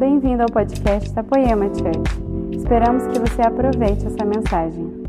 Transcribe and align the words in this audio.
bem-vindo 0.00 0.42
ao 0.42 0.48
podcast 0.48 1.12
da 1.12 1.22
Poema 1.22 1.66
Church. 1.66 2.56
Esperamos 2.56 3.02
que 3.12 3.18
você 3.18 3.42
aproveite 3.42 4.06
essa 4.06 4.24
mensagem. 4.24 5.04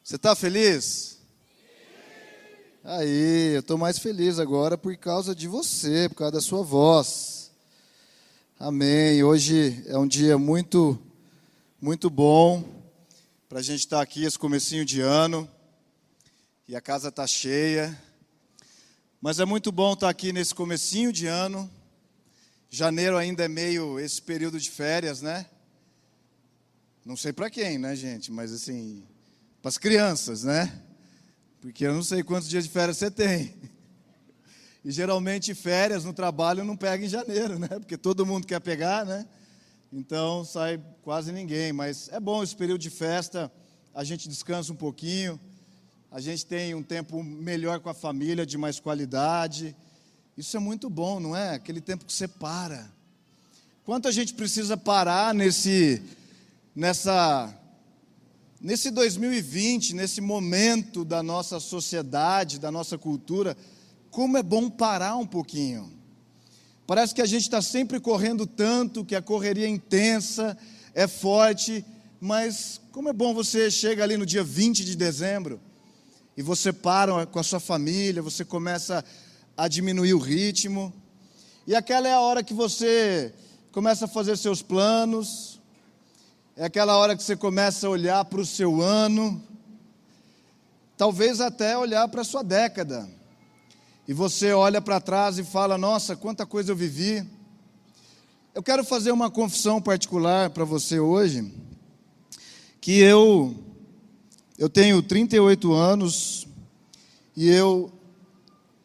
Você 0.00 0.14
está 0.14 0.36
feliz? 0.36 1.18
Aí, 2.84 3.54
eu 3.54 3.58
estou 3.58 3.76
mais 3.76 3.98
feliz 3.98 4.38
agora 4.38 4.78
por 4.78 4.96
causa 4.96 5.34
de 5.34 5.48
você, 5.48 6.08
por 6.08 6.14
causa 6.14 6.34
da 6.34 6.40
sua 6.40 6.62
voz. 6.62 7.50
Amém. 8.60 9.24
Hoje 9.24 9.82
é 9.88 9.98
um 9.98 10.06
dia 10.06 10.38
muito, 10.38 10.96
muito 11.80 12.08
bom 12.08 12.62
para 13.48 13.58
a 13.58 13.62
gente 13.62 13.80
estar 13.80 13.96
tá 13.96 14.02
aqui 14.04 14.22
esse 14.24 14.38
comecinho 14.38 14.84
de 14.84 15.00
ano 15.00 15.50
e 16.68 16.76
a 16.76 16.80
casa 16.80 17.08
está 17.08 17.26
cheia. 17.26 18.00
Mas 19.20 19.40
é 19.40 19.44
muito 19.44 19.72
bom 19.72 19.94
estar 19.94 20.06
tá 20.06 20.10
aqui 20.10 20.32
nesse 20.32 20.54
comecinho 20.54 21.12
de 21.12 21.26
ano 21.26 21.68
Janeiro 22.70 23.16
ainda 23.16 23.44
é 23.44 23.48
meio 23.48 23.98
esse 23.98 24.20
período 24.20 24.60
de 24.60 24.70
férias, 24.70 25.22
né? 25.22 25.46
Não 27.02 27.16
sei 27.16 27.32
para 27.32 27.48
quem, 27.48 27.78
né, 27.78 27.96
gente? 27.96 28.30
Mas 28.30 28.52
assim, 28.52 29.02
para 29.62 29.70
as 29.70 29.78
crianças, 29.78 30.44
né? 30.44 30.82
Porque 31.62 31.86
eu 31.86 31.94
não 31.94 32.02
sei 32.02 32.22
quantos 32.22 32.46
dias 32.46 32.64
de 32.64 32.70
férias 32.70 32.98
você 32.98 33.10
tem. 33.10 33.54
E 34.84 34.92
geralmente 34.92 35.54
férias 35.54 36.04
no 36.04 36.14
trabalho 36.14 36.64
não 36.64 36.76
pega 36.76 37.04
em 37.04 37.08
janeiro, 37.08 37.58
né? 37.58 37.68
Porque 37.68 37.96
todo 37.96 38.24
mundo 38.24 38.46
quer 38.46 38.60
pegar, 38.60 39.04
né? 39.04 39.26
Então 39.92 40.44
sai 40.44 40.80
quase 41.02 41.32
ninguém. 41.32 41.72
Mas 41.72 42.08
é 42.10 42.20
bom 42.20 42.42
esse 42.42 42.54
período 42.54 42.80
de 42.80 42.88
festa, 42.88 43.52
a 43.92 44.04
gente 44.04 44.28
descansa 44.28 44.72
um 44.72 44.76
pouquinho, 44.76 45.38
a 46.10 46.20
gente 46.20 46.46
tem 46.46 46.74
um 46.74 46.82
tempo 46.82 47.22
melhor 47.22 47.80
com 47.80 47.90
a 47.90 47.94
família, 47.94 48.46
de 48.46 48.56
mais 48.56 48.78
qualidade. 48.78 49.76
Isso 50.38 50.56
é 50.56 50.60
muito 50.60 50.88
bom, 50.88 51.18
não 51.18 51.34
é? 51.34 51.54
Aquele 51.54 51.80
tempo 51.80 52.04
que 52.04 52.12
você 52.12 52.28
para. 52.28 52.88
Quanto 53.84 54.06
a 54.06 54.12
gente 54.12 54.34
precisa 54.34 54.76
parar 54.76 55.34
nesse 55.34 56.00
nessa 56.76 57.52
nesse 58.60 58.92
2020, 58.92 59.96
nesse 59.96 60.20
momento 60.20 61.04
da 61.04 61.24
nossa 61.24 61.58
sociedade, 61.58 62.60
da 62.60 62.70
nossa 62.70 62.96
cultura, 62.96 63.56
como 64.12 64.36
é 64.36 64.42
bom 64.44 64.70
parar 64.70 65.16
um 65.16 65.26
pouquinho. 65.26 65.92
Parece 66.86 67.12
que 67.12 67.22
a 67.22 67.26
gente 67.26 67.42
está 67.42 67.60
sempre 67.60 67.98
correndo 67.98 68.46
tanto, 68.46 69.04
que 69.04 69.16
a 69.16 69.22
correria 69.22 69.66
é 69.66 69.68
intensa, 69.68 70.56
é 70.94 71.08
forte, 71.08 71.84
mas 72.20 72.80
como 72.92 73.08
é 73.08 73.12
bom 73.12 73.34
você 73.34 73.72
chega 73.72 74.04
ali 74.04 74.16
no 74.16 74.24
dia 74.24 74.44
20 74.44 74.84
de 74.84 74.94
dezembro 74.94 75.60
e 76.36 76.42
você 76.42 76.72
para 76.72 77.26
com 77.26 77.40
a 77.40 77.42
sua 77.42 77.58
família, 77.58 78.22
você 78.22 78.44
começa 78.44 79.04
a 79.58 79.66
diminuir 79.66 80.14
o 80.14 80.18
ritmo. 80.18 80.94
E 81.66 81.74
aquela 81.74 82.06
é 82.06 82.12
a 82.12 82.20
hora 82.20 82.44
que 82.44 82.54
você 82.54 83.34
começa 83.72 84.04
a 84.04 84.08
fazer 84.08 84.36
seus 84.38 84.62
planos, 84.62 85.60
é 86.56 86.64
aquela 86.64 86.96
hora 86.96 87.16
que 87.16 87.22
você 87.24 87.34
começa 87.34 87.88
a 87.88 87.90
olhar 87.90 88.24
para 88.24 88.40
o 88.40 88.46
seu 88.46 88.80
ano, 88.80 89.42
talvez 90.96 91.40
até 91.40 91.76
olhar 91.76 92.06
para 92.06 92.20
a 92.20 92.24
sua 92.24 92.44
década. 92.44 93.08
E 94.06 94.12
você 94.12 94.52
olha 94.52 94.80
para 94.80 95.00
trás 95.00 95.38
e 95.40 95.44
fala: 95.44 95.76
Nossa, 95.76 96.14
quanta 96.14 96.46
coisa 96.46 96.70
eu 96.70 96.76
vivi. 96.76 97.26
Eu 98.54 98.62
quero 98.62 98.84
fazer 98.84 99.10
uma 99.10 99.28
confissão 99.28 99.82
particular 99.82 100.50
para 100.50 100.64
você 100.64 101.00
hoje, 101.00 101.52
que 102.80 103.00
eu 103.00 103.56
eu 104.56 104.68
tenho 104.68 105.02
38 105.02 105.72
anos 105.72 106.46
e 107.36 107.48
eu 107.48 107.97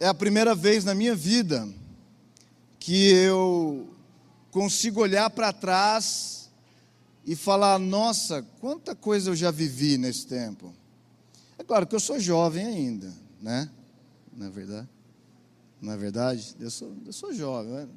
é 0.04 0.08
a 0.08 0.14
primeira 0.14 0.54
vez 0.54 0.84
na 0.84 0.94
minha 0.94 1.16
vida 1.16 1.66
que 2.78 3.14
eu 3.14 3.88
consigo 4.52 5.00
olhar 5.00 5.30
para 5.30 5.54
trás 5.54 6.52
e 7.26 7.38
falar: 7.38 7.80
nossa, 7.80 8.46
quanta 8.60 8.94
coisa 8.94 9.30
eu 9.30 9.36
já 9.36 9.50
vivi 9.50 9.98
nesse 9.98 10.28
tempo. 10.28 10.74
É 11.58 11.64
claro 11.64 11.88
que 11.88 11.96
eu 11.96 12.02
sou 12.02 12.20
jovem 12.20 12.66
ainda, 12.66 13.14
né? 13.42 13.70
Não 14.36 14.48
é 14.48 14.50
verdade? 14.50 14.90
Não 15.82 15.94
é 15.94 15.98
verdade? 15.98 16.54
Eu 16.60 16.70
sou, 16.70 16.94
eu 17.06 17.14
sou 17.14 17.34
jovem. 17.34 17.72
Né? 17.72 17.88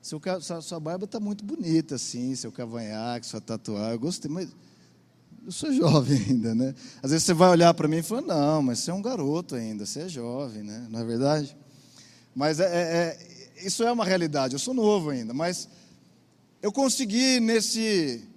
Seu, 0.00 0.20
sua, 0.40 0.60
sua 0.60 0.78
barba 0.78 1.06
está 1.06 1.18
muito 1.18 1.44
bonita, 1.44 1.96
assim, 1.96 2.36
seu 2.36 2.52
cavanhaque, 2.52 3.26
sua 3.26 3.40
tatuagem. 3.40 3.94
Eu 3.94 3.98
gostei, 3.98 4.30
mas 4.30 4.48
eu 5.46 5.52
sou 5.52 5.72
jovem 5.72 6.18
ainda, 6.28 6.54
né? 6.56 6.74
Às 7.00 7.12
vezes 7.12 7.24
você 7.24 7.32
vai 7.32 7.48
olhar 7.50 7.72
para 7.72 7.86
mim 7.86 7.98
e 7.98 8.02
falar, 8.02 8.22
não, 8.22 8.62
mas 8.62 8.80
você 8.80 8.90
é 8.90 8.94
um 8.94 9.00
garoto 9.00 9.54
ainda, 9.54 9.86
você 9.86 10.00
é 10.00 10.08
jovem, 10.08 10.64
né? 10.64 10.88
Não 10.90 10.98
é 10.98 11.04
verdade? 11.04 11.56
Mas 12.34 12.58
é, 12.58 12.64
é, 12.64 12.68
é, 13.56 13.66
isso 13.66 13.84
é 13.84 13.92
uma 13.92 14.04
realidade, 14.04 14.54
eu 14.54 14.58
sou 14.58 14.74
novo 14.74 15.10
ainda, 15.10 15.32
mas 15.32 15.68
eu 16.60 16.72
consegui 16.72 17.38
nesse. 17.38 18.28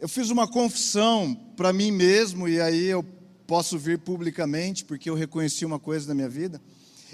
Eu 0.00 0.08
fiz 0.08 0.30
uma 0.30 0.48
confissão 0.48 1.34
para 1.56 1.72
mim 1.72 1.92
mesmo, 1.92 2.48
e 2.48 2.60
aí 2.60 2.86
eu 2.86 3.04
posso 3.46 3.78
vir 3.78 4.00
publicamente, 4.00 4.84
porque 4.84 5.08
eu 5.08 5.14
reconheci 5.14 5.64
uma 5.64 5.78
coisa 5.78 6.08
na 6.08 6.14
minha 6.14 6.28
vida. 6.28 6.60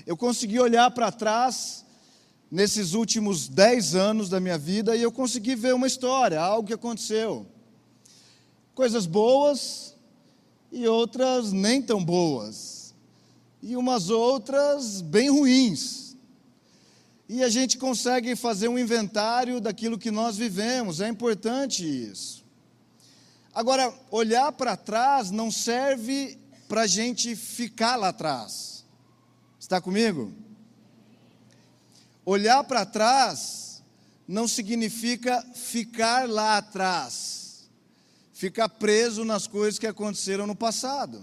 Eu 0.06 0.16
consegui 0.16 0.58
olhar 0.58 0.90
para 0.92 1.12
trás 1.12 1.84
nesses 2.50 2.94
últimos 2.94 3.48
dez 3.48 3.94
anos 3.94 4.30
da 4.30 4.40
minha 4.40 4.56
vida 4.56 4.96
e 4.96 5.02
eu 5.02 5.12
consegui 5.12 5.54
ver 5.54 5.74
uma 5.74 5.86
história, 5.86 6.40
algo 6.40 6.66
que 6.66 6.72
aconteceu 6.72 7.46
coisas 8.78 9.06
boas 9.06 9.96
e 10.70 10.86
outras 10.86 11.50
nem 11.50 11.82
tão 11.82 12.04
boas, 12.04 12.94
e 13.60 13.76
umas 13.76 14.08
outras 14.08 15.00
bem 15.00 15.28
ruins. 15.28 16.16
E 17.28 17.42
a 17.42 17.48
gente 17.48 17.76
consegue 17.76 18.36
fazer 18.36 18.68
um 18.68 18.78
inventário 18.78 19.60
daquilo 19.60 19.98
que 19.98 20.12
nós 20.12 20.36
vivemos, 20.36 21.00
é 21.00 21.08
importante 21.08 21.84
isso. 21.84 22.44
Agora, 23.52 23.92
olhar 24.12 24.52
para 24.52 24.76
trás 24.76 25.32
não 25.32 25.50
serve 25.50 26.38
para 26.68 26.82
a 26.82 26.86
gente 26.86 27.34
ficar 27.34 27.96
lá 27.96 28.10
atrás. 28.10 28.84
Está 29.58 29.80
comigo? 29.80 30.32
Olhar 32.24 32.62
para 32.62 32.86
trás 32.86 33.82
não 34.28 34.46
significa 34.46 35.44
ficar 35.52 36.28
lá 36.28 36.58
atrás 36.58 37.37
ficar 38.38 38.68
preso 38.68 39.24
nas 39.24 39.48
coisas 39.48 39.80
que 39.80 39.86
aconteceram 39.86 40.46
no 40.46 40.54
passado. 40.54 41.20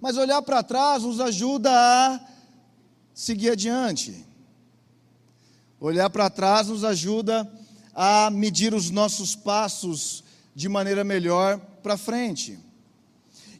Mas 0.00 0.16
olhar 0.16 0.40
para 0.40 0.62
trás 0.62 1.02
nos 1.02 1.20
ajuda 1.20 1.70
a 1.70 2.18
seguir 3.12 3.50
adiante. 3.50 4.24
Olhar 5.78 6.08
para 6.08 6.30
trás 6.30 6.68
nos 6.68 6.84
ajuda 6.84 7.46
a 7.94 8.30
medir 8.30 8.72
os 8.72 8.88
nossos 8.88 9.36
passos 9.36 10.24
de 10.54 10.70
maneira 10.70 11.04
melhor 11.04 11.58
para 11.82 11.98
frente. 11.98 12.58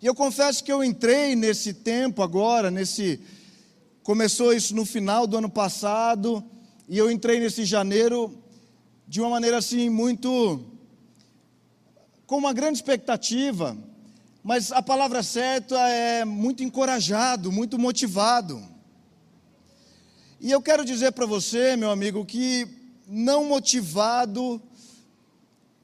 E 0.00 0.06
eu 0.06 0.14
confesso 0.14 0.64
que 0.64 0.72
eu 0.72 0.82
entrei 0.82 1.36
nesse 1.36 1.74
tempo 1.74 2.22
agora, 2.22 2.70
nesse 2.70 3.20
começou 4.02 4.54
isso 4.54 4.74
no 4.74 4.86
final 4.86 5.26
do 5.26 5.36
ano 5.36 5.50
passado, 5.50 6.42
e 6.88 6.96
eu 6.96 7.10
entrei 7.10 7.38
nesse 7.38 7.66
janeiro 7.66 8.34
de 9.06 9.20
uma 9.20 9.28
maneira 9.28 9.58
assim 9.58 9.90
muito 9.90 10.69
com 12.30 12.36
uma 12.36 12.52
grande 12.52 12.78
expectativa, 12.78 13.76
mas 14.40 14.70
a 14.70 14.80
palavra 14.80 15.20
certa 15.20 15.76
é 15.88 16.24
muito 16.24 16.62
encorajado, 16.62 17.50
muito 17.50 17.76
motivado. 17.76 18.62
E 20.40 20.48
eu 20.48 20.62
quero 20.62 20.84
dizer 20.84 21.10
para 21.10 21.26
você, 21.26 21.74
meu 21.74 21.90
amigo, 21.90 22.24
que 22.24 22.68
não 23.04 23.46
motivado 23.46 24.62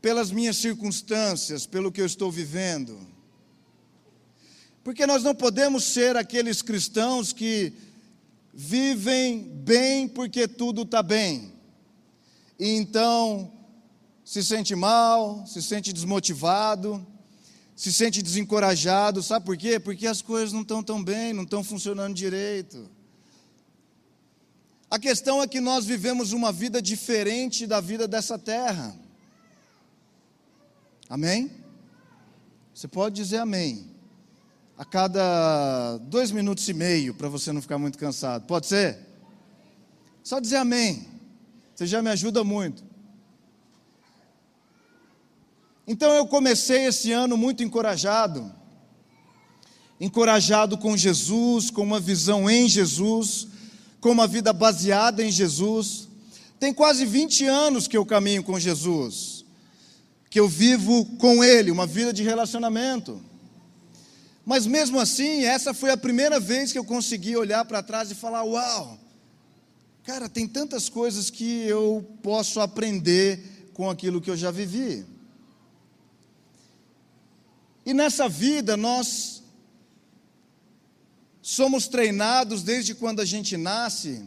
pelas 0.01 0.31
minhas 0.31 0.57
circunstâncias, 0.59 1.67
pelo 1.67 1.91
que 1.91 2.01
eu 2.01 2.07
estou 2.07 2.31
vivendo, 2.31 2.97
porque 4.85 5.05
nós 5.05 5.25
não 5.25 5.35
podemos 5.35 5.83
ser 5.83 6.17
aqueles 6.17 6.63
cristãos 6.63 7.33
que 7.33 7.73
vivem 8.55 9.41
bem 9.43 10.07
porque 10.07 10.47
tudo 10.47 10.83
está 10.83 11.03
bem, 11.03 11.53
e 12.57 12.69
então 12.69 13.56
se 14.27 14.43
sente 14.43 14.75
mal, 14.75 15.47
se 15.47 15.63
sente 15.63 15.93
desmotivado, 15.93 17.07
se 17.77 17.93
sente 17.93 18.21
desencorajado, 18.21 19.23
sabe 19.23 19.47
por 19.47 19.57
quê? 19.57 19.79
Porque 19.79 20.05
as 20.05 20.21
coisas 20.21 20.53
não 20.53 20.63
estão 20.63 20.83
tão 20.83 21.03
bem, 21.03 21.33
não 21.33 21.45
estão 21.45 21.63
funcionando 21.63 22.13
direito. 22.13 22.91
A 24.91 24.99
questão 24.99 25.41
é 25.41 25.47
que 25.47 25.61
nós 25.61 25.85
vivemos 25.85 26.33
uma 26.33 26.51
vida 26.51 26.83
diferente 26.83 27.69
da 27.69 27.81
vida 27.81 28.09
dessa 28.09 28.37
terra. 28.37 28.97
Amém? 31.09 31.49
Você 32.75 32.89
pode 32.89 33.15
dizer 33.15 33.39
amém. 33.39 33.95
A 34.77 34.85
cada 34.85 35.99
dois 35.99 36.33
minutos 36.33 36.69
e 36.69 36.75
meio, 36.75 37.15
para 37.15 37.29
você 37.29 37.53
não 37.53 37.63
ficar 37.63 37.79
muito 37.79 37.97
cansado. 37.97 38.45
Pode 38.45 38.67
ser? 38.67 38.99
Só 40.25 40.41
dizer 40.41 40.57
amém. 40.57 41.07
Você 41.77 41.87
já 41.87 42.03
me 42.03 42.11
ajuda 42.11 42.43
muito. 42.43 42.86
Então 45.87 46.13
eu 46.13 46.27
comecei 46.27 46.87
esse 46.87 47.13
ano 47.13 47.37
muito 47.37 47.63
encorajado, 47.63 48.53
encorajado 50.01 50.77
com 50.77 50.97
Jesus, 50.97 51.71
com 51.71 51.83
uma 51.83 52.01
visão 52.01 52.51
em 52.51 52.69
Jesus, 52.69 53.47
com 54.01 54.11
uma 54.11 54.27
vida 54.27 54.53
baseada 54.53 55.23
em 55.23 55.31
Jesus, 55.31 56.07
Tem 56.59 56.73
quase 56.73 57.05
20 57.05 57.45
anos 57.45 57.87
que 57.87 57.97
eu 57.97 58.07
caminho 58.07 58.43
com 58.43 58.59
Jesus, 58.59 59.45
que 60.31 60.41
eu 60.41 60.49
vivo 60.49 61.05
com 61.19 61.45
Ele, 61.45 61.71
uma 61.71 61.87
vida 61.87 62.13
de 62.13 62.23
relacionamento. 62.23 63.21
Mas 64.45 64.67
mesmo 64.67 64.99
assim, 64.99 65.45
essa 65.45 65.75
foi 65.75 65.91
a 65.91 65.97
primeira 65.97 66.41
vez 66.41 66.73
que 66.73 66.79
eu 66.79 66.85
consegui 66.85 67.37
olhar 67.37 67.65
para 67.67 67.83
trás 67.83 68.11
e 68.11 68.15
falar: 68.15 68.43
Uau, 68.43 68.99
cara, 70.03 70.29
tem 70.29 70.49
tantas 70.49 70.89
coisas 70.89 71.29
que 71.29 71.67
eu 71.67 72.09
posso 72.23 72.59
aprender 72.61 73.71
com 73.75 73.91
aquilo 73.91 74.21
que 74.21 74.31
eu 74.31 74.37
já 74.37 74.51
vivi. 74.51 75.05
E 77.87 77.95
nessa 77.95 78.29
vida 78.29 78.77
nós 78.77 79.45
somos 81.41 81.87
treinados 81.87 82.65
desde 82.65 82.93
quando 82.97 83.21
a 83.21 83.25
gente 83.25 83.57
nasce 83.57 84.25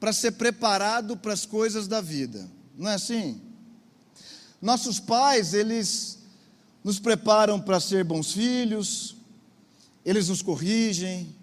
para 0.00 0.10
ser 0.10 0.32
preparado 0.32 1.14
para 1.14 1.34
as 1.34 1.44
coisas 1.44 1.86
da 1.86 2.00
vida. 2.00 2.50
Não 2.76 2.90
é 2.90 2.94
assim? 2.94 3.38
Nossos 4.60 4.98
pais, 4.98 5.52
eles 5.52 6.20
nos 6.82 6.98
preparam 6.98 7.60
para 7.60 7.78
ser 7.78 8.02
bons 8.04 8.32
filhos, 8.32 9.16
eles 10.02 10.28
nos 10.28 10.40
corrigem, 10.40 11.36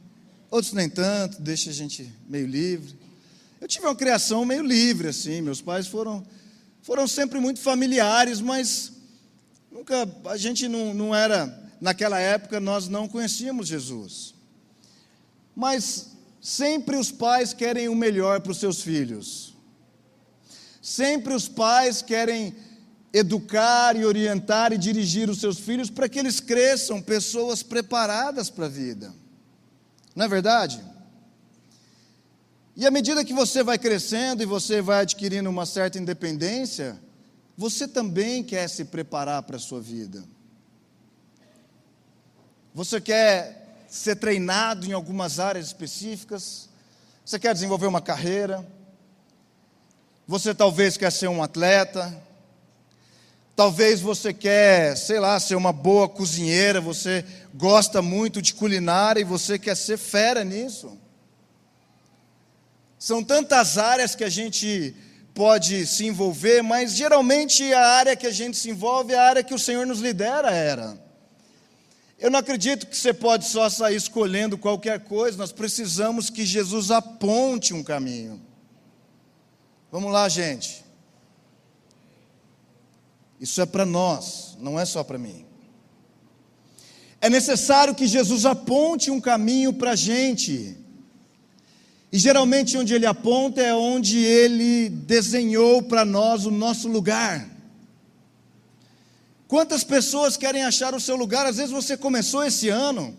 outros 0.50 0.74
nem 0.74 0.90
tanto, 0.90 1.40
deixa 1.40 1.70
a 1.70 1.74
gente 1.74 2.12
meio 2.28 2.48
livre. 2.48 2.98
Eu 3.62 3.68
tive 3.68 3.86
uma 3.86 3.96
criação 3.96 4.44
meio 4.44 4.64
livre 4.64 5.10
assim, 5.10 5.42
meus 5.42 5.62
pais 5.62 5.86
foram 5.86 6.26
foram 6.82 7.08
sempre 7.08 7.40
muito 7.40 7.60
familiares, 7.60 8.42
mas 8.42 8.94
nunca 9.80 10.08
a 10.26 10.38
gente 10.38 10.68
não, 10.68 10.94
não 10.94 11.16
era 11.16 11.72
naquela 11.82 12.20
época 12.20 12.60
nós 12.60 12.88
não 12.88 13.08
conhecíamos 13.08 13.68
Jesus. 13.68 14.36
Mas 15.56 16.10
Sempre 16.42 16.96
os 16.96 17.12
pais 17.12 17.54
querem 17.54 17.90
o 17.90 17.96
melhor 17.96 18.40
para 18.40 18.52
os 18.52 18.60
seus 18.60 18.82
filhos. 18.82 19.54
Sempre 20.82 21.34
os 21.34 21.48
pais 21.50 22.02
querem 22.02 22.56
educar 23.12 23.96
e 23.96 24.06
orientar 24.06 24.72
e 24.72 24.78
dirigir 24.78 25.30
os 25.30 25.40
seus 25.40 25.60
filhos 25.60 25.90
para 25.90 26.08
que 26.08 26.18
eles 26.18 26.40
cresçam 26.40 27.02
pessoas 27.02 27.62
preparadas 27.62 28.50
para 28.50 28.68
a 28.68 28.70
vida. 28.70 29.14
Não 30.16 30.26
é 30.26 30.28
verdade? 30.30 30.82
E 32.76 32.86
à 32.88 32.92
medida 32.92 33.26
que 33.26 33.34
você 33.34 33.62
vai 33.62 33.78
crescendo 33.78 34.42
e 34.42 34.46
você 34.46 34.82
vai 34.82 35.02
adquirindo 35.02 35.50
uma 35.50 35.66
certa 35.66 36.00
independência, 36.00 36.98
você 37.60 37.90
também 37.90 38.42
quer 38.42 38.70
se 38.70 38.86
preparar 38.86 39.44
para 39.44 39.58
a 39.58 39.60
sua 39.60 39.82
vida. 39.82 40.24
Você 42.74 43.02
quer 43.02 43.84
ser 43.90 44.16
treinado 44.16 44.88
em 44.88 44.94
algumas 44.94 45.42
áreas 45.42 45.66
específicas, 45.66 46.70
você 47.26 47.38
quer 47.38 47.54
desenvolver 47.54 47.88
uma 47.88 48.00
carreira, 48.00 48.66
você 50.26 50.56
talvez 50.56 50.96
quer 50.96 51.12
ser 51.12 51.28
um 51.28 51.44
atleta, 51.44 52.18
talvez 53.58 54.00
você 54.00 54.34
quer, 54.34 54.96
sei 54.96 55.20
lá, 55.20 55.38
ser 55.38 55.56
uma 55.56 55.74
boa 55.74 56.08
cozinheira, 56.08 56.80
você 56.80 57.26
gosta 57.54 58.02
muito 58.02 58.42
de 58.42 58.54
culinária 58.54 59.20
e 59.20 59.26
você 59.26 59.60
quer 59.60 59.76
ser 59.76 59.98
fera 59.98 60.46
nisso. 60.46 60.98
São 62.98 63.22
tantas 63.22 63.78
áreas 63.78 64.16
que 64.16 64.24
a 64.24 64.30
gente 64.30 64.96
pode 65.40 65.88
se 65.88 66.06
envolver, 66.06 66.62
mas 66.62 66.92
geralmente 66.92 67.72
a 67.72 67.80
área 67.80 68.14
que 68.14 68.28
a 68.28 68.32
gente 68.32 68.58
se 68.58 68.70
envolve 68.70 69.14
é 69.14 69.18
a 69.18 69.24
área 69.24 69.42
que 69.42 69.54
o 69.54 69.58
Senhor 69.58 69.88
nos 69.88 70.02
lidera 70.02 70.52
era. 70.52 71.02
Eu 72.20 72.30
não 72.30 72.40
acredito 72.40 72.86
que 72.86 72.98
você 72.98 73.14
pode 73.14 73.46
só 73.46 73.70
sair 73.70 73.96
escolhendo 73.96 74.58
qualquer 74.58 75.00
coisa, 75.06 75.38
nós 75.38 75.54
precisamos 75.54 76.30
que 76.30 76.46
Jesus 76.46 76.92
aponte 76.92 77.74
um 77.74 77.82
caminho. 77.82 78.42
Vamos 79.90 80.12
lá, 80.12 80.28
gente. 80.28 80.84
Isso 83.40 83.62
é 83.62 83.66
para 83.66 83.86
nós, 83.86 84.58
não 84.60 84.78
é 84.78 84.84
só 84.84 85.06
para 85.06 85.18
mim. 85.18 85.46
É 87.22 87.30
necessário 87.30 87.96
que 87.96 88.08
Jesus 88.08 88.46
aponte 88.46 89.10
um 89.10 89.22
caminho 89.22 89.72
para 89.72 89.92
a 89.92 89.96
gente. 89.96 90.76
E 92.12 92.18
geralmente 92.18 92.78
onde 92.78 92.94
ele 92.94 93.06
aponta 93.06 93.62
é 93.62 93.74
onde 93.74 94.18
ele 94.18 94.90
desenhou 94.90 95.84
para 95.84 96.04
nós 96.04 96.46
o 96.46 96.52
nosso 96.52 96.88
lugar. 96.88 97.48
Quantas 99.48 99.84
pessoas 99.84 100.36
querem 100.36 100.64
achar 100.64 100.94
o 100.94 101.00
seu 101.00 101.16
lugar? 101.16 101.46
Às 101.46 101.58
vezes 101.58 101.72
você 101.72 101.96
começou 101.96 102.44
esse 102.44 102.70
ano 102.70 103.16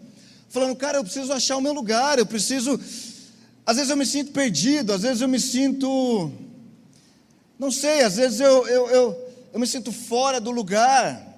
falando, 0.49 0.75
cara, 0.75 0.99
eu 0.99 1.05
preciso 1.05 1.33
achar 1.33 1.57
o 1.57 1.61
meu 1.61 1.73
lugar, 1.73 2.19
eu 2.19 2.27
preciso. 2.27 2.79
Às 3.65 3.77
vezes 3.77 3.91
eu 3.91 3.97
me 3.97 4.07
sinto 4.07 4.33
perdido, 4.33 4.93
às 4.93 5.03
vezes 5.03 5.21
eu 5.21 5.29
me 5.29 5.39
sinto. 5.39 6.33
Não 7.59 7.71
sei, 7.71 8.03
às 8.03 8.17
vezes 8.17 8.41
eu, 8.41 8.67
eu, 8.67 8.91
eu, 8.91 9.33
eu 9.53 9.61
me 9.61 9.67
sinto 9.67 9.93
fora 9.93 10.41
do 10.41 10.51
lugar. 10.51 11.29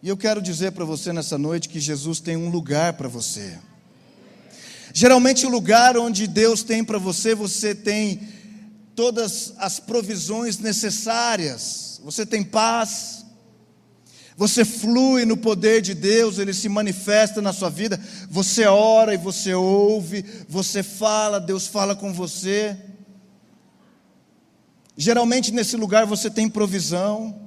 E 0.00 0.08
eu 0.08 0.16
quero 0.16 0.42
dizer 0.42 0.72
para 0.72 0.84
você 0.84 1.12
nessa 1.12 1.38
noite 1.38 1.68
que 1.68 1.80
Jesus 1.80 2.20
tem 2.20 2.36
um 2.36 2.50
lugar 2.50 2.92
para 2.92 3.08
você. 3.08 3.58
Geralmente, 4.94 5.44
o 5.44 5.50
lugar 5.50 5.98
onde 5.98 6.26
Deus 6.26 6.62
tem 6.62 6.82
para 6.82 6.96
você, 6.96 7.34
você 7.34 7.74
tem 7.74 8.26
todas 8.94 9.52
as 9.58 9.78
provisões 9.78 10.56
necessárias 10.56 11.84
você 12.04 12.26
tem 12.26 12.44
paz, 12.44 13.24
você 14.36 14.62
flui 14.62 15.24
no 15.24 15.38
poder 15.38 15.80
de 15.80 15.94
Deus, 15.94 16.38
ele 16.38 16.52
se 16.52 16.68
manifesta 16.68 17.40
na 17.40 17.50
sua 17.50 17.70
vida, 17.70 17.98
você 18.28 18.66
ora 18.66 19.14
e 19.14 19.16
você 19.16 19.54
ouve, 19.54 20.22
você 20.46 20.82
fala, 20.82 21.40
Deus 21.40 21.66
fala 21.66 21.96
com 21.96 22.12
você. 22.12 22.76
Geralmente 24.94 25.50
nesse 25.50 25.76
lugar 25.76 26.04
você 26.04 26.30
tem 26.30 26.46
provisão. 26.46 27.40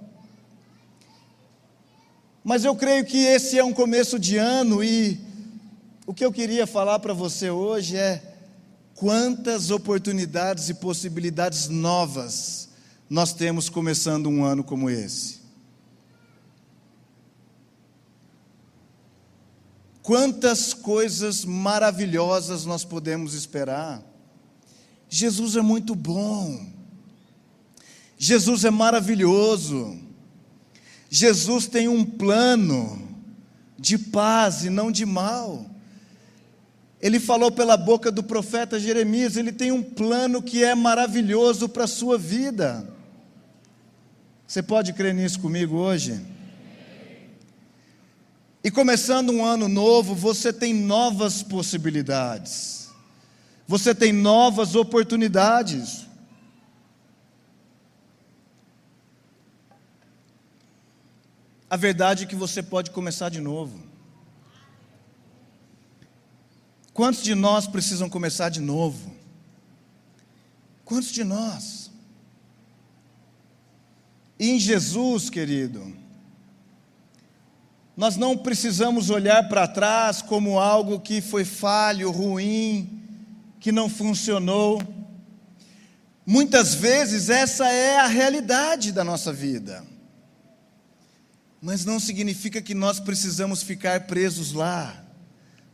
Mas 2.44 2.66
eu 2.66 2.76
creio 2.76 3.06
que 3.06 3.18
esse 3.18 3.60
é 3.60 3.64
um 3.64 3.74
começo 3.74 4.18
de 4.18 4.38
ano 4.38 4.84
e 4.84 5.20
o 6.08 6.14
que 6.14 6.24
eu 6.24 6.32
queria 6.32 6.66
falar 6.66 7.00
para 7.00 7.14
você 7.14 7.50
hoje 7.50 7.98
é 7.98 8.24
quantas 8.96 9.70
oportunidades 9.72 10.70
e 10.70 10.74
possibilidades 10.74 11.68
novas 11.68 12.70
nós 13.10 13.34
temos 13.34 13.68
começando 13.68 14.28
um 14.28 14.46
ano 14.46 14.64
como 14.64 14.90
esse? 14.90 15.42
Quantas 20.02 20.74
coisas 20.74 21.44
maravilhosas 21.44 22.64
nós 22.64 22.86
podemos 22.86 23.34
esperar? 23.34 24.02
Jesus 25.10 25.58
é 25.58 25.62
muito 25.62 25.94
bom, 25.94 26.66
Jesus 28.18 28.64
é 28.64 28.72
maravilhoso, 28.72 30.00
Jesus 31.10 31.68
tem 31.68 31.90
um 31.90 32.06
plano 32.06 33.10
de 33.78 33.98
paz 33.98 34.64
e 34.64 34.70
não 34.70 34.90
de 34.90 35.06
mal. 35.06 35.77
Ele 37.02 37.20
falou 37.20 37.52
pela 37.52 37.78
boca 37.78 38.12
do 38.12 38.24
profeta 38.24 38.80
Jeremias, 38.80 39.38
ele 39.38 39.52
tem 39.52 39.72
um 39.72 39.84
plano 39.84 40.42
que 40.42 40.64
é 40.64 40.74
maravilhoso 40.74 41.70
para 41.70 41.84
a 41.84 41.88
sua 41.88 42.18
vida. 42.18 42.88
Você 44.48 44.64
pode 44.64 44.94
crer 44.94 45.14
nisso 45.14 45.40
comigo 45.40 45.76
hoje? 45.76 46.20
E 48.64 48.72
começando 48.72 49.30
um 49.30 49.46
ano 49.46 49.68
novo, 49.68 50.16
você 50.16 50.52
tem 50.52 50.74
novas 50.74 51.44
possibilidades, 51.44 52.90
você 53.68 53.94
tem 53.94 54.12
novas 54.12 54.74
oportunidades. 54.76 56.08
A 61.70 61.78
verdade 61.78 62.24
é 62.24 62.28
que 62.28 62.36
você 62.36 62.64
pode 62.64 62.92
começar 62.92 63.30
de 63.30 63.40
novo. 63.40 63.87
Quantos 66.98 67.22
de 67.22 67.36
nós 67.36 67.68
precisam 67.68 68.10
começar 68.10 68.50
de 68.50 68.60
novo? 68.60 69.14
Quantos 70.84 71.12
de 71.12 71.24
nós? 71.24 71.92
E 74.40 74.50
em 74.50 74.60
Jesus, 74.60 75.30
querido, 75.30 75.96
nós 77.96 78.16
não 78.16 78.36
precisamos 78.36 79.12
olhar 79.12 79.48
para 79.48 79.68
trás 79.68 80.24
como 80.24 80.58
algo 80.58 81.00
que 81.00 81.22
foi 81.22 81.46
falho, 81.46 82.10
ruim, 82.10 83.04
que 83.60 83.72
não 83.72 83.88
funcionou. 83.88 84.82
Muitas 86.26 86.74
vezes 86.74 87.30
essa 87.30 87.68
é 87.68 88.00
a 88.00 88.08
realidade 88.08 88.92
da 88.92 89.04
nossa 89.04 89.32
vida. 89.32 89.86
Mas 91.62 91.86
não 91.86 92.00
significa 92.00 92.60
que 92.60 92.74
nós 92.74 93.00
precisamos 93.00 93.62
ficar 93.62 94.08
presos 94.08 94.52
lá, 94.52 95.06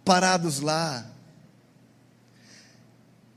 parados 0.04 0.60
lá. 0.60 1.13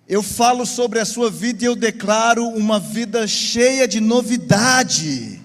Eu 0.09 0.23
falo 0.23 0.65
sobre 0.65 1.01
a 1.01 1.05
sua 1.05 1.31
vida 1.31 1.65
e 1.65 1.67
eu 1.67 1.75
declaro 1.75 2.47
uma 2.49 2.79
vida 2.79 3.27
cheia 3.27 3.89
de 3.89 3.99
novidade, 3.99 5.43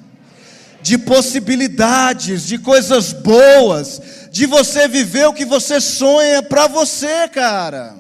de 0.84 1.00
possibilidades, 1.00 2.46
de 2.46 2.60
coisas 2.60 3.12
boas, 3.12 4.00
de 4.32 4.46
você 4.46 4.88
viver 4.88 5.26
o 5.26 5.34
que 5.34 5.46
você 5.46 5.82
sonha 5.82 6.44
para 6.44 6.68
você, 6.68 7.28
cara. 7.28 7.96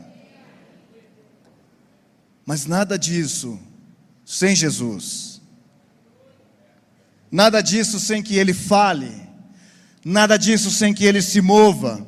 Mas 2.45 2.67
nada 2.67 2.97
disso 2.97 3.59
sem 4.23 4.55
Jesus. 4.55 5.41
Nada 7.31 7.61
disso 7.61 7.99
sem 7.99 8.21
que 8.21 8.35
Ele 8.35 8.53
fale. 8.53 9.11
Nada 10.05 10.37
disso 10.37 10.69
sem 10.69 10.93
que 10.93 11.05
Ele 11.05 11.23
se 11.23 11.41
mova. 11.41 12.05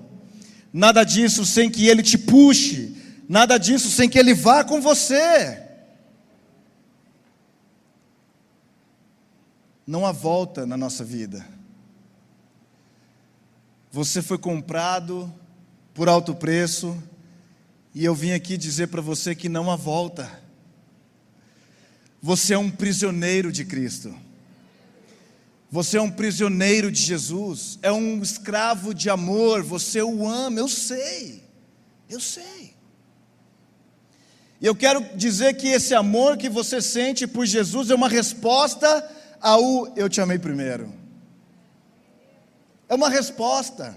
Nada 0.71 1.03
disso 1.03 1.43
sem 1.43 1.71
que 1.71 1.87
Ele 1.87 2.03
te 2.03 2.19
puxe. 2.19 3.02
Nada 3.33 3.57
disso 3.57 3.89
sem 3.89 4.07
que 4.07 4.19
Ele 4.19 4.35
vá 4.35 4.63
com 4.63 4.79
você. 4.79 5.59
Não 9.87 10.05
há 10.05 10.11
volta 10.11 10.67
na 10.67 10.77
nossa 10.77 11.03
vida. 11.03 11.43
Você 13.91 14.21
foi 14.21 14.37
comprado 14.37 15.33
por 15.95 16.07
alto 16.07 16.35
preço, 16.35 16.95
e 17.95 18.05
eu 18.05 18.13
vim 18.13 18.33
aqui 18.33 18.55
dizer 18.55 18.89
para 18.89 19.01
você 19.01 19.33
que 19.33 19.49
não 19.49 19.71
há 19.71 19.75
volta. 19.75 20.29
Você 22.21 22.53
é 22.53 22.57
um 22.59 22.69
prisioneiro 22.69 23.51
de 23.51 23.65
Cristo. 23.65 24.15
Você 25.71 25.97
é 25.97 26.01
um 26.03 26.11
prisioneiro 26.11 26.91
de 26.91 27.01
Jesus, 27.01 27.79
é 27.81 27.91
um 27.91 28.21
escravo 28.21 28.93
de 28.93 29.09
amor, 29.09 29.63
você 29.63 30.03
o 30.03 30.27
ama, 30.27 30.59
eu 30.59 30.67
sei, 30.67 31.43
eu 32.07 32.19
sei. 32.19 32.72
E 34.63 34.65
eu 34.65 34.73
quero 34.73 35.05
dizer 35.17 35.55
que 35.55 35.67
esse 35.67 35.93
amor 35.93 36.37
que 36.37 36.47
você 36.47 36.81
sente 36.81 37.27
por 37.27 37.45
Jesus 37.45 37.89
é 37.89 37.95
uma 37.95 38.07
resposta 38.07 38.87
ao 39.41 39.93
eu 39.97 40.07
te 40.07 40.21
amei 40.21 40.39
primeiro. 40.39 40.89
É 42.87 42.95
uma 42.95 43.09
resposta. 43.09 43.93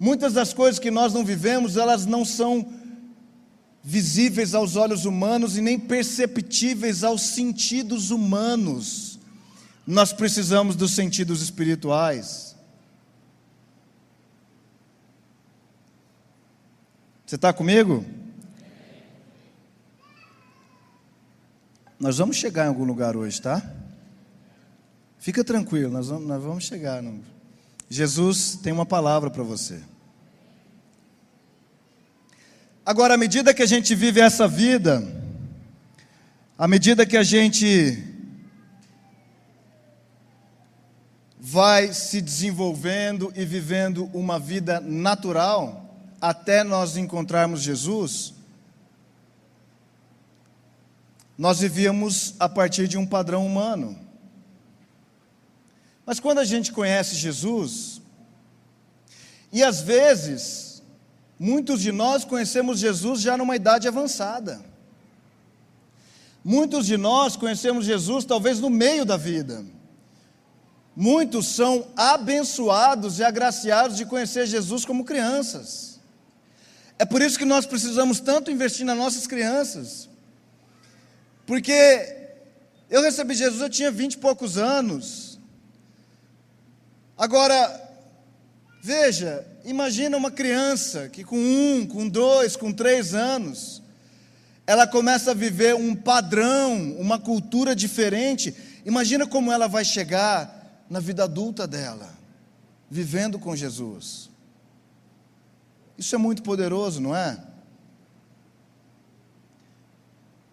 Muitas 0.00 0.32
das 0.32 0.52
coisas 0.52 0.80
que 0.80 0.90
nós 0.90 1.14
não 1.14 1.24
vivemos, 1.24 1.76
elas 1.76 2.04
não 2.06 2.24
são 2.24 2.74
visíveis 3.84 4.52
aos 4.52 4.74
olhos 4.74 5.04
humanos 5.04 5.56
e 5.56 5.60
nem 5.60 5.78
perceptíveis 5.78 7.04
aos 7.04 7.22
sentidos 7.22 8.10
humanos. 8.10 9.16
Nós 9.86 10.12
precisamos 10.12 10.74
dos 10.74 10.90
sentidos 10.90 11.40
espirituais. 11.40 12.55
Você 17.26 17.34
está 17.34 17.52
comigo? 17.52 18.04
Nós 21.98 22.18
vamos 22.18 22.36
chegar 22.36 22.66
em 22.66 22.68
algum 22.68 22.84
lugar 22.84 23.16
hoje, 23.16 23.42
tá? 23.42 23.68
Fica 25.18 25.42
tranquilo, 25.42 25.90
nós 25.90 26.06
vamos, 26.06 26.28
nós 26.28 26.40
vamos 26.40 26.64
chegar. 26.64 27.02
No... 27.02 27.20
Jesus 27.90 28.54
tem 28.62 28.72
uma 28.72 28.86
palavra 28.86 29.28
para 29.28 29.42
você. 29.42 29.82
Agora, 32.84 33.14
à 33.14 33.16
medida 33.16 33.52
que 33.52 33.62
a 33.62 33.66
gente 33.66 33.92
vive 33.92 34.20
essa 34.20 34.46
vida, 34.46 35.02
à 36.56 36.68
medida 36.68 37.04
que 37.04 37.16
a 37.16 37.24
gente 37.24 38.04
vai 41.40 41.92
se 41.92 42.20
desenvolvendo 42.20 43.32
e 43.34 43.44
vivendo 43.44 44.08
uma 44.14 44.38
vida 44.38 44.78
natural, 44.80 45.85
até 46.28 46.64
nós 46.64 46.96
encontrarmos 46.96 47.62
Jesus, 47.62 48.34
nós 51.38 51.60
vivíamos 51.60 52.34
a 52.40 52.48
partir 52.48 52.88
de 52.88 52.98
um 52.98 53.06
padrão 53.06 53.46
humano. 53.46 53.96
Mas 56.04 56.18
quando 56.18 56.38
a 56.38 56.44
gente 56.44 56.72
conhece 56.72 57.14
Jesus, 57.14 58.02
e 59.52 59.62
às 59.62 59.80
vezes, 59.80 60.82
muitos 61.38 61.80
de 61.80 61.92
nós 61.92 62.24
conhecemos 62.24 62.80
Jesus 62.80 63.20
já 63.20 63.36
numa 63.36 63.54
idade 63.54 63.86
avançada. 63.86 64.64
Muitos 66.44 66.86
de 66.86 66.96
nós 66.96 67.36
conhecemos 67.36 67.86
Jesus 67.86 68.24
talvez 68.24 68.58
no 68.58 68.68
meio 68.68 69.04
da 69.04 69.16
vida. 69.16 69.64
Muitos 70.96 71.46
são 71.46 71.86
abençoados 71.96 73.20
e 73.20 73.22
agraciados 73.22 73.96
de 73.96 74.04
conhecer 74.04 74.44
Jesus 74.48 74.84
como 74.84 75.04
crianças. 75.04 75.85
É 76.98 77.04
por 77.04 77.20
isso 77.20 77.38
que 77.38 77.44
nós 77.44 77.66
precisamos 77.66 78.20
tanto 78.20 78.50
investir 78.50 78.86
nas 78.86 78.96
nossas 78.96 79.26
crianças. 79.26 80.08
Porque 81.46 82.16
eu 82.88 83.02
recebi 83.02 83.34
Jesus, 83.34 83.60
eu 83.60 83.70
tinha 83.70 83.90
vinte 83.90 84.14
e 84.14 84.18
poucos 84.18 84.56
anos. 84.56 85.38
Agora, 87.16 87.82
veja, 88.82 89.46
imagina 89.64 90.16
uma 90.16 90.30
criança 90.30 91.08
que 91.08 91.22
com 91.22 91.38
um, 91.38 91.86
com 91.86 92.08
dois, 92.08 92.56
com 92.56 92.72
três 92.72 93.14
anos, 93.14 93.82
ela 94.66 94.86
começa 94.86 95.30
a 95.30 95.34
viver 95.34 95.74
um 95.74 95.94
padrão, 95.94 96.96
uma 96.98 97.18
cultura 97.18 97.76
diferente. 97.76 98.54
Imagina 98.84 99.26
como 99.26 99.52
ela 99.52 99.68
vai 99.68 99.84
chegar 99.84 100.84
na 100.88 100.98
vida 100.98 101.24
adulta 101.24 101.66
dela, 101.66 102.08
vivendo 102.90 103.38
com 103.38 103.54
Jesus. 103.54 104.30
Isso 105.98 106.14
é 106.14 106.18
muito 106.18 106.42
poderoso, 106.42 107.00
não 107.00 107.14
é? 107.14 107.42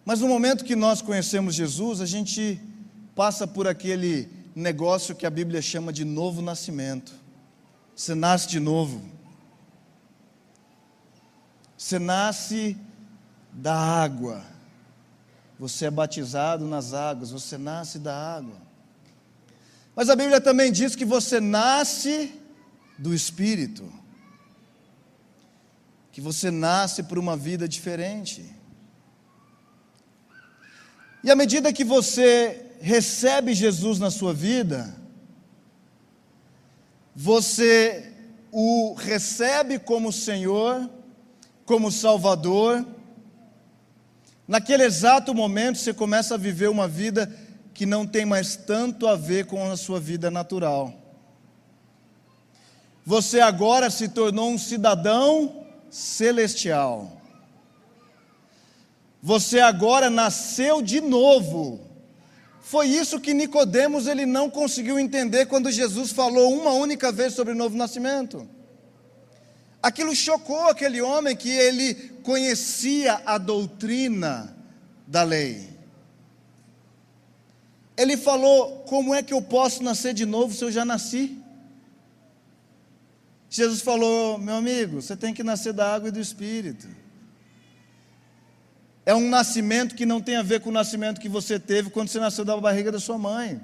Mas 0.04 0.20
no 0.20 0.28
momento 0.28 0.64
que 0.64 0.76
nós 0.76 1.00
conhecemos 1.00 1.54
Jesus, 1.54 2.00
a 2.00 2.06
gente 2.06 2.60
passa 3.14 3.46
por 3.46 3.66
aquele 3.66 4.28
negócio 4.54 5.14
que 5.14 5.26
a 5.26 5.30
Bíblia 5.30 5.62
chama 5.62 5.92
de 5.92 6.04
novo 6.04 6.42
nascimento. 6.42 7.12
Você 7.96 8.14
nasce 8.14 8.48
de 8.48 8.60
novo. 8.60 9.02
Você 11.76 11.98
nasce 11.98 12.76
da 13.52 13.74
água. 13.74 14.44
Você 15.58 15.86
é 15.86 15.90
batizado 15.90 16.66
nas 16.66 16.92
águas, 16.92 17.30
você 17.30 17.56
nasce 17.56 17.98
da 17.98 18.36
água. 18.36 18.56
Mas 19.94 20.10
a 20.10 20.16
Bíblia 20.16 20.40
também 20.40 20.72
diz 20.72 20.96
que 20.96 21.04
você 21.04 21.40
nasce 21.40 22.34
do 22.98 23.14
Espírito. 23.14 23.90
Que 26.14 26.20
você 26.20 26.48
nasce 26.48 27.02
por 27.02 27.18
uma 27.18 27.36
vida 27.36 27.66
diferente. 27.66 28.48
E 31.24 31.28
à 31.28 31.34
medida 31.34 31.72
que 31.72 31.82
você 31.82 32.70
recebe 32.80 33.52
Jesus 33.52 33.98
na 33.98 34.12
sua 34.12 34.32
vida, 34.32 34.94
você 37.16 38.12
o 38.52 38.94
recebe 38.94 39.76
como 39.76 40.12
Senhor, 40.12 40.88
como 41.66 41.90
Salvador, 41.90 42.86
naquele 44.46 44.84
exato 44.84 45.34
momento 45.34 45.78
você 45.78 45.92
começa 45.92 46.36
a 46.36 46.38
viver 46.38 46.70
uma 46.70 46.86
vida 46.86 47.28
que 47.74 47.84
não 47.84 48.06
tem 48.06 48.24
mais 48.24 48.54
tanto 48.54 49.08
a 49.08 49.16
ver 49.16 49.46
com 49.46 49.68
a 49.68 49.76
sua 49.76 49.98
vida 49.98 50.30
natural. 50.30 50.94
Você 53.04 53.40
agora 53.40 53.90
se 53.90 54.08
tornou 54.10 54.48
um 54.48 54.58
cidadão 54.58 55.63
celestial. 55.94 57.22
Você 59.22 59.60
agora 59.60 60.10
nasceu 60.10 60.82
de 60.82 61.00
novo. 61.00 61.80
Foi 62.60 62.88
isso 62.88 63.20
que 63.20 63.32
Nicodemos 63.32 64.08
ele 64.08 64.26
não 64.26 64.50
conseguiu 64.50 64.98
entender 64.98 65.46
quando 65.46 65.70
Jesus 65.70 66.10
falou 66.10 66.52
uma 66.52 66.72
única 66.72 67.12
vez 67.12 67.32
sobre 67.32 67.52
o 67.52 67.56
novo 67.56 67.76
nascimento. 67.76 68.48
Aquilo 69.80 70.16
chocou 70.16 70.68
aquele 70.68 71.00
homem 71.00 71.36
que 71.36 71.50
ele 71.50 71.94
conhecia 72.24 73.22
a 73.24 73.38
doutrina 73.38 74.56
da 75.06 75.22
lei. 75.22 75.68
Ele 77.96 78.16
falou: 78.16 78.80
Como 78.80 79.14
é 79.14 79.22
que 79.22 79.32
eu 79.32 79.40
posso 79.40 79.80
nascer 79.84 80.12
de 80.12 80.26
novo 80.26 80.52
se 80.52 80.64
eu 80.64 80.72
já 80.72 80.84
nasci? 80.84 81.43
Jesus 83.54 83.82
falou: 83.82 84.36
Meu 84.36 84.56
amigo, 84.56 85.00
você 85.00 85.16
tem 85.16 85.32
que 85.32 85.44
nascer 85.44 85.72
da 85.72 85.94
água 85.94 86.08
e 86.08 86.12
do 86.12 86.18
espírito. 86.18 86.88
É 89.06 89.14
um 89.14 89.28
nascimento 89.28 89.94
que 89.94 90.04
não 90.04 90.20
tem 90.20 90.34
a 90.34 90.42
ver 90.42 90.60
com 90.60 90.70
o 90.70 90.72
nascimento 90.72 91.20
que 91.20 91.28
você 91.28 91.56
teve 91.56 91.88
quando 91.88 92.08
você 92.08 92.18
nasceu 92.18 92.44
da 92.44 92.56
barriga 92.56 92.90
da 92.90 92.98
sua 92.98 93.16
mãe. 93.16 93.60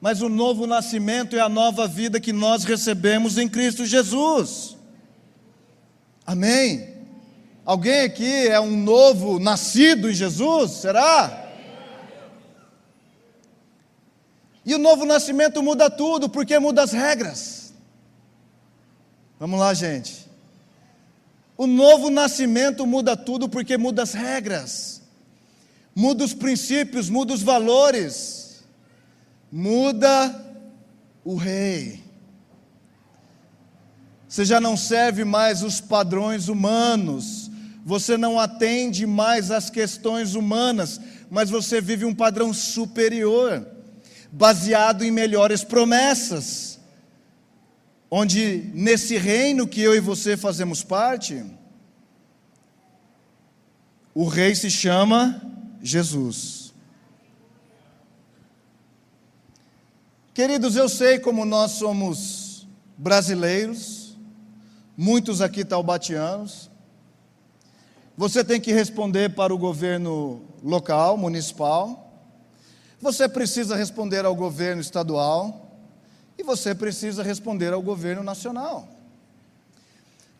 Mas 0.00 0.20
o 0.20 0.28
novo 0.28 0.66
nascimento 0.66 1.36
é 1.36 1.38
a 1.38 1.48
nova 1.48 1.86
vida 1.86 2.18
que 2.18 2.32
nós 2.32 2.64
recebemos 2.64 3.38
em 3.38 3.48
Cristo 3.48 3.86
Jesus. 3.86 4.76
Amém? 6.26 6.96
Alguém 7.64 8.00
aqui 8.00 8.48
é 8.48 8.58
um 8.58 8.76
novo 8.76 9.38
nascido 9.38 10.10
em 10.10 10.14
Jesus? 10.14 10.72
Será? 10.72 11.52
E 14.66 14.74
o 14.74 14.78
novo 14.78 15.04
nascimento 15.04 15.62
muda 15.62 15.88
tudo, 15.88 16.28
porque 16.28 16.58
muda 16.58 16.82
as 16.82 16.90
regras. 16.90 17.61
Vamos 19.42 19.58
lá, 19.58 19.74
gente. 19.74 20.30
O 21.56 21.66
novo 21.66 22.10
nascimento 22.10 22.86
muda 22.86 23.16
tudo 23.16 23.48
porque 23.48 23.76
muda 23.76 24.04
as 24.04 24.12
regras, 24.12 25.02
muda 25.92 26.24
os 26.24 26.32
princípios, 26.32 27.10
muda 27.10 27.34
os 27.34 27.42
valores, 27.42 28.62
muda 29.50 30.32
o 31.24 31.34
rei. 31.34 32.04
Você 34.28 34.44
já 34.44 34.60
não 34.60 34.76
serve 34.76 35.24
mais 35.24 35.64
os 35.64 35.80
padrões 35.80 36.46
humanos, 36.46 37.50
você 37.84 38.16
não 38.16 38.38
atende 38.38 39.06
mais 39.06 39.50
às 39.50 39.68
questões 39.68 40.36
humanas, 40.36 41.00
mas 41.28 41.50
você 41.50 41.80
vive 41.80 42.04
um 42.04 42.14
padrão 42.14 42.54
superior, 42.54 43.66
baseado 44.30 45.02
em 45.02 45.10
melhores 45.10 45.64
promessas. 45.64 46.71
Onde 48.14 48.70
nesse 48.74 49.16
reino 49.16 49.66
que 49.66 49.80
eu 49.80 49.94
e 49.94 49.98
você 49.98 50.36
fazemos 50.36 50.84
parte, 50.84 51.42
o 54.14 54.26
rei 54.26 54.54
se 54.54 54.70
chama 54.70 55.40
Jesus. 55.80 56.74
Queridos, 60.34 60.76
eu 60.76 60.90
sei 60.90 61.18
como 61.20 61.46
nós 61.46 61.70
somos 61.70 62.68
brasileiros, 62.98 64.14
muitos 64.94 65.40
aqui 65.40 65.64
taubatianos. 65.64 66.70
Você 68.14 68.44
tem 68.44 68.60
que 68.60 68.74
responder 68.74 69.30
para 69.30 69.54
o 69.54 69.58
governo 69.58 70.42
local, 70.62 71.16
municipal. 71.16 72.12
Você 73.00 73.26
precisa 73.26 73.74
responder 73.74 74.26
ao 74.26 74.36
governo 74.36 74.82
estadual. 74.82 75.61
E 76.38 76.42
você 76.42 76.74
precisa 76.74 77.22
responder 77.22 77.72
ao 77.72 77.82
governo 77.82 78.22
nacional. 78.22 78.88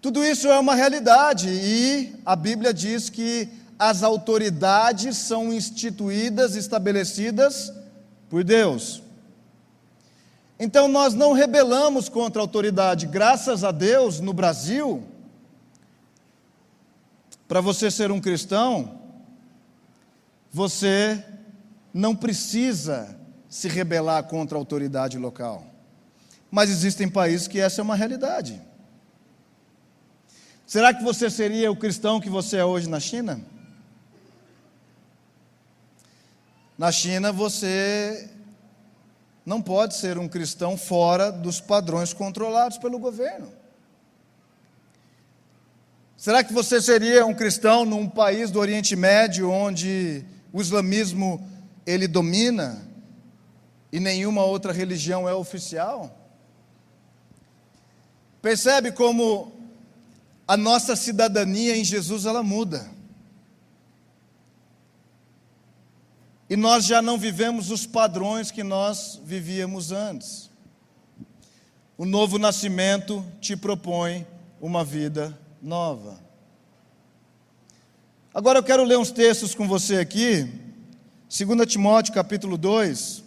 Tudo 0.00 0.24
isso 0.24 0.48
é 0.48 0.58
uma 0.58 0.74
realidade 0.74 1.48
e 1.48 2.12
a 2.26 2.34
Bíblia 2.34 2.74
diz 2.74 3.08
que 3.08 3.48
as 3.78 4.02
autoridades 4.02 5.16
são 5.16 5.52
instituídas, 5.52 6.56
estabelecidas 6.56 7.72
por 8.28 8.42
Deus. 8.42 9.02
Então 10.58 10.88
nós 10.88 11.14
não 11.14 11.32
rebelamos 11.32 12.08
contra 12.08 12.40
a 12.40 12.44
autoridade, 12.44 13.06
graças 13.06 13.64
a 13.64 13.70
Deus, 13.70 14.20
no 14.20 14.32
Brasil. 14.32 15.02
Para 17.46 17.60
você 17.60 17.90
ser 17.90 18.10
um 18.10 18.20
cristão, 18.20 18.98
você 20.52 21.24
não 21.92 22.14
precisa 22.14 23.16
se 23.48 23.68
rebelar 23.68 24.24
contra 24.24 24.56
a 24.56 24.60
autoridade 24.60 25.18
local. 25.18 25.71
Mas 26.52 26.68
existem 26.68 27.08
países 27.08 27.48
que 27.48 27.58
essa 27.58 27.80
é 27.80 27.82
uma 27.82 27.96
realidade. 27.96 28.60
Será 30.66 30.92
que 30.92 31.02
você 31.02 31.30
seria 31.30 31.72
o 31.72 31.76
cristão 31.76 32.20
que 32.20 32.28
você 32.28 32.58
é 32.58 32.64
hoje 32.64 32.90
na 32.90 33.00
China? 33.00 33.40
Na 36.76 36.92
China, 36.92 37.32
você 37.32 38.28
não 39.46 39.62
pode 39.62 39.96
ser 39.96 40.18
um 40.18 40.28
cristão 40.28 40.76
fora 40.76 41.32
dos 41.32 41.58
padrões 41.58 42.12
controlados 42.12 42.76
pelo 42.76 42.98
governo. 42.98 43.50
Será 46.18 46.44
que 46.44 46.52
você 46.52 46.82
seria 46.82 47.24
um 47.24 47.32
cristão 47.32 47.86
num 47.86 48.06
país 48.06 48.50
do 48.50 48.60
Oriente 48.60 48.94
Médio 48.94 49.50
onde 49.50 50.22
o 50.52 50.60
islamismo 50.60 51.48
ele 51.86 52.06
domina 52.06 52.86
e 53.90 53.98
nenhuma 53.98 54.44
outra 54.44 54.70
religião 54.70 55.26
é 55.26 55.32
oficial? 55.32 56.21
Percebe 58.42 58.90
como 58.90 59.52
a 60.48 60.56
nossa 60.56 60.96
cidadania 60.96 61.76
em 61.76 61.84
Jesus 61.84 62.26
ela 62.26 62.42
muda. 62.42 62.90
E 66.50 66.56
nós 66.56 66.84
já 66.84 67.00
não 67.00 67.16
vivemos 67.16 67.70
os 67.70 67.86
padrões 67.86 68.50
que 68.50 68.64
nós 68.64 69.20
vivíamos 69.24 69.92
antes. 69.92 70.50
O 71.96 72.04
novo 72.04 72.36
nascimento 72.36 73.24
te 73.40 73.56
propõe 73.56 74.26
uma 74.60 74.84
vida 74.84 75.38
nova. 75.62 76.20
Agora 78.34 78.58
eu 78.58 78.62
quero 78.62 78.82
ler 78.82 78.98
uns 78.98 79.12
textos 79.12 79.54
com 79.54 79.68
você 79.68 79.98
aqui, 79.98 80.50
2 81.28 81.66
Timóteo 81.66 82.12
capítulo 82.12 82.58
2. 82.58 83.22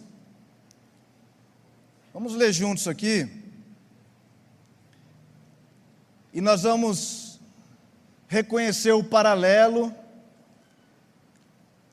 Vamos 2.12 2.34
ler 2.34 2.52
juntos 2.52 2.86
aqui. 2.86 3.45
E 6.36 6.40
nós 6.42 6.64
vamos 6.64 7.40
reconhecer 8.28 8.92
o 8.92 9.02
paralelo 9.02 9.90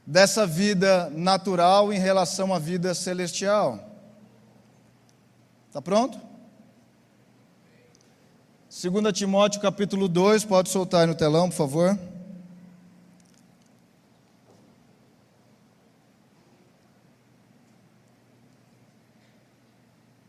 dessa 0.06 0.46
vida 0.46 1.10
natural 1.12 1.94
em 1.94 1.98
relação 1.98 2.54
à 2.54 2.60
vida 2.60 2.94
celestial. 2.94 3.80
Está 5.70 5.82
pronto? 5.82 6.20
2 8.70 9.14
Timóteo 9.14 9.62
capítulo 9.62 10.10
2, 10.10 10.44
pode 10.44 10.68
soltar 10.68 11.04
aí 11.04 11.08
no 11.08 11.16
telão, 11.16 11.50
por 11.50 11.56
favor. 11.56 11.98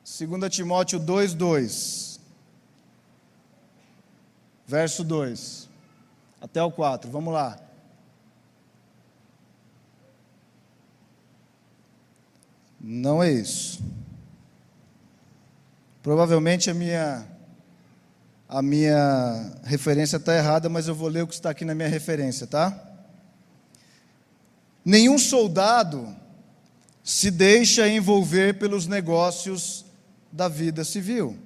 Segunda 0.05 0.49
Timóteo 0.49 1.01
2, 1.01 1.35
2. 1.35 2.14
Verso 4.67 5.05
2. 5.05 5.69
Até 6.41 6.63
o 6.63 6.71
4. 6.71 7.11
Vamos 7.11 7.33
lá. 7.33 7.59
Não 12.81 13.23
é 13.23 13.33
isso. 13.33 13.83
Provavelmente 16.03 16.69
a 16.69 16.75
minha 16.75 17.27
a 18.47 18.61
minha 18.63 19.53
referência 19.65 20.17
está 20.17 20.37
errada, 20.37 20.69
mas 20.69 20.87
eu 20.87 20.95
vou 20.95 21.09
ler 21.09 21.23
o 21.23 21.27
que 21.27 21.35
está 21.35 21.51
aqui 21.51 21.65
na 21.65 21.75
minha 21.75 21.89
referência, 21.89 22.47
tá? 22.47 22.79
Nenhum 24.85 25.19
soldado 25.19 26.15
se 27.03 27.31
deixa 27.31 27.89
envolver 27.89 28.59
pelos 28.59 28.87
negócios 28.87 29.85
da 30.31 30.47
vida 30.47 30.85
civil. 30.85 31.39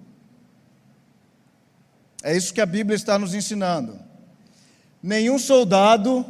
É 2.22 2.36
isso 2.36 2.52
que 2.52 2.60
a 2.60 2.66
Bíblia 2.66 2.96
está 2.96 3.18
nos 3.18 3.34
ensinando. 3.34 3.98
Nenhum 5.02 5.38
soldado 5.38 6.26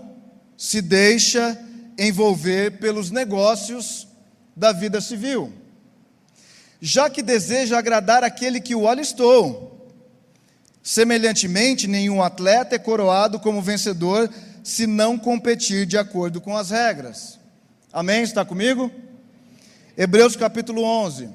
se 0.56 0.82
deixa 0.82 1.58
envolver 1.98 2.78
pelos 2.78 3.10
negócios 3.10 4.06
da 4.54 4.72
vida 4.72 5.00
civil, 5.00 5.52
já 6.80 7.08
que 7.08 7.22
deseja 7.22 7.78
agradar 7.78 8.22
aquele 8.22 8.60
que 8.60 8.74
o 8.74 8.88
alistou. 8.88 9.88
Semelhantemente, 10.82 11.86
nenhum 11.86 12.22
atleta 12.22 12.74
é 12.74 12.78
coroado 12.78 13.38
como 13.40 13.62
vencedor 13.62 14.30
se 14.62 14.86
não 14.86 15.18
competir 15.18 15.86
de 15.86 15.96
acordo 15.96 16.40
com 16.40 16.56
as 16.56 16.70
regras. 16.70 17.38
Amém? 17.92 18.22
Está 18.22 18.44
comigo? 18.44 18.90
Hebreus 19.96 20.36
capítulo 20.36 20.82
11, 20.82 21.28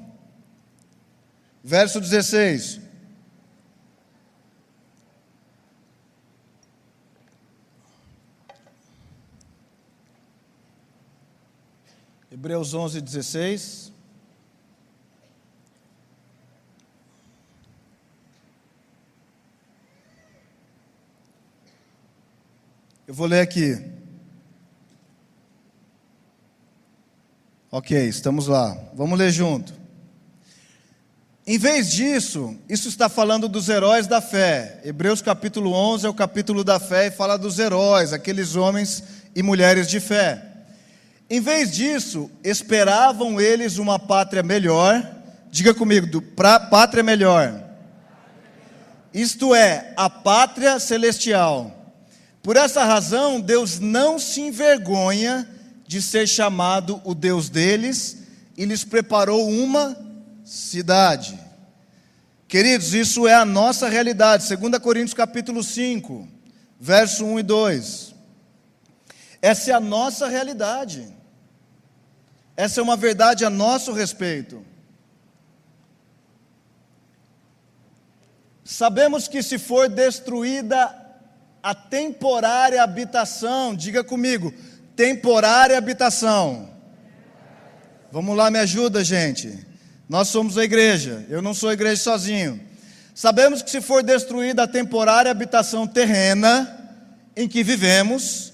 verso 1.62 2.00
16. 2.00 2.83
Hebreus 12.44 12.74
11, 12.74 13.00
16. 13.00 13.92
Eu 23.08 23.14
vou 23.14 23.26
ler 23.26 23.40
aqui. 23.40 23.82
Ok, 27.70 27.96
estamos 28.06 28.46
lá. 28.46 28.76
Vamos 28.92 29.18
ler 29.18 29.32
junto. 29.32 29.72
Em 31.46 31.56
vez 31.56 31.90
disso, 31.90 32.58
isso 32.68 32.88
está 32.88 33.08
falando 33.08 33.48
dos 33.48 33.70
heróis 33.70 34.06
da 34.06 34.20
fé. 34.20 34.82
Hebreus 34.84 35.22
capítulo 35.22 35.72
11 35.72 36.04
é 36.04 36.10
o 36.10 36.14
capítulo 36.14 36.62
da 36.62 36.78
fé 36.78 37.06
e 37.06 37.10
fala 37.10 37.38
dos 37.38 37.58
heróis, 37.58 38.12
aqueles 38.12 38.54
homens 38.54 39.02
e 39.34 39.42
mulheres 39.42 39.88
de 39.88 39.98
fé. 39.98 40.53
Em 41.34 41.40
vez 41.40 41.72
disso, 41.72 42.30
esperavam 42.44 43.40
eles 43.40 43.76
uma 43.76 43.98
pátria 43.98 44.40
melhor. 44.40 45.04
Diga 45.50 45.74
comigo, 45.74 46.06
do, 46.06 46.22
pra, 46.22 46.60
pátria 46.60 47.02
melhor. 47.02 47.60
Isto 49.12 49.52
é, 49.52 49.92
a 49.96 50.08
pátria 50.08 50.78
celestial. 50.78 51.92
Por 52.40 52.56
essa 52.56 52.84
razão, 52.84 53.40
Deus 53.40 53.80
não 53.80 54.16
se 54.16 54.42
envergonha 54.42 55.50
de 55.84 56.00
ser 56.00 56.28
chamado 56.28 57.00
o 57.02 57.16
Deus 57.16 57.48
deles 57.48 58.18
e 58.56 58.64
lhes 58.64 58.84
preparou 58.84 59.50
uma 59.50 59.98
cidade. 60.44 61.36
Queridos, 62.46 62.94
isso 62.94 63.26
é 63.26 63.34
a 63.34 63.44
nossa 63.44 63.88
realidade. 63.88 64.56
2 64.56 64.78
Coríntios 64.78 65.14
capítulo 65.14 65.64
5, 65.64 66.28
verso 66.78 67.24
1 67.24 67.40
e 67.40 67.42
2. 67.42 68.14
Essa 69.42 69.72
é 69.72 69.74
a 69.74 69.80
nossa 69.80 70.28
realidade. 70.28 71.23
Essa 72.56 72.80
é 72.80 72.82
uma 72.82 72.96
verdade 72.96 73.44
a 73.44 73.50
nosso 73.50 73.92
respeito. 73.92 74.64
Sabemos 78.64 79.28
que 79.28 79.42
se 79.42 79.58
for 79.58 79.88
destruída 79.88 80.94
a 81.62 81.74
temporária 81.74 82.82
habitação, 82.82 83.74
diga 83.74 84.02
comigo, 84.02 84.52
temporária 84.96 85.76
habitação. 85.76 86.70
Vamos 88.10 88.36
lá, 88.36 88.50
me 88.50 88.58
ajuda, 88.58 89.04
gente. 89.04 89.66
Nós 90.08 90.28
somos 90.28 90.56
a 90.56 90.64
igreja, 90.64 91.26
eu 91.28 91.42
não 91.42 91.52
sou 91.52 91.68
a 91.68 91.74
igreja 91.74 92.02
sozinho. 92.02 92.60
Sabemos 93.14 93.62
que 93.62 93.70
se 93.70 93.80
for 93.80 94.02
destruída 94.02 94.62
a 94.62 94.68
temporária 94.68 95.30
habitação 95.30 95.86
terrena 95.86 96.98
em 97.36 97.46
que 97.46 97.62
vivemos, 97.62 98.53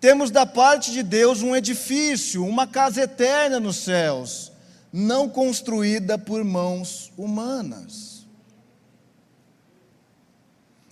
temos 0.00 0.30
da 0.30 0.46
parte 0.46 0.92
de 0.92 1.02
Deus 1.02 1.42
um 1.42 1.56
edifício, 1.56 2.44
uma 2.44 2.66
casa 2.66 3.02
eterna 3.02 3.58
nos 3.58 3.76
céus, 3.76 4.52
não 4.92 5.28
construída 5.28 6.16
por 6.16 6.44
mãos 6.44 7.12
humanas. 7.16 8.26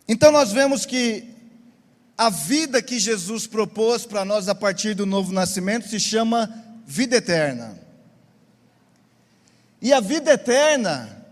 Então 0.08 0.30
nós 0.30 0.52
vemos 0.52 0.84
que 0.84 1.36
a 2.16 2.30
vida 2.30 2.80
que 2.80 2.98
Jesus 2.98 3.46
propôs 3.46 4.06
para 4.06 4.24
nós 4.24 4.48
a 4.48 4.54
partir 4.54 4.94
do 4.94 5.04
novo 5.04 5.32
nascimento 5.32 5.88
se 5.88 6.00
chama 6.00 6.64
vida 6.86 7.16
eterna. 7.16 7.78
E 9.82 9.92
a 9.92 10.00
vida 10.00 10.32
eterna 10.32 11.24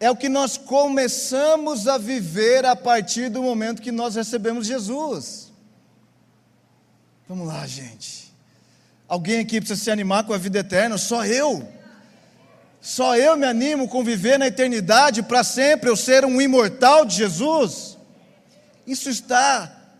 é 0.00 0.10
o 0.10 0.16
que 0.16 0.28
nós 0.28 0.56
começamos 0.56 1.86
a 1.86 1.98
viver 1.98 2.64
a 2.64 2.74
partir 2.74 3.28
do 3.28 3.42
momento 3.42 3.82
que 3.82 3.92
nós 3.92 4.14
recebemos 4.14 4.66
Jesus. 4.66 5.43
Vamos 7.36 7.48
lá, 7.48 7.66
gente. 7.66 8.32
Alguém 9.08 9.40
aqui 9.40 9.60
precisa 9.60 9.82
se 9.82 9.90
animar 9.90 10.22
com 10.22 10.32
a 10.32 10.38
vida 10.38 10.60
eterna? 10.60 10.96
Só 10.96 11.26
eu. 11.26 11.68
Só 12.80 13.16
eu 13.16 13.36
me 13.36 13.44
animo 13.44 13.88
com 13.88 14.04
viver 14.04 14.38
na 14.38 14.46
eternidade 14.46 15.20
para 15.20 15.42
sempre, 15.42 15.90
eu 15.90 15.96
ser 15.96 16.24
um 16.24 16.40
imortal 16.40 17.04
de 17.04 17.16
Jesus. 17.16 17.98
Isso 18.86 19.10
está 19.10 19.96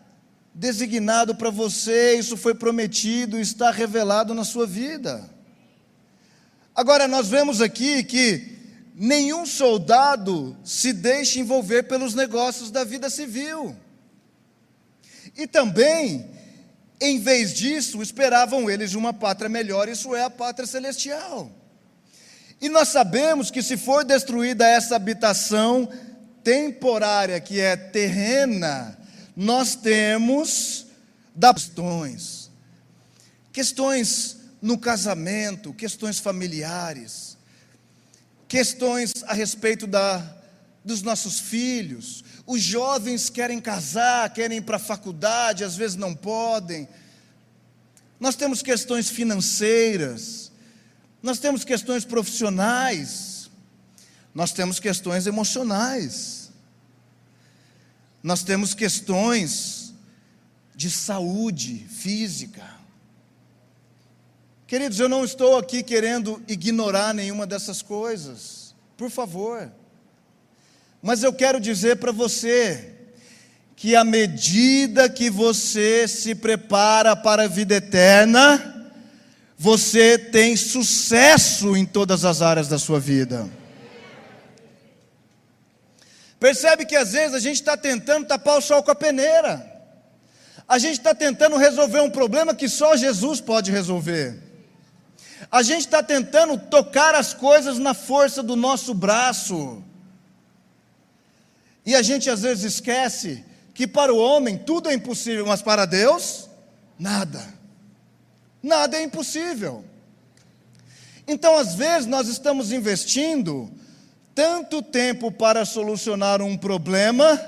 designado 0.54 1.34
para 1.34 1.50
você, 1.50 2.14
isso 2.14 2.36
foi 2.36 2.54
prometido, 2.54 3.36
está 3.40 3.72
revelado 3.72 4.32
na 4.32 4.44
sua 4.44 4.64
vida. 4.64 5.28
Agora, 6.72 7.08
nós 7.08 7.26
vemos 7.26 7.60
aqui 7.60 8.04
que 8.04 8.56
nenhum 8.94 9.44
soldado 9.44 10.56
se 10.62 10.92
deixa 10.92 11.40
envolver 11.40 11.82
pelos 11.82 12.14
negócios 12.14 12.70
da 12.70 12.84
vida 12.84 13.10
civil. 13.10 13.74
E 15.36 15.48
também, 15.48 16.32
em 17.00 17.18
vez 17.18 17.52
disso, 17.52 18.02
esperavam 18.02 18.70
eles 18.70 18.94
uma 18.94 19.12
pátria 19.12 19.48
melhor, 19.48 19.88
isso 19.88 20.14
é 20.14 20.22
a 20.22 20.30
pátria 20.30 20.66
celestial. 20.66 21.50
E 22.60 22.68
nós 22.68 22.88
sabemos 22.88 23.50
que 23.50 23.62
se 23.62 23.76
for 23.76 24.04
destruída 24.04 24.66
essa 24.66 24.96
habitação 24.96 25.88
temporária, 26.42 27.40
que 27.40 27.60
é 27.60 27.76
terrena, 27.76 28.96
nós 29.36 29.74
temos 29.74 30.86
questões, 31.38 32.50
questões 33.52 34.36
no 34.62 34.78
casamento, 34.78 35.74
questões 35.74 36.18
familiares, 36.18 37.36
questões 38.48 39.12
a 39.26 39.34
respeito 39.34 39.86
da, 39.86 40.24
dos 40.84 41.02
nossos 41.02 41.38
filhos. 41.40 42.24
Os 42.46 42.62
jovens 42.62 43.30
querem 43.30 43.60
casar, 43.60 44.32
querem 44.32 44.58
ir 44.58 44.62
para 44.62 44.76
a 44.76 44.80
faculdade, 44.80 45.64
às 45.64 45.76
vezes 45.76 45.96
não 45.96 46.14
podem. 46.14 46.86
Nós 48.20 48.36
temos 48.36 48.62
questões 48.62 49.08
financeiras, 49.08 50.52
nós 51.22 51.38
temos 51.38 51.64
questões 51.64 52.04
profissionais, 52.04 53.50
nós 54.34 54.52
temos 54.52 54.78
questões 54.78 55.26
emocionais, 55.26 56.50
nós 58.22 58.42
temos 58.42 58.74
questões 58.74 59.94
de 60.74 60.90
saúde 60.90 61.86
física. 61.88 62.74
Queridos, 64.66 64.98
eu 64.98 65.08
não 65.08 65.24
estou 65.24 65.56
aqui 65.56 65.82
querendo 65.82 66.42
ignorar 66.48 67.14
nenhuma 67.14 67.46
dessas 67.46 67.80
coisas, 67.80 68.74
por 68.96 69.10
favor. 69.10 69.70
Mas 71.04 71.22
eu 71.22 71.34
quero 71.34 71.60
dizer 71.60 71.96
para 71.96 72.10
você 72.10 72.94
que 73.76 73.94
à 73.94 74.02
medida 74.02 75.06
que 75.06 75.28
você 75.28 76.08
se 76.08 76.34
prepara 76.34 77.14
para 77.14 77.42
a 77.42 77.46
vida 77.46 77.74
eterna, 77.74 78.90
você 79.58 80.16
tem 80.16 80.56
sucesso 80.56 81.76
em 81.76 81.84
todas 81.84 82.24
as 82.24 82.40
áreas 82.40 82.68
da 82.68 82.78
sua 82.78 82.98
vida. 82.98 83.46
Percebe 86.40 86.86
que 86.86 86.96
às 86.96 87.12
vezes 87.12 87.34
a 87.34 87.38
gente 87.38 87.56
está 87.56 87.76
tentando 87.76 88.26
tapar 88.26 88.56
o 88.56 88.62
sol 88.62 88.82
com 88.82 88.90
a 88.90 88.94
peneira, 88.94 89.62
a 90.66 90.78
gente 90.78 90.96
está 90.96 91.14
tentando 91.14 91.58
resolver 91.58 92.00
um 92.00 92.08
problema 92.08 92.54
que 92.54 92.66
só 92.66 92.96
Jesus 92.96 93.42
pode 93.42 93.70
resolver. 93.70 94.42
A 95.52 95.62
gente 95.62 95.80
está 95.80 96.02
tentando 96.02 96.56
tocar 96.56 97.14
as 97.14 97.34
coisas 97.34 97.78
na 97.78 97.92
força 97.92 98.42
do 98.42 98.56
nosso 98.56 98.94
braço. 98.94 99.84
E 101.84 101.94
a 101.94 102.02
gente 102.02 102.30
às 102.30 102.42
vezes 102.42 102.64
esquece 102.64 103.44
que 103.74 103.86
para 103.86 104.12
o 104.12 104.18
homem 104.18 104.56
tudo 104.56 104.88
é 104.88 104.94
impossível, 104.94 105.46
mas 105.46 105.60
para 105.60 105.84
Deus, 105.84 106.48
nada. 106.98 107.42
Nada 108.62 108.96
é 108.96 109.02
impossível. 109.02 109.84
Então, 111.26 111.56
às 111.56 111.74
vezes, 111.74 112.06
nós 112.06 112.28
estamos 112.28 112.70
investindo 112.70 113.70
tanto 114.34 114.82
tempo 114.82 115.30
para 115.30 115.64
solucionar 115.64 116.42
um 116.42 116.56
problema, 116.56 117.40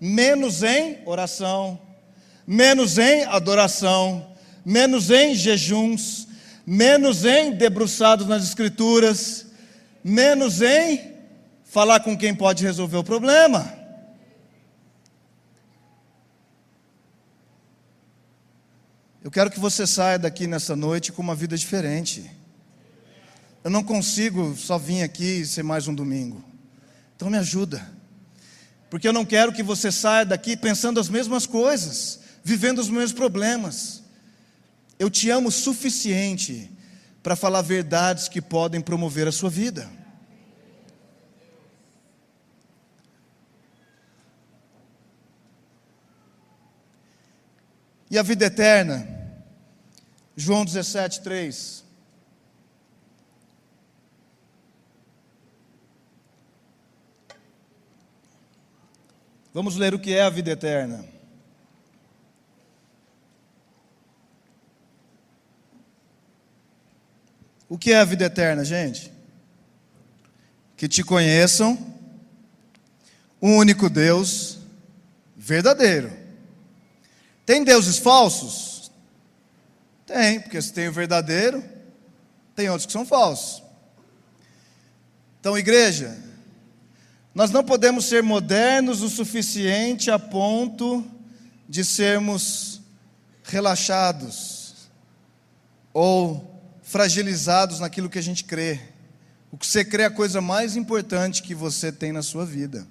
menos 0.00 0.62
em 0.62 0.98
oração, 1.04 1.78
menos 2.46 2.98
em 2.98 3.24
adoração, 3.24 4.34
menos 4.64 5.10
em 5.10 5.34
jejuns, 5.34 6.26
menos 6.66 7.24
em 7.24 7.52
debruçados 7.52 8.26
nas 8.26 8.44
Escrituras, 8.44 9.46
menos 10.02 10.60
em 10.62 11.11
falar 11.72 12.00
com 12.00 12.14
quem 12.14 12.34
pode 12.34 12.62
resolver 12.62 12.98
o 12.98 13.02
problema. 13.02 13.72
Eu 19.24 19.30
quero 19.30 19.50
que 19.50 19.58
você 19.58 19.86
saia 19.86 20.18
daqui 20.18 20.46
nessa 20.46 20.76
noite 20.76 21.12
com 21.12 21.22
uma 21.22 21.34
vida 21.34 21.56
diferente. 21.56 22.30
Eu 23.64 23.70
não 23.70 23.82
consigo 23.82 24.54
só 24.54 24.76
vir 24.76 25.02
aqui 25.02 25.40
e 25.40 25.46
ser 25.46 25.62
mais 25.62 25.88
um 25.88 25.94
domingo. 25.94 26.44
Então 27.16 27.30
me 27.30 27.38
ajuda. 27.38 27.90
Porque 28.90 29.08
eu 29.08 29.12
não 29.14 29.24
quero 29.24 29.50
que 29.50 29.62
você 29.62 29.90
saia 29.90 30.26
daqui 30.26 30.58
pensando 30.58 31.00
as 31.00 31.08
mesmas 31.08 31.46
coisas, 31.46 32.20
vivendo 32.44 32.80
os 32.80 32.90
mesmos 32.90 33.14
problemas. 33.14 34.02
Eu 34.98 35.08
te 35.08 35.30
amo 35.30 35.48
o 35.48 35.52
suficiente 35.52 36.70
para 37.22 37.34
falar 37.34 37.62
verdades 37.62 38.28
que 38.28 38.42
podem 38.42 38.82
promover 38.82 39.26
a 39.26 39.32
sua 39.32 39.48
vida. 39.48 40.01
E 48.12 48.18
a 48.18 48.22
vida 48.22 48.44
eterna? 48.44 49.08
João 50.36 50.66
17, 50.66 51.22
3. 51.22 51.82
Vamos 59.54 59.76
ler 59.76 59.94
o 59.94 59.98
que 59.98 60.12
é 60.12 60.20
a 60.20 60.28
vida 60.28 60.50
eterna. 60.50 61.02
O 67.66 67.78
que 67.78 67.92
é 67.92 67.98
a 67.98 68.04
vida 68.04 68.26
eterna, 68.26 68.62
gente? 68.62 69.10
Que 70.76 70.86
te 70.86 71.02
conheçam, 71.02 71.78
um 73.40 73.56
único 73.56 73.88
Deus 73.88 74.58
verdadeiro. 75.34 76.21
Tem 77.44 77.64
deuses 77.64 77.98
falsos? 77.98 78.90
Tem, 80.06 80.40
porque 80.40 80.60
se 80.60 80.72
tem 80.72 80.88
o 80.88 80.92
verdadeiro, 80.92 81.62
tem 82.54 82.68
outros 82.68 82.86
que 82.86 82.92
são 82.92 83.06
falsos. 83.06 83.62
Então, 85.40 85.58
igreja, 85.58 86.16
nós 87.34 87.50
não 87.50 87.64
podemos 87.64 88.04
ser 88.04 88.22
modernos 88.22 89.02
o 89.02 89.08
suficiente 89.08 90.10
a 90.10 90.18
ponto 90.18 91.04
de 91.68 91.84
sermos 91.84 92.80
relaxados 93.42 94.90
ou 95.92 96.62
fragilizados 96.82 97.80
naquilo 97.80 98.10
que 98.10 98.18
a 98.18 98.22
gente 98.22 98.44
crê. 98.44 98.80
O 99.50 99.56
que 99.56 99.66
você 99.66 99.84
crê 99.84 100.02
é 100.02 100.06
a 100.06 100.10
coisa 100.10 100.40
mais 100.40 100.76
importante 100.76 101.42
que 101.42 101.54
você 101.54 101.90
tem 101.90 102.12
na 102.12 102.22
sua 102.22 102.44
vida. 102.44 102.86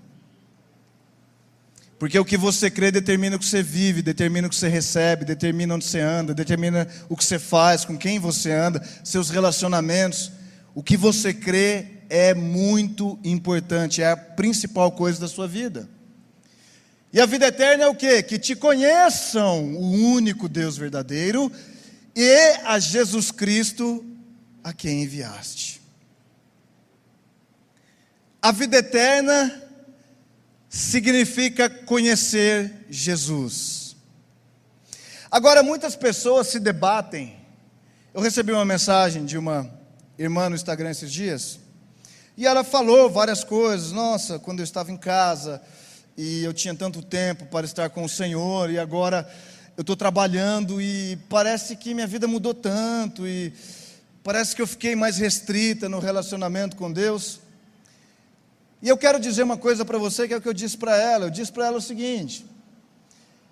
Porque 2.02 2.18
o 2.18 2.26
que 2.26 2.36
você 2.36 2.72
crê 2.72 2.90
determina 2.90 3.36
o 3.36 3.40
que 3.40 3.46
você 3.46 3.62
vive, 3.62 4.02
determina 4.02 4.48
o 4.48 4.50
que 4.50 4.56
você 4.56 4.68
recebe, 4.68 5.24
determina 5.24 5.76
onde 5.76 5.86
você 5.86 6.00
anda, 6.00 6.34
determina 6.34 6.88
o 7.08 7.16
que 7.16 7.24
você 7.24 7.38
faz, 7.38 7.86
com 7.86 7.96
quem 7.96 8.18
você 8.18 8.52
anda, 8.52 8.84
seus 9.04 9.30
relacionamentos. 9.30 10.32
O 10.74 10.82
que 10.82 10.98
você 10.98 11.32
crê 11.32 11.86
é 12.10 12.34
muito 12.34 13.20
importante, 13.24 14.02
é 14.02 14.10
a 14.10 14.18
principal 14.18 14.92
coisa 14.94 15.20
da 15.20 15.28
sua 15.28 15.48
vida. 15.48 15.88
E 17.14 17.22
a 17.22 17.28
vida 17.28 17.46
eterna 17.46 17.84
é 17.84 17.88
o 17.88 17.94
quê? 17.94 18.24
Que 18.24 18.40
te 18.40 18.56
conheçam 18.56 19.76
o 19.76 19.92
único 19.92 20.50
Deus 20.50 20.76
verdadeiro 20.76 21.52
e 22.16 22.58
a 22.66 22.80
Jesus 22.80 23.30
Cristo 23.30 24.04
a 24.64 24.74
quem 24.74 25.04
enviaste. 25.04 25.80
A 28.42 28.52
vida 28.52 28.78
eterna 28.78 29.61
significa 30.74 31.70
conhecer 31.70 32.86
Jesus. 32.90 33.94
Agora, 35.30 35.62
muitas 35.62 35.98
pessoas 35.98 36.48
se 36.48 36.62
debatem. 36.62 37.36
Eu 38.14 38.22
recebi 38.22 38.54
uma 38.54 38.64
mensagem 38.64 39.26
de 39.26 39.38
uma 39.38 39.70
irmã 40.18 40.48
no 40.48 40.56
Instagram 40.56 40.90
esses 40.90 41.12
dias, 41.12 41.60
e 42.38 42.48
ela 42.48 42.64
falou 42.64 43.10
várias 43.10 43.44
coisas. 43.44 43.92
Nossa, 43.92 44.40
quando 44.40 44.60
eu 44.60 44.64
estava 44.64 44.94
em 44.94 44.98
casa 44.98 45.62
e 46.18 46.42
eu 46.42 46.54
tinha 46.54 46.74
tanto 46.74 47.02
tempo 47.02 47.46
para 47.48 47.66
estar 47.66 47.90
com 47.90 48.06
o 48.06 48.10
Senhor, 48.10 48.72
e 48.72 48.80
agora 48.80 49.30
eu 49.76 49.82
estou 49.82 49.98
trabalhando 49.98 50.82
e 50.82 51.18
parece 51.28 51.76
que 51.76 51.94
minha 51.94 52.08
vida 52.08 52.28
mudou 52.28 52.54
tanto, 52.54 53.28
e 53.28 53.54
parece 54.24 54.56
que 54.56 54.62
eu 54.62 54.68
fiquei 54.68 54.96
mais 54.96 55.18
restrita 55.18 55.90
no 55.90 56.00
relacionamento 56.00 56.78
com 56.78 56.90
Deus. 56.90 57.42
E 58.82 58.90
eu 58.90 58.98
quero 58.98 59.20
dizer 59.20 59.44
uma 59.44 59.58
coisa 59.58 59.86
para 59.86 59.98
você, 59.98 60.28
que 60.28 60.34
é 60.34 60.38
o 60.38 60.42
que 60.42 60.48
eu 60.48 60.54
disse 60.54 60.78
para 60.78 60.98
ela. 60.98 61.26
Eu 61.26 61.30
disse 61.30 61.52
para 61.52 61.68
ela 61.68 61.78
o 61.78 61.82
seguinte: 61.82 62.46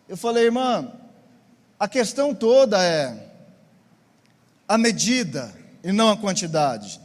eu 0.07 0.17
falei, 0.17 0.45
irmã, 0.45 0.91
a 1.79 1.87
questão 1.87 2.33
toda 2.33 2.83
é 2.83 3.31
a 4.67 4.77
medida 4.77 5.53
e 5.83 5.91
não 5.91 6.09
a 6.09 6.17
quantidade. 6.17 6.99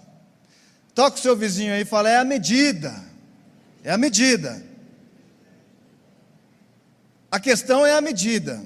Toca 0.94 1.16
o 1.16 1.20
seu 1.20 1.36
vizinho 1.36 1.74
aí 1.74 1.82
e 1.82 1.86
fala: 1.86 2.08
é 2.08 2.16
a 2.16 2.24
medida. 2.24 2.94
É 3.82 3.92
a 3.92 3.98
medida. 3.98 4.64
A 7.30 7.38
questão 7.38 7.84
é 7.84 7.92
a 7.92 8.00
medida. 8.00 8.62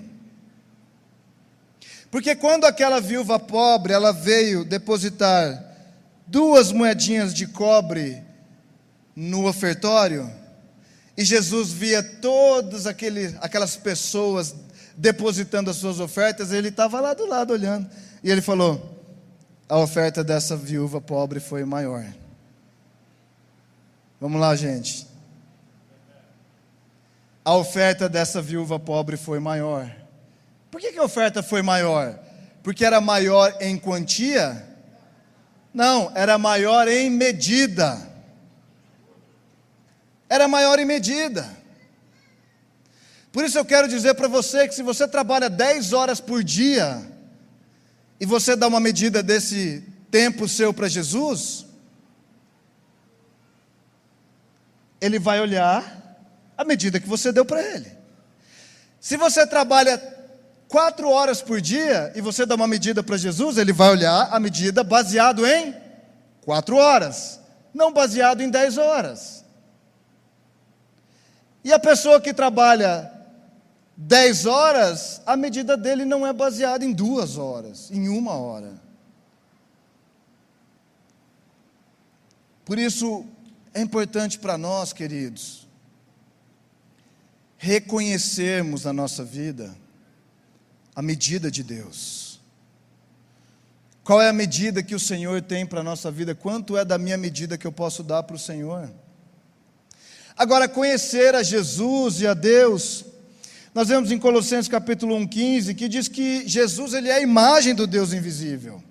Porque 2.10 2.36
quando 2.36 2.64
aquela 2.64 3.00
viúva 3.00 3.38
pobre, 3.38 3.92
ela 3.92 4.12
veio 4.12 4.64
depositar 4.64 5.64
duas 6.26 6.70
moedinhas 6.70 7.34
de 7.34 7.46
cobre 7.46 8.27
no 9.20 9.48
ofertório, 9.48 10.30
e 11.16 11.24
Jesus 11.24 11.72
via 11.72 12.00
todas 12.00 12.86
aquelas 12.86 13.74
pessoas 13.76 14.54
depositando 14.96 15.68
as 15.68 15.76
suas 15.76 15.98
ofertas, 15.98 16.52
ele 16.52 16.68
estava 16.68 17.00
lá 17.00 17.14
do 17.14 17.26
lado 17.26 17.52
olhando, 17.52 17.90
e 18.22 18.30
ele 18.30 18.40
falou: 18.40 19.04
a 19.68 19.76
oferta 19.76 20.22
dessa 20.22 20.56
viúva 20.56 21.00
pobre 21.00 21.40
foi 21.40 21.64
maior. 21.64 22.06
Vamos 24.20 24.40
lá, 24.40 24.54
gente. 24.54 25.08
A 27.44 27.56
oferta 27.56 28.08
dessa 28.08 28.40
viúva 28.40 28.78
pobre 28.78 29.16
foi 29.16 29.40
maior. 29.40 29.90
Por 30.70 30.80
que, 30.80 30.92
que 30.92 30.98
a 30.98 31.04
oferta 31.04 31.42
foi 31.42 31.60
maior? 31.60 32.16
Porque 32.62 32.84
era 32.84 33.00
maior 33.00 33.56
em 33.60 33.76
quantia? 33.76 34.64
Não, 35.74 36.12
era 36.14 36.38
maior 36.38 36.86
em 36.86 37.10
medida. 37.10 38.07
Era 40.28 40.46
maior 40.46 40.78
em 40.78 40.84
medida. 40.84 41.48
Por 43.32 43.44
isso 43.44 43.58
eu 43.58 43.64
quero 43.64 43.88
dizer 43.88 44.14
para 44.14 44.28
você 44.28 44.66
que 44.66 44.74
se 44.74 44.82
você 44.82 45.06
trabalha 45.06 45.48
10 45.48 45.92
horas 45.92 46.20
por 46.20 46.42
dia, 46.42 47.06
e 48.20 48.26
você 48.26 48.56
dá 48.56 48.66
uma 48.66 48.80
medida 48.80 49.22
desse 49.22 49.84
tempo 50.10 50.48
seu 50.48 50.74
para 50.74 50.88
Jesus, 50.88 51.66
ele 55.00 55.18
vai 55.18 55.40
olhar 55.40 56.18
a 56.56 56.64
medida 56.64 56.98
que 56.98 57.08
você 57.08 57.30
deu 57.30 57.44
para 57.44 57.62
ele. 57.62 57.92
Se 58.98 59.16
você 59.16 59.46
trabalha 59.46 59.96
quatro 60.66 61.08
horas 61.08 61.40
por 61.40 61.60
dia 61.60 62.12
e 62.16 62.20
você 62.20 62.44
dá 62.44 62.56
uma 62.56 62.66
medida 62.66 63.02
para 63.02 63.16
Jesus, 63.16 63.56
ele 63.56 63.72
vai 63.72 63.90
olhar 63.90 64.28
a 64.32 64.40
medida 64.40 64.82
baseado 64.82 65.46
em 65.46 65.74
quatro 66.40 66.76
horas, 66.76 67.38
não 67.72 67.92
baseado 67.92 68.40
em 68.40 68.50
dez 68.50 68.76
horas. 68.76 69.44
E 71.68 71.72
a 71.74 71.78
pessoa 71.78 72.18
que 72.18 72.32
trabalha 72.32 73.12
10 73.94 74.46
horas, 74.46 75.20
a 75.26 75.36
medida 75.36 75.76
dele 75.76 76.06
não 76.06 76.26
é 76.26 76.32
baseada 76.32 76.82
em 76.82 76.94
duas 76.94 77.36
horas, 77.36 77.90
em 77.90 78.08
uma 78.08 78.32
hora. 78.32 78.72
Por 82.64 82.78
isso, 82.78 83.22
é 83.74 83.82
importante 83.82 84.38
para 84.38 84.56
nós, 84.56 84.94
queridos, 84.94 85.68
reconhecermos 87.58 88.84
na 88.84 88.92
nossa 88.94 89.22
vida 89.22 89.76
a 90.96 91.02
medida 91.02 91.50
de 91.50 91.62
Deus. 91.62 92.40
Qual 94.02 94.22
é 94.22 94.30
a 94.30 94.32
medida 94.32 94.82
que 94.82 94.94
o 94.94 94.98
Senhor 94.98 95.42
tem 95.42 95.66
para 95.66 95.80
a 95.80 95.84
nossa 95.84 96.10
vida? 96.10 96.34
Quanto 96.34 96.78
é 96.78 96.84
da 96.86 96.96
minha 96.96 97.18
medida 97.18 97.58
que 97.58 97.66
eu 97.66 97.72
posso 97.72 98.02
dar 98.02 98.22
para 98.22 98.36
o 98.36 98.38
Senhor? 98.38 98.90
Agora, 100.38 100.68
conhecer 100.68 101.34
a 101.34 101.42
Jesus 101.42 102.20
e 102.20 102.26
a 102.26 102.32
Deus 102.32 103.04
nós 103.74 103.88
vemos 103.88 104.10
em 104.10 104.18
Colossenses 104.18 104.68
capítulo 104.68 105.16
1:15 105.16 105.74
que 105.74 105.88
diz 105.88 106.08
que 106.08 106.48
Jesus 106.48 106.94
ele 106.94 107.08
é 107.08 107.14
a 107.14 107.20
imagem 107.20 107.74
do 107.74 107.86
Deus 107.86 108.12
invisível. 108.12 108.82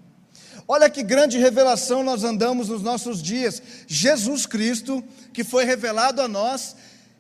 Olha 0.67 0.89
que 0.89 1.01
grande 1.03 1.37
revelação 1.37 2.03
nós 2.03 2.23
andamos 2.23 2.69
nos 2.69 2.81
nossos 2.81 3.21
dias. 3.21 3.61
Jesus 3.87 4.45
Cristo, 4.45 5.03
que 5.33 5.43
foi 5.43 5.63
revelado 5.63 6.21
a 6.21 6.27
nós, 6.27 6.75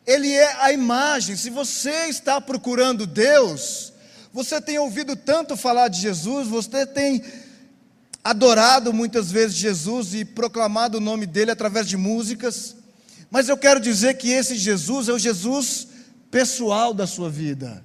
ele 0.05 0.31
é 0.31 0.55
a 0.61 0.71
imagem. 0.71 1.35
Se 1.35 1.49
você 1.49 2.07
está 2.07 2.39
procurando 2.39 3.07
Deus, 3.07 3.91
você 4.31 4.61
tem 4.61 4.77
ouvido 4.77 5.15
tanto 5.15 5.57
falar 5.57 5.87
de 5.87 5.99
Jesus, 5.99 6.47
você 6.47 6.85
tem 6.85 7.21
adorado 8.23 8.93
muitas 8.93 9.29
vezes 9.29 9.57
Jesus 9.57 10.13
e 10.13 10.23
proclamado 10.23 10.99
o 10.99 11.01
nome 11.01 11.25
dele 11.25 11.51
através 11.51 11.85
de 11.85 11.97
músicas, 11.97 12.76
mas 13.29 13.49
eu 13.49 13.57
quero 13.57 13.79
dizer 13.79 14.15
que 14.15 14.29
esse 14.29 14.55
Jesus 14.55 15.09
é 15.09 15.13
o 15.13 15.19
Jesus 15.19 15.87
pessoal 16.31 16.93
da 16.93 17.05
sua 17.05 17.29
vida. 17.29 17.83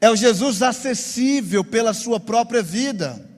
É 0.00 0.10
o 0.10 0.16
Jesus 0.16 0.62
acessível 0.62 1.64
pela 1.64 1.94
sua 1.94 2.18
própria 2.18 2.62
vida. 2.62 3.28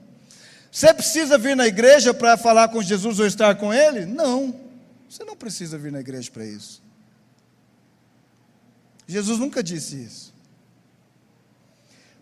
Você 0.71 0.93
precisa 0.93 1.37
vir 1.37 1.55
na 1.55 1.67
igreja 1.67 2.13
para 2.13 2.37
falar 2.37 2.67
com 2.69 2.81
Jesus 2.81 3.19
ou 3.19 3.25
estar 3.25 3.55
com 3.55 3.73
Ele? 3.73 4.05
Não, 4.05 4.53
você 5.09 5.23
não 5.23 5.35
precisa 5.35 5.77
vir 5.77 5.91
na 5.91 5.99
igreja 5.99 6.29
para 6.31 6.45
isso. 6.45 6.81
Jesus 9.07 9.39
nunca 9.39 9.63
disse 9.63 9.95
isso. 9.95 10.33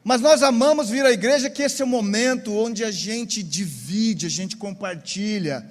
Mas 0.04 0.22
nós 0.22 0.44
amamos 0.44 0.88
vir 0.88 1.04
à 1.04 1.12
igreja, 1.12 1.50
que 1.50 1.64
esse 1.64 1.82
é 1.82 1.86
o 1.86 1.88
momento 1.88 2.54
onde 2.54 2.84
a 2.84 2.92
gente 2.92 3.42
divide, 3.42 4.28
a 4.28 4.30
gente 4.30 4.56
compartilha, 4.56 5.68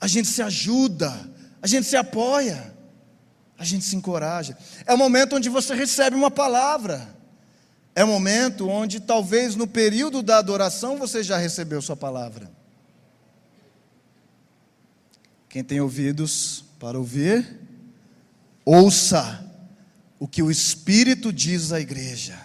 a 0.00 0.06
gente 0.06 0.28
se 0.28 0.40
ajuda, 0.40 1.12
a 1.64 1.66
gente 1.66 1.88
se 1.88 1.96
apoia 1.96 2.74
a 3.58 3.64
gente 3.64 3.84
se 3.84 3.96
encoraja. 3.96 4.56
É 4.84 4.92
o 4.92 4.98
momento 4.98 5.36
onde 5.36 5.48
você 5.48 5.74
recebe 5.74 6.16
uma 6.16 6.30
palavra. 6.30 7.14
É 7.94 8.02
o 8.02 8.08
momento 8.08 8.68
onde, 8.68 9.00
talvez 9.00 9.54
no 9.54 9.66
período 9.66 10.22
da 10.22 10.38
adoração, 10.38 10.98
você 10.98 11.22
já 11.22 11.38
recebeu 11.38 11.80
sua 11.80 11.96
palavra. 11.96 12.50
Quem 15.48 15.62
tem 15.62 15.80
ouvidos 15.80 16.64
para 16.80 16.98
ouvir, 16.98 17.60
ouça 18.64 19.48
o 20.18 20.26
que 20.26 20.42
o 20.42 20.50
Espírito 20.50 21.32
diz 21.32 21.70
à 21.70 21.80
igreja. 21.80 22.36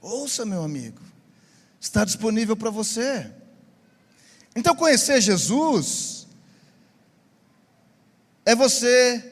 Ouça, 0.00 0.46
meu 0.46 0.62
amigo, 0.62 1.02
está 1.78 2.02
disponível 2.02 2.56
para 2.56 2.70
você. 2.70 3.30
Então, 4.56 4.74
conhecer 4.74 5.20
Jesus 5.20 6.19
é 8.44 8.54
você 8.54 9.30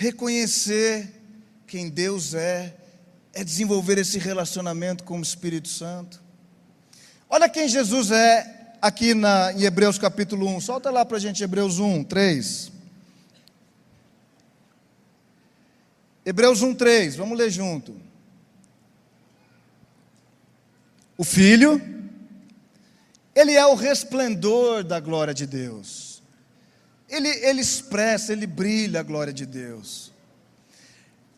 Reconhecer 0.00 1.12
quem 1.66 1.90
Deus 1.90 2.32
é, 2.32 2.72
é 3.32 3.42
desenvolver 3.42 3.98
esse 3.98 4.16
relacionamento 4.16 5.02
com 5.02 5.18
o 5.18 5.22
Espírito 5.22 5.66
Santo. 5.66 6.22
Olha 7.28 7.48
quem 7.48 7.68
Jesus 7.68 8.12
é 8.12 8.76
aqui 8.80 9.12
na, 9.12 9.52
em 9.52 9.64
Hebreus 9.64 9.98
capítulo 9.98 10.46
1. 10.54 10.60
Solta 10.60 10.88
lá 10.88 11.04
para 11.04 11.16
a 11.16 11.20
gente, 11.20 11.42
Hebreus 11.42 11.80
1, 11.80 12.04
3. 12.04 12.70
Hebreus 16.24 16.62
1, 16.62 16.76
3, 16.76 17.16
vamos 17.16 17.36
ler 17.36 17.50
junto. 17.50 18.00
O 21.16 21.24
Filho, 21.24 21.82
ele 23.34 23.54
é 23.54 23.66
o 23.66 23.74
resplendor 23.74 24.84
da 24.84 25.00
glória 25.00 25.34
de 25.34 25.44
Deus 25.44 26.07
ele, 27.08 27.28
ele 27.28 27.60
expressa, 27.60 28.32
ele 28.32 28.46
brilha 28.46 29.00
a 29.00 29.02
glória 29.02 29.32
de 29.32 29.46
Deus. 29.46 30.12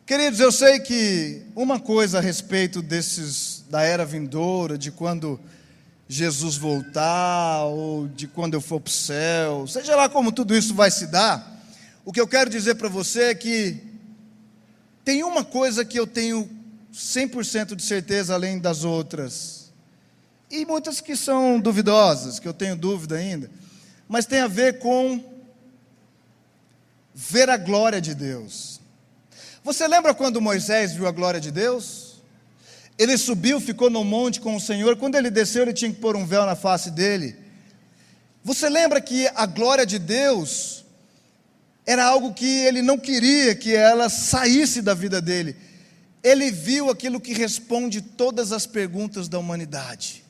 Queridos, 0.05 0.41
eu 0.41 0.51
sei 0.51 0.81
que 0.81 1.43
uma 1.55 1.79
coisa 1.79 2.19
a 2.19 2.21
respeito 2.21 2.83
desses 2.83 3.65
da 3.71 3.83
era 3.83 4.05
vindoura, 4.05 4.77
de 4.77 4.91
quando 4.91 5.39
Jesus 6.09 6.57
voltar, 6.57 7.67
ou 7.67 8.09
de 8.09 8.27
quando 8.27 8.55
eu 8.55 8.61
for 8.61 8.81
para 8.81 8.91
o 8.91 8.93
céu, 8.93 9.67
seja 9.69 9.95
lá 9.95 10.09
como 10.09 10.33
tudo 10.33 10.57
isso 10.57 10.75
vai 10.75 10.91
se 10.91 11.07
dar, 11.07 11.65
o 12.05 12.13
que 12.13 12.21
eu 12.21 12.27
quero 12.27 12.51
dizer 12.51 12.75
para 12.75 12.89
você 12.89 13.27
é 13.27 13.35
que 13.37 13.81
tem 15.05 15.23
uma 15.23 15.45
coisa 15.45 15.85
que 15.85 15.97
eu 15.97 16.09
tenho 16.09 16.51
100% 16.93 17.77
de 17.77 17.83
certeza 17.85 18.35
além 18.35 18.59
das 18.59 18.83
outras, 18.83 19.71
e 20.51 20.67
muitas 20.67 21.01
que 21.01 21.15
são 21.15 21.61
duvidosas, 21.61 22.41
que 22.41 22.49
eu 22.49 22.53
tenho 22.53 22.75
dúvida 22.75 23.15
ainda, 23.15 23.49
mas 24.09 24.27
tem 24.27 24.41
a 24.41 24.49
ver 24.49 24.81
com 24.81 25.30
ver 27.29 27.51
a 27.51 27.59
glória 27.59 28.01
de 28.01 28.15
Deus. 28.15 28.81
Você 29.63 29.87
lembra 29.87 30.15
quando 30.15 30.41
Moisés 30.41 30.95
viu 30.95 31.07
a 31.07 31.13
glória 31.13 31.39
de 31.39 31.51
Deus? 31.51 32.23
Ele 32.99 33.17
subiu, 33.19 33.61
ficou 33.61 33.91
no 33.91 34.03
monte 34.03 34.41
com 34.41 34.57
o 34.57 34.61
Senhor. 34.61 34.97
Quando 34.97 35.17
ele 35.17 35.31
desceu, 35.31 35.63
ele 35.63 35.75
tinha 35.75 35.93
que 35.93 36.01
pôr 36.01 36.17
um 36.17 36.25
véu 36.25 36.47
na 36.47 36.57
face 36.57 36.91
dele. 36.91 37.37
Você 38.43 38.71
lembra 38.71 39.03
que 39.03 39.29
a 39.35 39.45
glória 39.45 39.85
de 39.85 39.99
Deus 39.99 40.85
era 41.87 42.05
algo 42.05 42.33
que 42.33 42.47
ele 42.47 42.81
não 42.81 42.99
queria 42.99 43.55
que 43.55 43.75
ela 43.75 44.09
saísse 44.09 44.81
da 44.81 44.95
vida 44.95 45.21
dele. 45.21 45.55
Ele 46.23 46.51
viu 46.51 46.89
aquilo 46.89 47.21
que 47.21 47.35
responde 47.35 48.01
todas 48.01 48.51
as 48.51 48.67
perguntas 48.67 49.29
da 49.29 49.39
humanidade. 49.39 50.25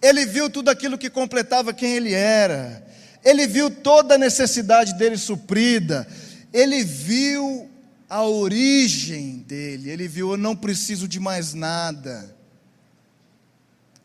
Ele 0.00 0.24
viu 0.24 0.48
tudo 0.48 0.68
aquilo 0.68 0.96
que 0.96 1.10
completava 1.10 1.74
quem 1.74 1.96
ele 1.96 2.12
era. 2.12 2.93
Ele 3.24 3.46
viu 3.46 3.70
toda 3.70 4.16
a 4.16 4.18
necessidade 4.18 4.94
dele 4.94 5.16
suprida. 5.16 6.06
Ele 6.52 6.84
viu 6.84 7.70
a 8.08 8.22
origem 8.22 9.38
dele. 9.38 9.90
Ele 9.90 10.06
viu: 10.06 10.32
eu 10.32 10.36
não 10.36 10.54
preciso 10.54 11.08
de 11.08 11.18
mais 11.18 11.54
nada. 11.54 12.36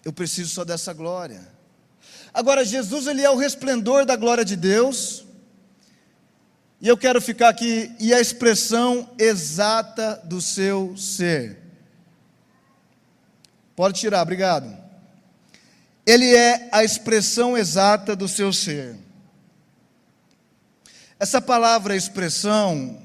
Eu 0.05 0.13
preciso 0.13 0.49
só 0.49 0.63
dessa 0.63 0.93
glória. 0.93 1.47
Agora, 2.34 2.63
Jesus, 2.63 3.08
ele 3.08 3.21
é 3.21 3.29
o 3.29 3.36
resplendor 3.36 4.05
da 4.05 4.15
glória 4.15 4.45
de 4.45 4.55
Deus. 4.55 5.25
E 6.82 6.88
eu 6.88 6.97
quero 6.97 7.21
ficar 7.21 7.49
aqui, 7.49 7.91
e 7.99 8.13
a 8.13 8.21
expressão 8.21 9.10
exata 9.19 10.21
do 10.23 10.39
seu 10.39 10.95
ser. 10.95 11.58
Pode 13.75 13.99
tirar, 13.99 14.21
obrigado. 14.21 14.77
Ele 16.05 16.34
é 16.34 16.69
a 16.71 16.84
expressão 16.84 17.58
exata 17.58 18.15
do 18.15 18.29
seu 18.29 18.53
ser. 18.53 18.95
Essa 21.19 21.41
palavra 21.41 21.97
expressão, 21.97 22.97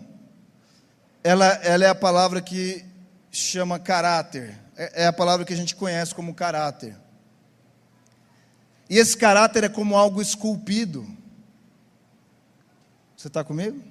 ela, 1.24 1.46
ela 1.64 1.84
é 1.84 1.88
a 1.88 1.94
palavra 1.96 2.40
que 2.40 2.84
chama 3.32 3.76
caráter, 3.76 4.56
é, 4.76 5.02
é 5.02 5.06
a 5.06 5.12
palavra 5.12 5.44
que 5.44 5.52
a 5.52 5.56
gente 5.56 5.74
conhece 5.74 6.14
como 6.14 6.32
caráter. 6.32 6.96
E 8.88 8.98
esse 8.98 9.16
caráter 9.16 9.64
é 9.64 9.68
como 9.68 9.96
algo 9.96 10.22
esculpido. 10.22 11.04
Você 13.16 13.26
está 13.26 13.42
comigo? 13.42 13.82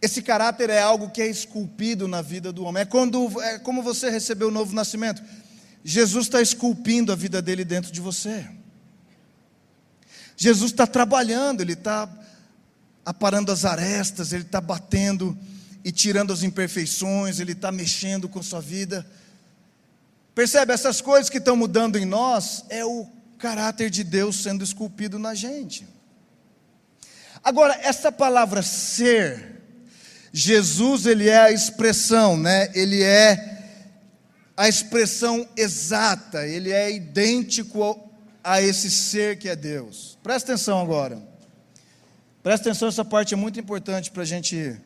Esse 0.00 0.22
caráter 0.22 0.70
é 0.70 0.80
algo 0.80 1.10
que 1.10 1.20
é 1.20 1.26
esculpido 1.26 2.08
na 2.08 2.22
vida 2.22 2.50
do 2.50 2.64
homem. 2.64 2.80
É, 2.82 2.86
quando, 2.86 3.42
é 3.42 3.58
como 3.58 3.82
você 3.82 4.08
recebeu 4.08 4.48
o 4.48 4.52
novo 4.52 4.74
nascimento. 4.74 5.22
Jesus 5.84 6.26
está 6.26 6.40
esculpindo 6.40 7.12
a 7.12 7.16
vida 7.16 7.42
dele 7.42 7.62
dentro 7.62 7.92
de 7.92 8.00
você. 8.00 8.48
Jesus 10.34 10.70
está 10.70 10.86
trabalhando, 10.86 11.60
ele 11.60 11.74
está 11.74 12.08
aparando 13.08 13.50
as 13.50 13.64
arestas, 13.64 14.34
Ele 14.34 14.42
está 14.42 14.60
batendo 14.60 15.34
e 15.82 15.90
tirando 15.90 16.30
as 16.30 16.42
imperfeições, 16.42 17.40
Ele 17.40 17.52
está 17.52 17.72
mexendo 17.72 18.28
com 18.28 18.38
a 18.38 18.42
sua 18.42 18.60
vida. 18.60 19.06
Percebe? 20.34 20.74
Essas 20.74 21.00
coisas 21.00 21.30
que 21.30 21.38
estão 21.38 21.56
mudando 21.56 21.96
em 21.96 22.04
nós 22.04 22.66
é 22.68 22.84
o 22.84 23.06
caráter 23.38 23.88
de 23.88 24.04
Deus 24.04 24.36
sendo 24.36 24.62
esculpido 24.62 25.18
na 25.18 25.34
gente. 25.34 25.88
Agora, 27.42 27.78
essa 27.80 28.12
palavra 28.12 28.60
ser, 28.60 29.62
Jesus, 30.30 31.06
ele 31.06 31.30
é 31.30 31.38
a 31.38 31.50
expressão, 31.50 32.36
né? 32.36 32.70
Ele 32.74 33.02
é 33.02 33.72
a 34.54 34.68
expressão 34.68 35.48
exata, 35.56 36.46
ele 36.46 36.72
é 36.72 36.92
idêntico 36.92 38.06
a 38.44 38.60
esse 38.60 38.90
ser 38.90 39.38
que 39.38 39.48
é 39.48 39.56
Deus. 39.56 40.18
Presta 40.22 40.52
atenção 40.52 40.78
agora. 40.78 41.27
Presta 42.42 42.68
atenção, 42.68 42.88
essa 42.88 43.04
parte 43.04 43.34
é 43.34 43.36
muito 43.36 43.58
importante 43.58 44.12
para 44.12 44.22
a 44.22 44.26
gente 44.26 44.80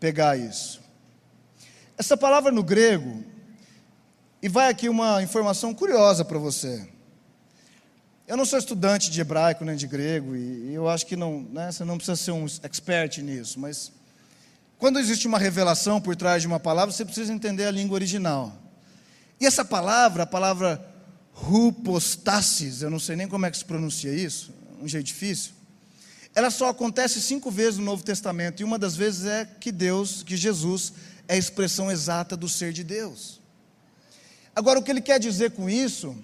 pegar 0.00 0.36
isso. 0.36 0.80
Essa 1.96 2.16
palavra 2.16 2.50
no 2.50 2.64
grego, 2.64 3.24
e 4.42 4.48
vai 4.48 4.68
aqui 4.68 4.88
uma 4.88 5.22
informação 5.22 5.72
curiosa 5.72 6.24
para 6.24 6.38
você. 6.38 6.88
Eu 8.26 8.36
não 8.36 8.44
sou 8.44 8.58
estudante 8.58 9.08
de 9.08 9.20
hebraico 9.20 9.64
nem 9.64 9.76
de 9.76 9.86
grego, 9.86 10.34
e 10.34 10.74
eu 10.74 10.88
acho 10.88 11.06
que 11.06 11.14
não, 11.14 11.42
né, 11.42 11.70
você 11.70 11.84
não 11.84 11.96
precisa 11.96 12.16
ser 12.16 12.32
um 12.32 12.44
expert 12.64 13.18
nisso, 13.18 13.60
mas 13.60 13.92
quando 14.78 14.98
existe 14.98 15.28
uma 15.28 15.38
revelação 15.38 16.00
por 16.00 16.16
trás 16.16 16.42
de 16.42 16.48
uma 16.48 16.58
palavra, 16.58 16.92
você 16.92 17.04
precisa 17.04 17.32
entender 17.32 17.66
a 17.66 17.70
língua 17.70 17.94
original. 17.94 18.52
E 19.38 19.46
essa 19.46 19.64
palavra, 19.64 20.24
a 20.24 20.26
palavra 20.26 20.84
rupostasis, 21.32 22.82
eu 22.82 22.90
não 22.90 22.98
sei 22.98 23.14
nem 23.14 23.28
como 23.28 23.46
é 23.46 23.50
que 23.50 23.58
se 23.58 23.64
pronuncia 23.64 24.12
isso, 24.12 24.52
um 24.80 24.88
jeito 24.88 25.06
difícil 25.06 25.61
ela 26.34 26.50
só 26.50 26.68
acontece 26.68 27.20
cinco 27.20 27.50
vezes 27.50 27.78
no 27.78 27.84
Novo 27.84 28.02
Testamento, 28.02 28.60
e 28.60 28.64
uma 28.64 28.78
das 28.78 28.96
vezes 28.96 29.26
é 29.26 29.46
que 29.60 29.70
Deus, 29.70 30.22
que 30.22 30.36
Jesus, 30.36 30.92
é 31.28 31.34
a 31.34 31.38
expressão 31.38 31.90
exata 31.90 32.36
do 32.36 32.48
ser 32.48 32.72
de 32.72 32.82
Deus. 32.82 33.40
Agora, 34.54 34.78
o 34.78 34.82
que 34.82 34.90
ele 34.90 35.00
quer 35.00 35.18
dizer 35.18 35.52
com 35.52 35.68
isso 35.68 36.16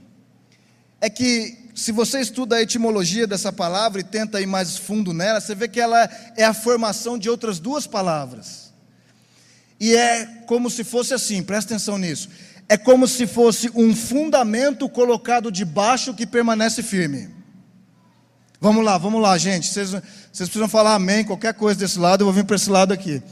é 1.01 1.09
que, 1.09 1.71
se 1.75 1.93
você 1.93 2.21
estuda 2.21 2.57
a 2.57 2.63
etimologia 2.63 3.27
dessa 3.27 3.53
palavra 3.53 4.01
e 4.01 4.05
tenta 4.05 4.41
ir 4.41 4.47
mais 4.47 4.77
fundo 4.77 5.13
nela, 5.13 5.41
você 5.41 5.55
vê 5.55 5.69
que 5.69 5.81
ela 5.81 6.11
é 6.37 6.45
a 6.45 6.55
formação 6.55 7.19
de 7.19 7.31
outras 7.31 7.59
duas 7.59 7.87
palavras. 7.87 8.73
E 9.79 9.95
é 9.95 10.27
como 10.47 10.69
se 10.69 10.83
fosse 10.83 11.15
assim, 11.15 11.43
presta 11.43 11.75
atenção 11.75 11.99
nisso. 11.99 12.29
É 12.69 12.77
como 12.77 13.07
se 13.07 13.27
fosse 13.27 13.71
um 13.75 13.95
fundamento 13.95 14.89
colocado 14.89 15.53
debaixo 15.53 16.13
que 16.13 16.27
permanece 16.27 16.83
firme. 16.83 17.38
Vamos 18.61 18.85
lá, 18.85 18.99
vamos 18.99 19.23
lá, 19.23 19.39
gente. 19.39 19.69
Vocês, 19.69 19.91
vocês 19.91 20.03
precisam 20.49 20.69
falar 20.69 20.95
amém, 20.95 21.25
qualquer 21.25 21.55
coisa 21.55 21.79
desse 21.79 21.99
lado, 21.99 22.23
eu 22.23 22.27
vou 22.27 22.35
vir 22.35 22.45
para 22.45 22.57
esse 22.57 22.69
lado 22.69 22.93
aqui. 22.93 23.23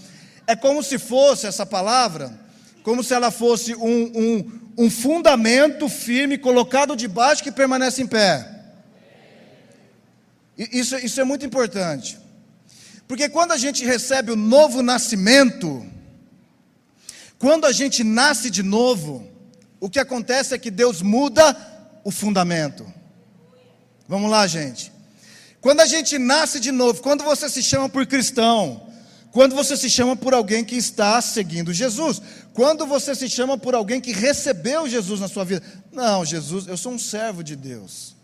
É 0.46 0.54
como 0.54 0.82
se 0.82 0.98
fosse 0.98 1.46
essa 1.46 1.66
palavra, 1.66 2.38
como 2.84 3.02
se 3.02 3.12
ela 3.12 3.32
fosse 3.32 3.74
um, 3.74 4.12
um, 4.14 4.60
um 4.78 4.90
fundamento 4.90 5.88
firme 5.88 6.38
colocado 6.38 6.94
debaixo 6.94 7.42
que 7.42 7.50
permanece 7.50 8.02
em 8.02 8.06
pé. 8.06 8.48
Isso, 10.56 10.96
isso 10.96 11.20
é 11.20 11.24
muito 11.24 11.44
importante. 11.44 12.18
Porque 13.08 13.28
quando 13.28 13.50
a 13.50 13.58
gente 13.58 13.84
recebe 13.84 14.30
o 14.30 14.36
novo 14.36 14.80
nascimento, 14.80 15.84
quando 17.36 17.66
a 17.66 17.72
gente 17.72 18.04
nasce 18.04 18.48
de 18.48 18.62
novo, 18.62 19.28
o 19.80 19.90
que 19.90 19.98
acontece 19.98 20.54
é 20.54 20.58
que 20.58 20.70
Deus 20.70 21.02
muda 21.02 21.56
o 22.04 22.12
fundamento. 22.12 22.86
Vamos 24.08 24.30
lá, 24.30 24.46
gente. 24.46 24.95
Quando 25.66 25.80
a 25.80 25.86
gente 25.86 26.16
nasce 26.16 26.60
de 26.60 26.70
novo, 26.70 27.02
quando 27.02 27.24
você 27.24 27.50
se 27.50 27.60
chama 27.60 27.88
por 27.88 28.06
cristão, 28.06 28.88
quando 29.32 29.56
você 29.56 29.76
se 29.76 29.90
chama 29.90 30.14
por 30.14 30.32
alguém 30.32 30.64
que 30.64 30.76
está 30.76 31.20
seguindo 31.20 31.72
Jesus, 31.72 32.22
quando 32.54 32.86
você 32.86 33.16
se 33.16 33.28
chama 33.28 33.58
por 33.58 33.74
alguém 33.74 34.00
que 34.00 34.12
recebeu 34.12 34.88
Jesus 34.88 35.18
na 35.18 35.26
sua 35.26 35.44
vida, 35.44 35.60
não, 35.90 36.24
Jesus, 36.24 36.68
eu 36.68 36.76
sou 36.76 36.92
um 36.92 36.98
servo 37.00 37.42
de 37.42 37.56
Deus, 37.56 38.14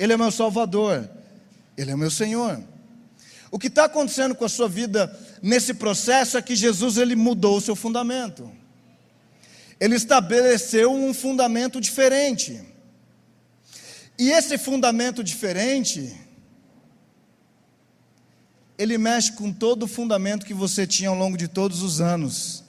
Ele 0.00 0.14
é 0.14 0.16
meu 0.16 0.32
Salvador, 0.32 1.08
Ele 1.78 1.92
é 1.92 1.96
meu 1.96 2.10
Senhor. 2.10 2.60
O 3.52 3.56
que 3.56 3.68
está 3.68 3.84
acontecendo 3.84 4.34
com 4.34 4.44
a 4.44 4.48
sua 4.48 4.68
vida 4.68 5.16
nesse 5.40 5.74
processo 5.74 6.36
é 6.38 6.42
que 6.42 6.56
Jesus 6.56 6.96
ele 6.96 7.14
mudou 7.14 7.58
o 7.58 7.60
seu 7.60 7.76
fundamento. 7.76 8.50
Ele 9.78 9.94
estabeleceu 9.94 10.92
um 10.92 11.14
fundamento 11.14 11.80
diferente. 11.80 12.60
E 14.18 14.32
esse 14.32 14.58
fundamento 14.58 15.22
diferente 15.22 16.28
ele 18.80 18.96
mexe 18.96 19.32
com 19.32 19.52
todo 19.52 19.82
o 19.82 19.86
fundamento 19.86 20.46
que 20.46 20.54
você 20.54 20.86
tinha 20.86 21.10
ao 21.10 21.14
longo 21.14 21.36
de 21.36 21.46
todos 21.46 21.82
os 21.82 22.00
anos. 22.00 22.64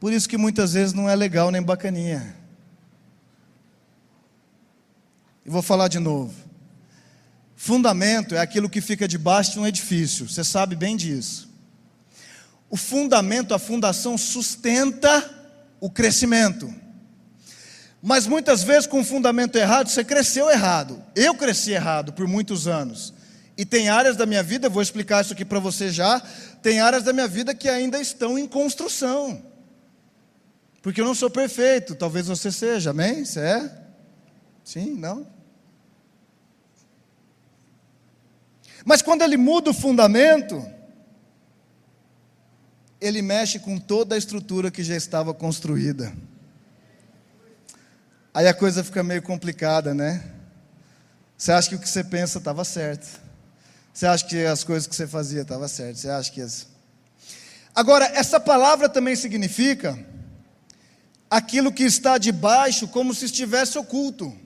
Por 0.00 0.12
isso 0.12 0.28
que 0.28 0.36
muitas 0.36 0.72
vezes 0.72 0.92
não 0.92 1.08
é 1.08 1.14
legal 1.14 1.52
nem 1.52 1.62
bacaninha. 1.62 2.34
E 5.46 5.48
vou 5.48 5.62
falar 5.62 5.86
de 5.86 6.00
novo. 6.00 6.34
Fundamento 7.54 8.34
é 8.34 8.40
aquilo 8.40 8.68
que 8.68 8.80
fica 8.80 9.06
debaixo 9.06 9.52
de 9.52 9.60
um 9.60 9.66
edifício, 9.66 10.28
você 10.28 10.42
sabe 10.42 10.74
bem 10.74 10.96
disso. 10.96 11.48
O 12.68 12.76
fundamento, 12.76 13.54
a 13.54 13.58
fundação 13.58 14.18
sustenta 14.18 15.30
o 15.78 15.88
crescimento. 15.88 16.74
Mas 18.02 18.26
muitas 18.26 18.64
vezes 18.64 18.88
com 18.88 18.98
o 18.98 19.04
fundamento 19.04 19.54
errado, 19.54 19.88
você 19.88 20.02
cresceu 20.02 20.50
errado. 20.50 21.00
Eu 21.14 21.36
cresci 21.36 21.70
errado 21.70 22.12
por 22.12 22.26
muitos 22.26 22.66
anos. 22.66 23.14
E 23.56 23.64
tem 23.64 23.88
áreas 23.88 24.16
da 24.16 24.26
minha 24.26 24.42
vida, 24.42 24.68
vou 24.68 24.82
explicar 24.82 25.22
isso 25.22 25.32
aqui 25.32 25.44
para 25.44 25.60
você 25.60 25.90
já, 25.90 26.20
tem 26.62 26.80
áreas 26.80 27.04
da 27.04 27.12
minha 27.12 27.28
vida 27.28 27.54
que 27.54 27.68
ainda 27.68 28.00
estão 28.00 28.38
em 28.38 28.46
construção. 28.46 29.42
Porque 30.82 31.00
eu 31.00 31.04
não 31.04 31.14
sou 31.14 31.30
perfeito, 31.30 31.94
talvez 31.94 32.26
você 32.26 32.50
seja, 32.50 32.90
amém? 32.90 33.24
Você 33.24 33.40
é? 33.40 33.70
Sim, 34.64 34.94
não? 34.94 35.26
Mas 38.84 39.00
quando 39.00 39.22
ele 39.22 39.36
muda 39.36 39.70
o 39.70 39.74
fundamento, 39.74 40.62
ele 43.00 43.22
mexe 43.22 43.58
com 43.58 43.78
toda 43.78 44.14
a 44.14 44.18
estrutura 44.18 44.70
que 44.70 44.82
já 44.82 44.96
estava 44.96 45.32
construída. 45.32 46.12
Aí 48.34 48.48
a 48.48 48.52
coisa 48.52 48.82
fica 48.82 49.02
meio 49.02 49.22
complicada, 49.22 49.94
né? 49.94 50.22
Você 51.38 51.52
acha 51.52 51.68
que 51.68 51.76
o 51.76 51.78
que 51.78 51.88
você 51.88 52.02
pensa 52.02 52.38
estava 52.38 52.64
certo. 52.64 53.23
Você 53.94 54.06
acha 54.06 54.26
que 54.26 54.44
as 54.44 54.64
coisas 54.64 54.88
que 54.88 54.96
você 54.96 55.06
fazia 55.06 55.42
estavam 55.42 55.68
certas. 55.68 56.00
Você 56.00 56.10
acha 56.10 56.32
que 56.32 56.40
as... 56.40 56.66
Agora, 57.72 58.06
essa 58.06 58.40
palavra 58.40 58.88
também 58.88 59.14
significa 59.14 59.96
aquilo 61.30 61.72
que 61.72 61.84
está 61.84 62.18
debaixo 62.18 62.88
como 62.88 63.14
se 63.14 63.26
estivesse 63.26 63.78
oculto. 63.78 64.36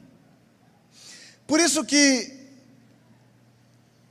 Por 1.46 1.58
isso 1.60 1.82
que 1.82 2.30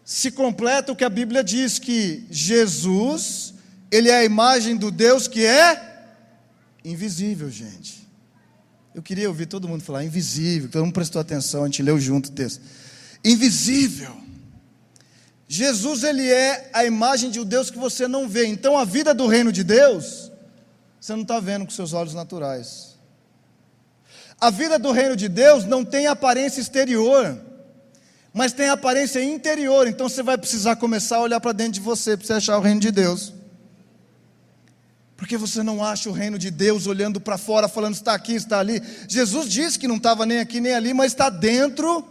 se 0.04 0.32
completa 0.32 0.92
o 0.92 0.96
que 0.96 1.06
a 1.06 1.10
Bíblia 1.10 1.44
diz 1.44 1.78
que 1.78 2.26
Jesus, 2.32 3.54
ele 3.92 4.10
é 4.10 4.18
a 4.18 4.26
imagem 4.26 4.76
do 4.76 4.90
Deus 4.90 5.28
que 5.28 5.46
é 5.46 6.04
invisível, 6.84 7.48
gente. 7.52 8.08
Eu 8.96 9.04
queria 9.04 9.28
ouvir 9.28 9.46
todo 9.46 9.68
mundo 9.68 9.84
falar 9.84 10.04
invisível, 10.04 10.68
todo 10.68 10.84
mundo 10.84 10.94
prestou 10.94 11.22
atenção, 11.22 11.62
a 11.62 11.66
gente 11.68 11.84
leu 11.84 12.00
junto 12.00 12.30
o 12.30 12.32
texto. 12.32 12.62
Invisível. 13.24 14.27
Jesus, 15.48 16.04
ele 16.04 16.30
é 16.30 16.70
a 16.74 16.86
imagem 16.86 17.30
de 17.30 17.40
um 17.40 17.46
Deus 17.46 17.72
que 17.72 17.78
você 17.78 18.08
não 18.08 18.28
vê. 18.28 18.46
Então, 18.48 18.78
a 18.78 18.84
vida 18.84 19.14
do 19.14 19.28
reino 19.28 19.52
de 19.52 19.64
Deus, 19.64 20.32
você 21.00 21.14
não 21.14 21.22
está 21.22 21.40
vendo 21.40 21.66
com 21.66 21.72
seus 21.72 21.94
olhos 21.94 22.14
naturais. 22.14 22.98
A 24.40 24.50
vida 24.50 24.78
do 24.78 24.92
reino 24.92 25.16
de 25.16 25.30
Deus 25.30 25.64
não 25.66 25.86
tem 25.86 26.08
aparência 26.08 26.60
exterior 26.62 27.48
mas 28.38 28.54
tem 28.54 28.70
aparência 28.70 29.24
interior, 29.24 29.88
então 29.88 30.08
você 30.08 30.22
vai 30.22 30.38
precisar 30.38 30.76
começar 30.76 31.18
a 31.18 31.22
olhar 31.22 31.40
para 31.40 31.54
dentro 31.54 31.74
de 31.74 31.80
você 31.80 32.16
para 32.16 32.28
você 32.28 32.34
achar 32.34 32.60
o 32.60 32.62
reino 32.62 32.80
de 32.80 32.92
Deus. 32.92 33.34
Porque 35.16 35.36
você 35.36 35.64
não 35.64 35.84
acha 35.84 36.08
o 36.08 36.14
reino 36.14 36.38
de 36.38 36.52
Deus 36.52 36.86
olhando 36.86 37.20
para 37.20 37.40
fora, 37.40 37.68
falando 37.68 37.96
está 37.96 38.14
aqui, 38.14 38.36
está 38.36 38.60
ali. 38.60 38.80
Jesus 39.08 39.50
disse 39.50 39.80
que 39.80 39.88
não 39.88 39.96
estava 39.96 40.24
nem 40.24 40.38
aqui 40.38 40.62
nem 40.62 40.76
ali, 40.76 40.94
mas 40.94 41.14
está 41.14 41.32
dentro 41.32 42.08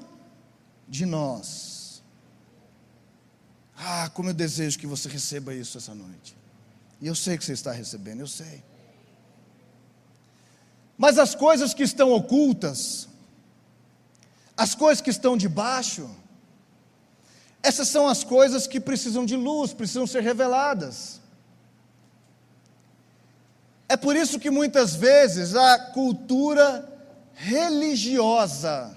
de 0.88 1.06
nós. 1.06 1.65
Ah, 3.76 4.10
como 4.14 4.30
eu 4.30 4.34
desejo 4.34 4.78
que 4.78 4.86
você 4.86 5.08
receba 5.08 5.54
isso 5.54 5.76
essa 5.76 5.94
noite. 5.94 6.36
E 7.00 7.06
eu 7.06 7.14
sei 7.14 7.36
que 7.36 7.44
você 7.44 7.52
está 7.52 7.72
recebendo, 7.72 8.20
eu 8.20 8.26
sei. 8.26 8.62
Mas 10.96 11.18
as 11.18 11.34
coisas 11.34 11.74
que 11.74 11.82
estão 11.82 12.10
ocultas, 12.12 13.08
as 14.56 14.74
coisas 14.74 15.02
que 15.02 15.10
estão 15.10 15.36
debaixo, 15.36 16.08
essas 17.62 17.88
são 17.88 18.08
as 18.08 18.24
coisas 18.24 18.66
que 18.66 18.80
precisam 18.80 19.26
de 19.26 19.36
luz, 19.36 19.74
precisam 19.74 20.06
ser 20.06 20.22
reveladas. 20.22 21.20
É 23.88 23.96
por 23.96 24.16
isso 24.16 24.38
que 24.40 24.50
muitas 24.50 24.94
vezes 24.94 25.54
a 25.54 25.78
cultura 25.78 26.92
religiosa 27.34 28.96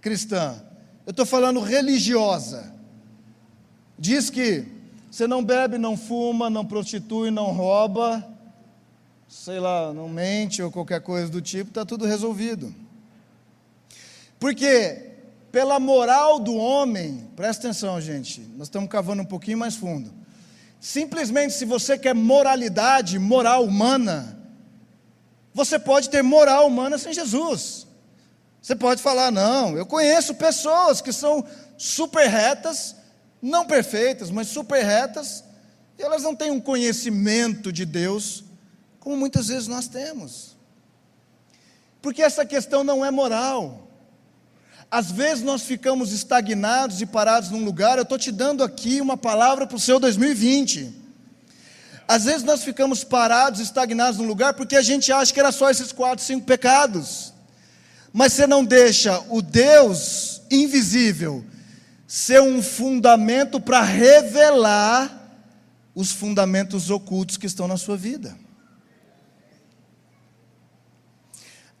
cristã, 0.00 0.62
eu 1.06 1.10
estou 1.10 1.24
falando 1.24 1.60
religiosa, 1.60 2.72
diz 4.00 4.30
que 4.30 4.64
você 5.10 5.26
não 5.26 5.44
bebe, 5.44 5.76
não 5.76 5.96
fuma, 5.96 6.48
não 6.48 6.64
prostitui, 6.64 7.30
não 7.30 7.52
rouba, 7.52 8.26
sei 9.28 9.60
lá, 9.60 9.92
não 9.92 10.08
mente 10.08 10.62
ou 10.62 10.70
qualquer 10.70 11.02
coisa 11.02 11.28
do 11.28 11.42
tipo, 11.42 11.68
está 11.68 11.84
tudo 11.84 12.06
resolvido. 12.06 12.74
Porque, 14.38 15.10
pela 15.52 15.78
moral 15.78 16.40
do 16.40 16.54
homem, 16.54 17.28
presta 17.36 17.66
atenção, 17.66 18.00
gente, 18.00 18.40
nós 18.56 18.68
estamos 18.68 18.88
cavando 18.88 19.20
um 19.20 19.26
pouquinho 19.26 19.58
mais 19.58 19.76
fundo. 19.76 20.10
Simplesmente, 20.80 21.52
se 21.52 21.66
você 21.66 21.98
quer 21.98 22.14
moralidade, 22.14 23.18
moral 23.18 23.64
humana, 23.64 24.38
você 25.52 25.78
pode 25.78 26.08
ter 26.08 26.22
moral 26.22 26.66
humana 26.66 26.96
sem 26.96 27.12
Jesus. 27.12 27.86
Você 28.62 28.74
pode 28.74 29.02
falar, 29.02 29.30
não, 29.30 29.76
eu 29.76 29.84
conheço 29.84 30.34
pessoas 30.36 31.02
que 31.02 31.12
são 31.12 31.44
super 31.76 32.26
retas, 32.28 32.96
não 33.40 33.66
perfeitas, 33.66 34.30
mas 34.30 34.48
super 34.48 34.84
retas, 34.84 35.44
e 35.98 36.02
elas 36.02 36.22
não 36.22 36.34
têm 36.34 36.50
um 36.50 36.60
conhecimento 36.60 37.72
de 37.72 37.84
Deus, 37.84 38.44
como 38.98 39.16
muitas 39.16 39.48
vezes 39.48 39.66
nós 39.66 39.88
temos. 39.88 40.56
Porque 42.02 42.22
essa 42.22 42.44
questão 42.44 42.82
não 42.82 43.04
é 43.04 43.10
moral. 43.10 43.88
Às 44.90 45.10
vezes 45.10 45.44
nós 45.44 45.62
ficamos 45.62 46.12
estagnados 46.12 47.00
e 47.00 47.06
parados 47.06 47.50
num 47.50 47.64
lugar. 47.64 47.96
Eu 47.96 48.02
estou 48.02 48.18
te 48.18 48.32
dando 48.32 48.64
aqui 48.64 49.00
uma 49.00 49.16
palavra 49.16 49.66
para 49.66 49.76
o 49.76 49.80
seu 49.80 50.00
2020. 50.00 51.00
Às 52.08 52.24
vezes 52.24 52.42
nós 52.42 52.64
ficamos 52.64 53.04
parados, 53.04 53.60
estagnados 53.60 54.18
num 54.18 54.26
lugar, 54.26 54.54
porque 54.54 54.74
a 54.74 54.82
gente 54.82 55.12
acha 55.12 55.32
que 55.32 55.38
era 55.38 55.52
só 55.52 55.70
esses 55.70 55.92
quatro, 55.92 56.24
cinco 56.24 56.44
pecados. 56.44 57.32
Mas 58.12 58.32
você 58.32 58.46
não 58.46 58.64
deixa 58.64 59.22
o 59.28 59.40
Deus 59.40 60.42
invisível 60.50 61.44
ser 62.10 62.42
um 62.42 62.60
fundamento 62.60 63.60
para 63.60 63.82
revelar 63.82 65.32
os 65.94 66.10
fundamentos 66.10 66.90
ocultos 66.90 67.36
que 67.36 67.46
estão 67.46 67.68
na 67.68 67.76
sua 67.76 67.96
vida. 67.96 68.36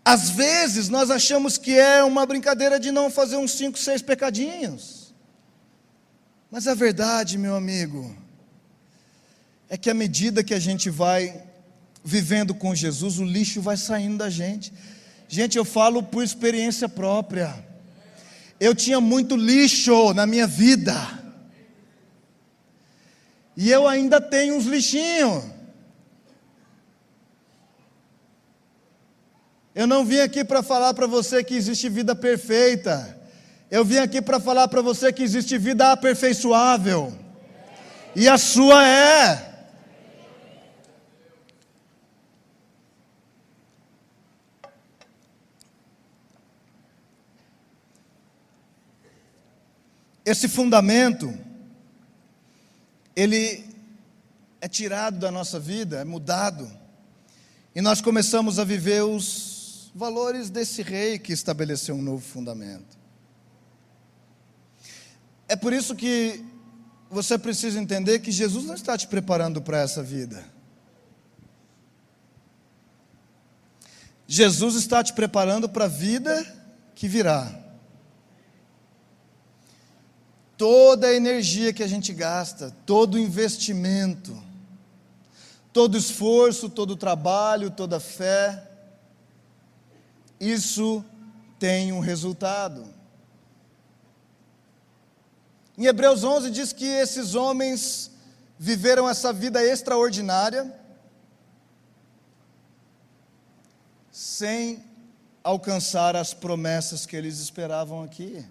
Às 0.04 0.30
vezes 0.30 0.88
nós 0.88 1.10
achamos 1.10 1.58
que 1.58 1.76
é 1.76 2.04
uma 2.04 2.24
brincadeira 2.24 2.78
de 2.78 2.92
não 2.92 3.10
fazer 3.10 3.38
uns 3.38 3.50
cinco, 3.50 3.76
seis 3.76 4.02
pecadinhos. 4.02 5.12
Mas 6.48 6.68
a 6.68 6.74
verdade, 6.74 7.36
meu 7.36 7.56
amigo, 7.56 8.16
é 9.68 9.76
que 9.76 9.90
à 9.90 9.94
medida 9.94 10.44
que 10.44 10.54
a 10.54 10.60
gente 10.60 10.88
vai 10.88 11.42
vivendo 12.04 12.54
com 12.54 12.72
Jesus, 12.72 13.18
o 13.18 13.24
lixo 13.24 13.60
vai 13.60 13.76
saindo 13.76 14.18
da 14.18 14.30
gente. 14.30 14.72
Gente, 15.26 15.58
eu 15.58 15.64
falo 15.64 16.04
por 16.04 16.22
experiência 16.22 16.88
própria. 16.88 17.68
Eu 18.60 18.74
tinha 18.74 19.00
muito 19.00 19.34
lixo 19.34 20.12
na 20.12 20.26
minha 20.26 20.46
vida. 20.46 20.94
E 23.56 23.70
eu 23.70 23.88
ainda 23.88 24.20
tenho 24.20 24.54
uns 24.54 24.66
lixinhos. 24.66 25.44
Eu 29.74 29.86
não 29.86 30.04
vim 30.04 30.20
aqui 30.20 30.44
para 30.44 30.62
falar 30.62 30.92
para 30.92 31.06
você 31.06 31.42
que 31.42 31.54
existe 31.54 31.88
vida 31.88 32.14
perfeita. 32.14 33.18
Eu 33.70 33.84
vim 33.84 33.98
aqui 33.98 34.20
para 34.20 34.38
falar 34.38 34.68
para 34.68 34.82
você 34.82 35.12
que 35.12 35.22
existe 35.22 35.56
vida 35.56 35.92
aperfeiçoável. 35.92 37.16
E 38.14 38.28
a 38.28 38.36
sua 38.36 38.86
é. 38.86 39.49
Esse 50.30 50.46
fundamento, 50.46 51.36
ele 53.16 53.64
é 54.60 54.68
tirado 54.68 55.18
da 55.18 55.28
nossa 55.28 55.58
vida, 55.58 55.98
é 55.98 56.04
mudado, 56.04 56.70
e 57.74 57.80
nós 57.80 58.00
começamos 58.00 58.56
a 58.60 58.64
viver 58.64 59.02
os 59.02 59.90
valores 59.92 60.48
desse 60.48 60.82
rei 60.82 61.18
que 61.18 61.32
estabeleceu 61.32 61.96
um 61.96 62.02
novo 62.02 62.22
fundamento. 62.24 62.96
É 65.48 65.56
por 65.56 65.72
isso 65.72 65.96
que 65.96 66.44
você 67.10 67.36
precisa 67.36 67.80
entender 67.80 68.20
que 68.20 68.30
Jesus 68.30 68.66
não 68.66 68.76
está 68.76 68.96
te 68.96 69.08
preparando 69.08 69.60
para 69.60 69.78
essa 69.78 70.00
vida. 70.00 70.44
Jesus 74.28 74.76
está 74.76 75.02
te 75.02 75.12
preparando 75.12 75.68
para 75.68 75.86
a 75.86 75.88
vida 75.88 76.46
que 76.94 77.08
virá. 77.08 77.59
Toda 80.60 81.06
a 81.06 81.14
energia 81.14 81.72
que 81.72 81.82
a 81.82 81.86
gente 81.86 82.12
gasta, 82.12 82.70
todo 82.84 83.14
o 83.14 83.18
investimento, 83.18 84.36
todo 85.72 85.94
o 85.94 85.96
esforço, 85.96 86.68
todo 86.68 86.90
o 86.90 86.96
trabalho, 86.96 87.70
toda 87.70 87.98
fé, 87.98 88.68
isso 90.38 91.02
tem 91.58 91.92
um 91.92 92.00
resultado. 92.00 92.86
Em 95.78 95.86
Hebreus 95.86 96.24
11 96.24 96.50
diz 96.50 96.74
que 96.74 96.84
esses 96.84 97.34
homens 97.34 98.10
viveram 98.58 99.08
essa 99.08 99.32
vida 99.32 99.64
extraordinária 99.64 100.78
sem 104.12 104.84
alcançar 105.42 106.14
as 106.14 106.34
promessas 106.34 107.06
que 107.06 107.16
eles 107.16 107.38
esperavam 107.38 108.02
aqui. 108.02 108.44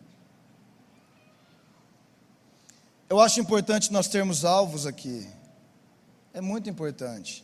Eu 3.09 3.19
acho 3.19 3.39
importante 3.39 3.91
nós 3.91 4.07
termos 4.07 4.45
alvos 4.45 4.85
aqui. 4.85 5.27
É 6.31 6.39
muito 6.39 6.69
importante. 6.69 7.43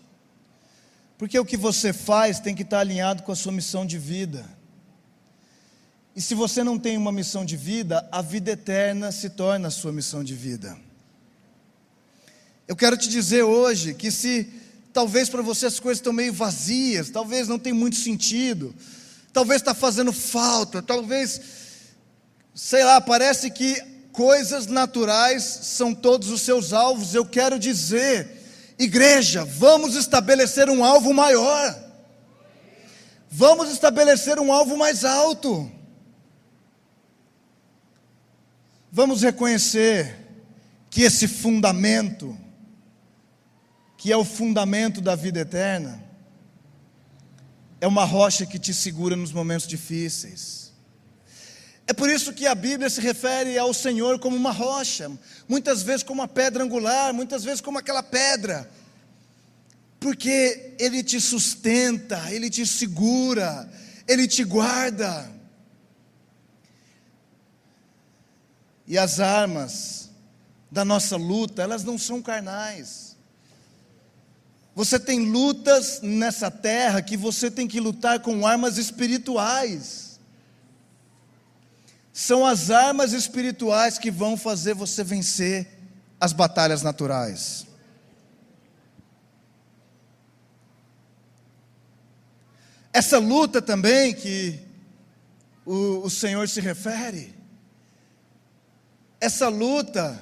Porque 1.18 1.39
o 1.39 1.43
que 1.43 1.57
você 1.57 1.91
faz 1.91 2.39
tem 2.39 2.53
que 2.53 2.61
estar 2.61 2.80
alinhado 2.80 3.24
com 3.24 3.32
a 3.32 3.36
sua 3.36 3.51
missão 3.51 3.84
de 3.84 3.97
vida. 3.97 4.45
E 6.16 6.22
se 6.22 6.36
você 6.36 6.63
não 6.63 6.78
tem 6.78 6.97
uma 6.97 7.11
missão 7.11 7.43
de 7.43 7.57
vida, 7.57 8.07
a 8.11 8.22
vida 8.22 8.51
eterna 8.51 9.11
se 9.11 9.32
torna 9.32 9.70
a 9.70 9.72
sua 9.72 9.91
missão 9.91 10.24
de 10.24 10.36
vida. 10.36 10.78
Eu 12.68 12.76
quero 12.76 12.95
te 12.95 13.09
dizer 13.09 13.41
hoje 13.41 13.95
que 13.95 14.11
se 14.11 14.47
talvez 14.93 15.30
para 15.30 15.41
você 15.41 15.66
as 15.66 15.80
coisas 15.80 15.97
estão 15.97 16.13
meio 16.13 16.32
vazias, 16.32 17.09
talvez 17.09 17.47
não 17.47 17.57
tem 17.57 17.74
muito 17.74 17.95
sentido, 17.95 18.74
talvez 19.34 19.61
está 19.61 19.74
fazendo 19.74 20.13
falta, 20.13 20.80
talvez, 20.82 21.41
sei 22.53 22.84
lá, 22.84 23.01
parece 23.01 23.49
que 23.49 23.94
coisas 24.16 24.66
naturais 24.66 25.43
são 25.43 25.93
todos 25.93 26.30
os 26.30 26.41
seus 26.41 26.72
alvos. 26.74 27.13
Eu 27.13 27.26
quero 27.26 27.59
dizer, 27.59 28.28
igreja, 28.80 29.43
vamos 29.43 29.95
estabelecer 29.95 30.70
um 30.70 30.84
alvo 30.84 31.13
maior, 31.13 31.78
vamos 33.30 33.70
estabelecer 33.70 34.39
um 34.39 34.51
alvo 34.51 34.78
mais 34.78 35.03
alto. 35.03 35.70
Vamos 38.91 39.22
reconhecer 39.22 40.18
que 40.89 41.01
esse 41.01 41.28
fundamento, 41.28 42.38
que 43.97 44.09
é 44.09 44.16
o 44.16 44.24
fundamento 44.24 45.01
da 45.01 45.13
vida 45.16 45.41
eterna, 45.41 46.01
é 47.82 47.88
uma 47.88 48.05
rocha 48.05 48.45
que 48.45 48.57
te 48.57 48.74
segura 48.74 49.18
nos 49.18 49.34
momentos 49.34 49.68
difíceis. 49.68 50.64
É 51.88 51.93
por 51.93 52.09
isso 52.09 52.33
que 52.33 52.47
a 52.47 52.55
Bíblia 52.55 52.89
se 52.89 52.99
refere 52.99 53.57
ao 53.57 53.73
Senhor 53.73 54.17
como 54.19 54.36
uma 54.36 54.51
rocha, 54.51 55.11
muitas 55.47 55.83
vezes 55.83 56.01
como 56.01 56.21
uma 56.21 56.27
pedra 56.27 56.63
angular, 56.63 57.13
muitas 57.13 57.43
vezes 57.43 57.61
como 57.61 57.77
aquela 57.77 58.01
pedra, 58.01 58.69
porque 59.99 60.73
Ele 60.79 61.03
te 61.03 61.21
sustenta, 61.21 62.31
Ele 62.31 62.49
te 62.49 62.65
segura, 62.65 63.69
Ele 64.07 64.27
te 64.27 64.43
guarda. 64.43 65.31
E 68.88 68.97
as 68.97 69.19
armas 69.19 70.09
da 70.71 70.83
nossa 70.83 71.15
luta, 71.15 71.61
elas 71.61 71.83
não 71.83 71.97
são 71.97 72.21
carnais. 72.21 73.15
Você 74.75 74.99
tem 74.99 75.29
lutas 75.29 76.01
nessa 76.01 76.51
terra 76.51 77.01
que 77.01 77.15
você 77.15 77.49
tem 77.49 77.67
que 77.67 77.79
lutar 77.79 78.19
com 78.19 78.45
armas 78.45 78.77
espirituais. 78.77 80.14
São 82.18 82.45
as 82.45 82.72
armas 82.72 83.11
espirituais 83.11 83.97
que 83.97 84.09
vão 84.09 84.38
fazer 84.38 84.74
você 84.74 85.03
vencer 85.03 85.68
as 86.18 86.32
batalhas 86.32 86.82
naturais. 86.82 87.68
Essa 92.93 93.20
luta 93.20 93.61
também 93.61 94.13
que 94.13 94.57
o, 95.66 96.05
o 96.05 96.09
Senhor 96.09 96.47
se 96.47 96.61
refere, 96.61 97.36
essa 99.20 99.49
luta, 99.49 100.18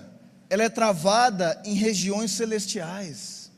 ela 0.50 0.64
é 0.64 0.70
travada 0.70 1.62
em 1.64 1.76
regiões 1.76 2.32
celestiais. 2.32 3.52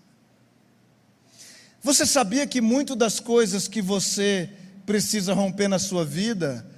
Você 1.81 2.05
sabia 2.05 2.45
que 2.45 2.59
muito 2.59 2.97
das 2.97 3.17
coisas 3.17 3.65
que 3.65 3.81
você 3.81 4.49
precisa 4.85 5.33
romper 5.33 5.69
na 5.69 5.79
sua 5.79 6.03
vida, 6.03 6.74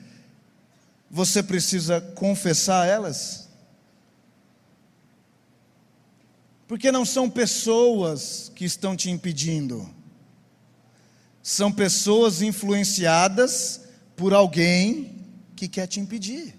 você 1.10 1.42
precisa 1.42 2.02
confessar 2.02 2.88
elas? 2.88 3.48
Porque 6.68 6.92
não 6.92 7.06
são 7.06 7.30
pessoas 7.30 8.52
que 8.54 8.66
estão 8.66 8.96
te 8.96 9.10
impedindo, 9.10 9.90
são 11.42 11.72
pessoas 11.72 12.42
influenciadas 12.42 13.82
por 14.18 14.34
alguém 14.34 15.26
que 15.56 15.68
quer 15.68 15.88
te 15.88 16.00
impedir. 16.00 16.54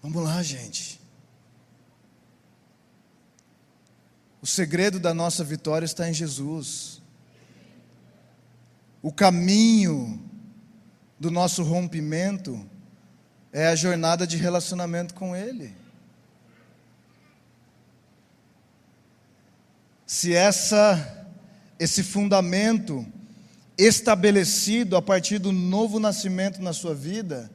Vamos 0.00 0.22
lá, 0.22 0.42
gente. 0.42 1.01
O 4.42 4.46
segredo 4.46 4.98
da 4.98 5.14
nossa 5.14 5.44
vitória 5.44 5.86
está 5.86 6.10
em 6.10 6.12
Jesus. 6.12 7.00
O 9.00 9.12
caminho 9.12 10.20
do 11.16 11.30
nosso 11.30 11.62
rompimento 11.62 12.68
é 13.52 13.68
a 13.68 13.76
jornada 13.76 14.26
de 14.26 14.36
relacionamento 14.36 15.14
com 15.14 15.36
Ele. 15.36 15.72
Se 20.04 20.34
essa 20.34 21.20
esse 21.78 22.02
fundamento 22.02 23.04
estabelecido 23.76 24.96
a 24.96 25.02
partir 25.02 25.38
do 25.38 25.50
novo 25.50 25.98
nascimento 25.98 26.62
na 26.62 26.72
sua 26.72 26.94
vida, 26.94 27.50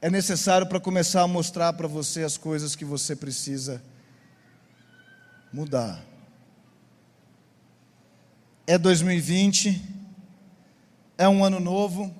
é 0.00 0.10
necessário 0.10 0.66
para 0.66 0.80
começar 0.80 1.22
a 1.22 1.28
mostrar 1.28 1.72
para 1.74 1.88
você 1.88 2.22
as 2.22 2.36
coisas 2.36 2.74
que 2.74 2.84
você 2.84 3.16
precisa 3.16 3.82
mudar. 5.52 6.04
É 8.66 8.76
2020, 8.76 9.82
é 11.16 11.28
um 11.28 11.44
ano 11.44 11.58
novo, 11.58 12.14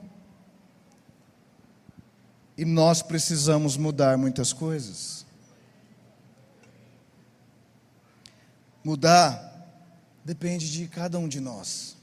e 2.56 2.64
nós 2.64 3.02
precisamos 3.02 3.76
mudar 3.76 4.18
muitas 4.18 4.52
coisas. 4.52 5.24
Mudar 8.82 9.46
depende 10.24 10.70
de 10.72 10.88
cada 10.88 11.18
um 11.18 11.28
de 11.28 11.38
nós. 11.38 11.96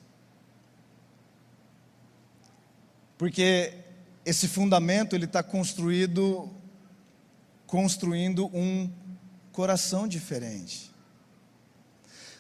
Porque 3.17 3.73
esse 4.26 4.47
fundamento 4.47 5.15
ele 5.15 5.26
está 5.26 5.43
construído, 5.43 6.49
construindo 7.67 8.45
um 8.47 8.89
coração 9.51 10.07
diferente. 10.07 10.95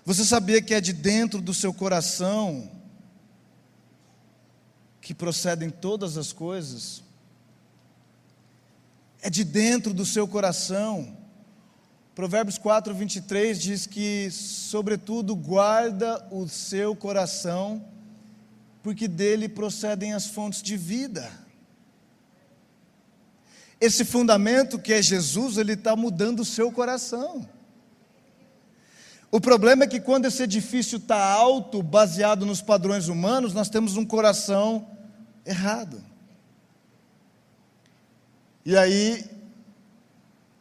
Você 0.05 0.23
sabia 0.23 0.61
que 0.61 0.75
é 0.75 0.79
de 0.79 0.93
dentro 0.93 1.41
do 1.41 1.51
seu 1.51 1.73
coração 1.73 2.69
que 5.01 5.15
procedem 5.15 5.71
todas 5.71 6.15
as 6.15 6.31
coisas? 6.31 7.01
É 9.19 9.31
de 9.31 9.43
dentro 9.43 9.95
do 9.95 10.05
seu 10.05 10.27
coração. 10.27 11.17
Provérbios 12.13 12.59
4, 12.59 12.93
23 12.93 13.59
diz 13.59 13.87
que, 13.87 14.29
sobretudo, 14.29 15.35
guarda 15.35 16.23
o 16.29 16.47
seu 16.47 16.95
coração, 16.95 17.83
porque 18.83 19.07
dele 19.07 19.49
procedem 19.49 20.13
as 20.13 20.27
fontes 20.27 20.61
de 20.61 20.77
vida. 20.77 21.31
Esse 23.81 24.05
fundamento 24.05 24.77
que 24.77 24.93
é 24.93 25.01
Jesus, 25.01 25.57
ele 25.57 25.73
está 25.73 25.95
mudando 25.95 26.41
o 26.41 26.45
seu 26.45 26.71
coração. 26.71 27.54
O 29.35 29.41
problema 29.41 29.83
é 29.83 29.87
que 29.87 29.99
quando 29.99 30.27
esse 30.27 30.43
edifício 30.43 30.95
está 30.95 31.21
alto, 31.21 31.83
baseado 31.83 32.45
nos 32.45 32.61
padrões 32.61 33.09
humanos, 33.09 33.53
nós 33.53 33.67
temos 33.67 33.97
um 33.97 34.05
coração 34.05 34.87
errado. 35.45 36.01
E 38.63 38.77
aí, 38.77 39.25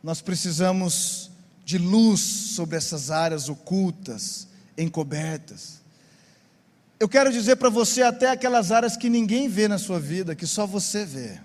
nós 0.03 0.21
precisamos 0.21 1.31
de 1.65 1.79
luz 1.79 2.19
sobre 2.19 2.77
essas 2.77 3.13
áreas 3.13 3.49
ocultas, 3.49 4.49
encobertas. 4.77 5.81
Eu 6.99 7.09
quero 7.09 7.31
dizer 7.31 7.55
para 7.55 7.71
você 7.71 8.03
até 8.03 8.29
aquelas 8.29 8.73
áreas 8.73 8.97
que 8.97 9.09
ninguém 9.09 9.49
vê 9.49 9.69
na 9.69 9.79
sua 9.79 10.01
vida, 10.01 10.35
que 10.35 10.49
só 10.49 10.67
você 10.67 11.05
vê. 11.05 11.39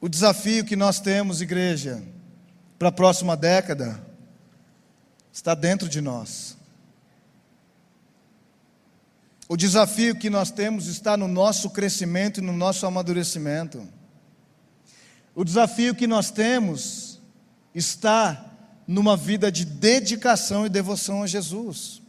O 0.00 0.08
desafio 0.08 0.64
que 0.64 0.76
nós 0.76 0.98
temos, 0.98 1.42
igreja, 1.42 2.02
para 2.78 2.88
a 2.88 2.92
próxima 2.92 3.36
década, 3.36 4.00
está 5.32 5.54
dentro 5.54 5.88
de 5.88 6.00
nós. 6.00 6.56
O 9.48 9.56
desafio 9.56 10.16
que 10.16 10.28
nós 10.28 10.50
temos 10.50 10.86
está 10.86 11.16
no 11.16 11.28
nosso 11.28 11.70
crescimento 11.70 12.40
e 12.40 12.42
no 12.42 12.52
nosso 12.52 12.84
amadurecimento. 12.84 13.86
O 15.34 15.44
desafio 15.44 15.94
que 15.94 16.06
nós 16.06 16.30
temos 16.30 17.20
está 17.74 18.44
numa 18.86 19.16
vida 19.16 19.50
de 19.50 19.64
dedicação 19.64 20.66
e 20.66 20.70
devoção 20.70 21.22
a 21.22 21.26
Jesus. 21.26 22.02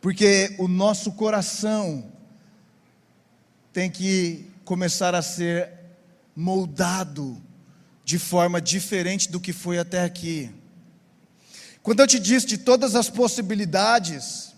Porque 0.00 0.54
o 0.58 0.68
nosso 0.68 1.12
coração 1.12 2.10
tem 3.72 3.90
que 3.90 4.50
começar 4.64 5.14
a 5.14 5.22
ser 5.22 5.72
moldado 6.34 7.40
de 8.04 8.18
forma 8.18 8.60
diferente 8.60 9.30
do 9.30 9.40
que 9.40 9.52
foi 9.52 9.78
até 9.78 10.02
aqui. 10.02 10.50
Quando 11.82 12.00
eu 12.00 12.06
te 12.06 12.18
disse 12.18 12.46
de 12.46 12.58
todas 12.58 12.94
as 12.94 13.08
possibilidades, 13.08 14.54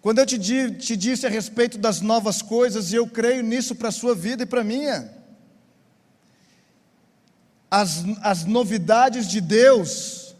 quando 0.00 0.20
eu 0.20 0.26
te, 0.26 0.38
te 0.38 0.96
disse 0.96 1.26
a 1.26 1.30
respeito 1.30 1.76
das 1.76 2.00
novas 2.00 2.40
coisas, 2.40 2.92
e 2.92 2.96
eu 2.96 3.06
creio 3.06 3.42
nisso 3.42 3.74
para 3.74 3.88
a 3.88 3.92
sua 3.92 4.14
vida 4.14 4.44
e 4.44 4.46
para 4.46 4.62
a 4.62 4.64
minha, 4.64 5.12
as, 7.70 8.04
as 8.22 8.44
novidades 8.44 9.28
de 9.28 9.40
Deus, 9.40 10.34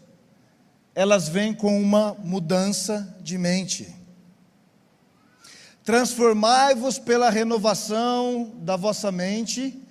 elas 0.95 1.27
vêm 1.27 1.53
com 1.53 1.79
uma 1.79 2.15
mudança 2.15 3.15
de 3.21 3.37
mente. 3.37 3.95
Transformai-vos 5.83 6.97
pela 6.97 7.29
renovação 7.29 8.53
da 8.61 8.75
vossa 8.75 9.11
mente, 9.11 9.81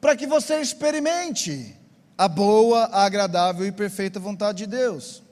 para 0.00 0.16
que 0.16 0.26
você 0.26 0.60
experimente 0.60 1.76
a 2.16 2.26
boa, 2.26 2.84
a 2.86 3.04
agradável 3.04 3.66
e 3.66 3.72
perfeita 3.72 4.18
vontade 4.18 4.58
de 4.58 4.66
Deus. 4.66 5.22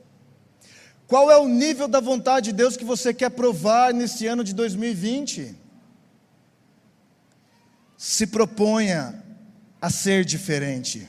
Qual 1.07 1.31
é 1.31 1.39
o 1.39 1.49
nível 1.49 1.89
da 1.89 2.01
vontade 2.01 2.47
de 2.47 2.53
Deus 2.53 2.77
que 2.77 2.85
você 2.85 3.14
quer 3.14 3.31
provar 3.31 3.95
nesse 3.95 4.27
ano 4.27 4.45
de 4.45 4.55
2020? 4.55 5.57
Se 7.97 8.27
proponha 8.27 9.23
a 9.81 9.91
ser 9.91 10.25
diferente. 10.25 11.09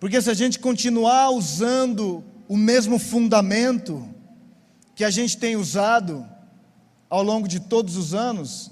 Porque 0.00 0.20
se 0.20 0.30
a 0.30 0.34
gente 0.34 0.58
continuar 0.58 1.30
usando 1.30 2.24
o 2.48 2.56
mesmo 2.56 2.98
fundamento 2.98 4.08
que 4.94 5.04
a 5.04 5.10
gente 5.10 5.36
tem 5.36 5.56
usado 5.56 6.26
ao 7.08 7.22
longo 7.22 7.46
de 7.46 7.60
todos 7.60 7.96
os 7.96 8.14
anos, 8.14 8.70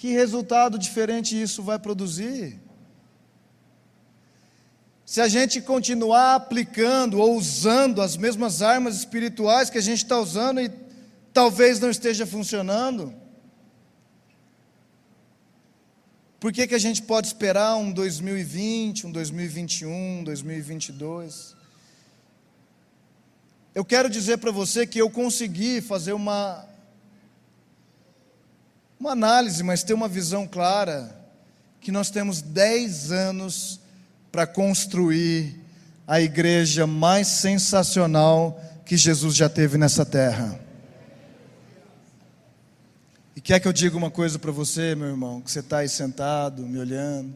que 0.00 0.12
resultado 0.12 0.78
diferente 0.78 1.38
isso 1.38 1.62
vai 1.62 1.78
produzir? 1.78 2.58
Se 5.04 5.20
a 5.20 5.28
gente 5.28 5.60
continuar 5.60 6.36
aplicando 6.36 7.18
ou 7.18 7.36
usando 7.36 8.00
as 8.00 8.16
mesmas 8.16 8.62
armas 8.62 8.96
espirituais 8.96 9.68
que 9.68 9.76
a 9.76 9.82
gente 9.82 10.02
está 10.02 10.18
usando 10.18 10.58
e 10.58 10.70
talvez 11.34 11.78
não 11.78 11.90
esteja 11.90 12.24
funcionando, 12.24 13.14
por 16.38 16.50
que, 16.50 16.66
que 16.66 16.74
a 16.74 16.78
gente 16.78 17.02
pode 17.02 17.26
esperar 17.26 17.76
um 17.76 17.92
2020, 17.92 19.06
um 19.06 19.12
2021, 19.12 20.20
um 20.20 20.24
2022? 20.24 21.54
Eu 23.74 23.84
quero 23.84 24.08
dizer 24.08 24.38
para 24.38 24.50
você 24.50 24.86
que 24.86 24.98
eu 24.98 25.10
consegui 25.10 25.82
fazer 25.82 26.14
uma, 26.14 26.66
uma 29.00 29.12
análise, 29.12 29.62
mas 29.62 29.82
ter 29.82 29.94
uma 29.94 30.06
visão 30.06 30.46
clara, 30.46 31.18
que 31.80 31.90
nós 31.90 32.10
temos 32.10 32.42
10 32.42 33.10
anos 33.10 33.80
para 34.30 34.46
construir 34.46 35.58
a 36.06 36.20
igreja 36.20 36.86
mais 36.86 37.26
sensacional 37.26 38.60
que 38.84 38.98
Jesus 38.98 39.34
já 39.34 39.48
teve 39.48 39.78
nessa 39.78 40.04
terra. 40.04 40.60
E 43.34 43.40
quer 43.40 43.58
que 43.58 43.66
eu 43.66 43.72
diga 43.72 43.96
uma 43.96 44.10
coisa 44.10 44.38
para 44.38 44.52
você, 44.52 44.94
meu 44.94 45.08
irmão, 45.08 45.40
que 45.40 45.50
você 45.50 45.60
está 45.60 45.78
aí 45.78 45.88
sentado, 45.88 46.66
me 46.66 46.78
olhando. 46.78 47.34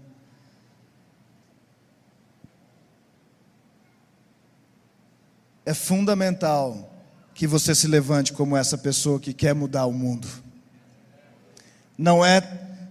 É 5.65 5.73
fundamental 5.73 6.93
que 7.33 7.47
você 7.47 7.75
se 7.75 7.87
levante 7.89 8.35
como 8.35 8.55
essa 8.55 8.77
pessoa 8.77 9.19
que 9.19 9.33
quer 9.33 9.55
mudar 9.55 9.87
o 9.87 9.93
mundo. 9.93 10.44
Não 11.97 12.25
é, 12.25 12.43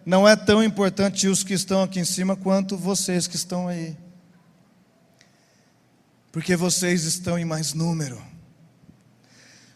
não 0.06 0.28
é 0.28 0.36
tão 0.36 0.64
importante 0.64 1.28
os 1.28 1.44
que 1.44 1.54
estão 1.54 1.84
aqui 1.84 2.00
em 2.00 2.06
cima 2.06 2.36
quanto 2.36 2.78
vocês 2.78 3.28
que 3.28 3.36
estão 3.36 3.68
aí. 3.68 3.98
Porque 6.32 6.56
vocês 6.56 7.04
estão 7.04 7.38
em 7.38 7.46
mais 7.46 7.74
número. 7.74 8.22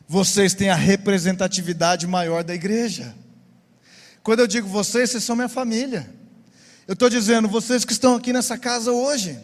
Vocês 0.07 0.53
têm 0.53 0.69
a 0.69 0.75
representatividade 0.75 2.07
maior 2.07 2.43
da 2.43 2.55
igreja. 2.55 3.13
Quando 4.23 4.39
eu 4.39 4.47
digo 4.47 4.67
vocês, 4.67 5.09
vocês 5.09 5.23
são 5.23 5.35
minha 5.35 5.49
família. 5.49 6.09
Eu 6.87 6.93
estou 6.93 7.09
dizendo, 7.09 7.49
vocês 7.49 7.83
que 7.83 7.91
estão 7.91 8.15
aqui 8.15 8.31
nessa 8.31 8.57
casa 8.57 8.91
hoje. 8.91 9.37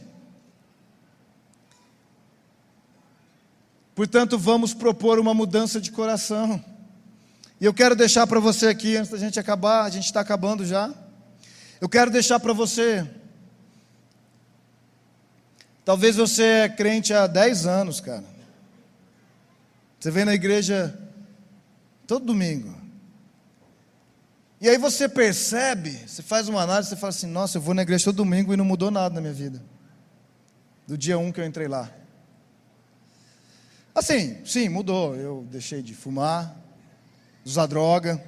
Portanto, 3.93 4.39
vamos 4.39 4.73
propor 4.73 5.19
uma 5.19 5.33
mudança 5.33 5.79
de 5.79 5.91
coração. 5.91 6.63
E 7.63 7.65
eu 7.65 7.73
quero 7.73 7.95
deixar 7.95 8.27
para 8.27 8.41
você 8.41 8.67
aqui, 8.67 8.97
antes 8.97 9.09
da 9.09 9.17
gente 9.17 9.39
acabar, 9.39 9.85
a 9.85 9.89
gente 9.89 10.03
está 10.03 10.19
acabando 10.19 10.65
já. 10.65 10.93
Eu 11.79 11.87
quero 11.87 12.11
deixar 12.11 12.37
para 12.37 12.51
você. 12.51 13.09
Talvez 15.85 16.17
você 16.17 16.43
é 16.43 16.67
crente 16.67 17.13
há 17.13 17.25
10 17.25 17.65
anos, 17.65 18.01
cara. 18.01 18.25
Você 19.97 20.11
vem 20.11 20.25
na 20.25 20.33
igreja 20.33 20.99
todo 22.05 22.25
domingo. 22.25 22.75
E 24.59 24.67
aí 24.67 24.77
você 24.77 25.07
percebe, 25.07 25.91
você 26.05 26.21
faz 26.21 26.49
uma 26.49 26.63
análise, 26.63 26.89
você 26.89 26.97
fala 26.97 27.11
assim: 27.11 27.27
nossa, 27.27 27.59
eu 27.59 27.61
vou 27.61 27.73
na 27.73 27.83
igreja 27.83 28.03
todo 28.03 28.17
domingo 28.17 28.53
e 28.53 28.57
não 28.57 28.65
mudou 28.65 28.91
nada 28.91 29.15
na 29.15 29.21
minha 29.21 29.31
vida. 29.33 29.63
Do 30.85 30.97
dia 30.97 31.17
1 31.17 31.27
um 31.27 31.31
que 31.31 31.39
eu 31.39 31.45
entrei 31.45 31.69
lá. 31.69 31.89
Assim, 33.95 34.43
sim, 34.43 34.67
mudou. 34.67 35.15
Eu 35.15 35.47
deixei 35.49 35.81
de 35.81 35.95
fumar, 35.95 36.61
de 37.43 37.49
usar 37.49 37.65
droga, 37.65 38.23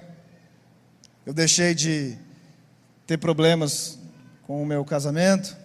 eu 1.25 1.33
deixei 1.33 1.73
de 1.73 2.17
ter 3.07 3.17
problemas 3.17 3.97
com 4.43 4.61
o 4.61 4.65
meu 4.65 4.83
casamento, 4.83 5.55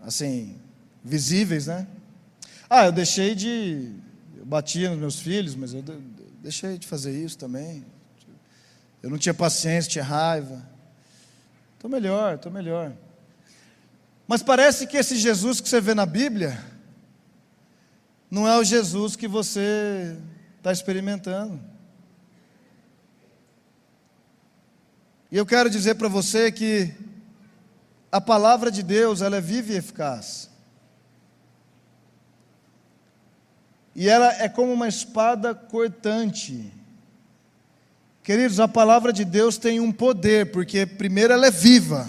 assim, 0.00 0.56
visíveis, 1.02 1.66
né? 1.66 1.86
Ah, 2.68 2.86
eu 2.86 2.92
deixei 2.92 3.34
de. 3.34 3.92
Eu 4.36 4.44
batia 4.44 4.90
nos 4.90 4.98
meus 4.98 5.18
filhos, 5.18 5.54
mas 5.54 5.72
eu 5.72 5.82
deixei 6.42 6.78
de 6.78 6.86
fazer 6.86 7.12
isso 7.12 7.38
também. 7.38 7.84
Eu 9.02 9.10
não 9.10 9.18
tinha 9.18 9.34
paciência, 9.34 9.90
tinha 9.90 10.04
raiva. 10.04 10.62
Estou 11.74 11.90
melhor, 11.90 12.34
estou 12.34 12.52
melhor. 12.52 12.92
Mas 14.26 14.42
parece 14.42 14.86
que 14.86 14.96
esse 14.96 15.16
Jesus 15.16 15.60
que 15.60 15.68
você 15.68 15.80
vê 15.80 15.94
na 15.94 16.04
Bíblia 16.04 16.62
não 18.30 18.46
é 18.46 18.58
o 18.58 18.64
Jesus 18.64 19.16
que 19.16 19.26
você 19.26 20.16
está 20.58 20.70
experimentando. 20.70 21.58
E 25.30 25.36
eu 25.36 25.44
quero 25.44 25.68
dizer 25.68 25.94
para 25.96 26.08
você 26.08 26.50
que 26.50 26.92
a 28.10 28.20
palavra 28.20 28.70
de 28.70 28.82
Deus, 28.82 29.20
ela 29.20 29.36
é 29.36 29.40
viva 29.40 29.72
e 29.72 29.76
eficaz. 29.76 30.48
E 33.94 34.08
ela 34.08 34.32
é 34.42 34.48
como 34.48 34.72
uma 34.72 34.88
espada 34.88 35.54
cortante 35.54 36.72
Queridos, 38.28 38.60
a 38.60 38.68
palavra 38.68 39.10
de 39.10 39.24
Deus 39.24 39.56
tem 39.56 39.80
um 39.80 39.90
poder, 39.90 40.52
porque 40.52 40.84
primeiro 40.84 41.32
ela 41.32 41.46
é 41.46 41.50
viva, 41.50 42.06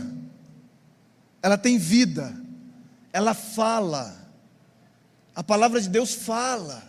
ela 1.42 1.58
tem 1.58 1.78
vida, 1.78 2.36
ela 3.14 3.34
fala. 3.34 4.30
A 5.34 5.42
palavra 5.42 5.80
de 5.80 5.88
Deus 5.88 6.14
fala. 6.14 6.84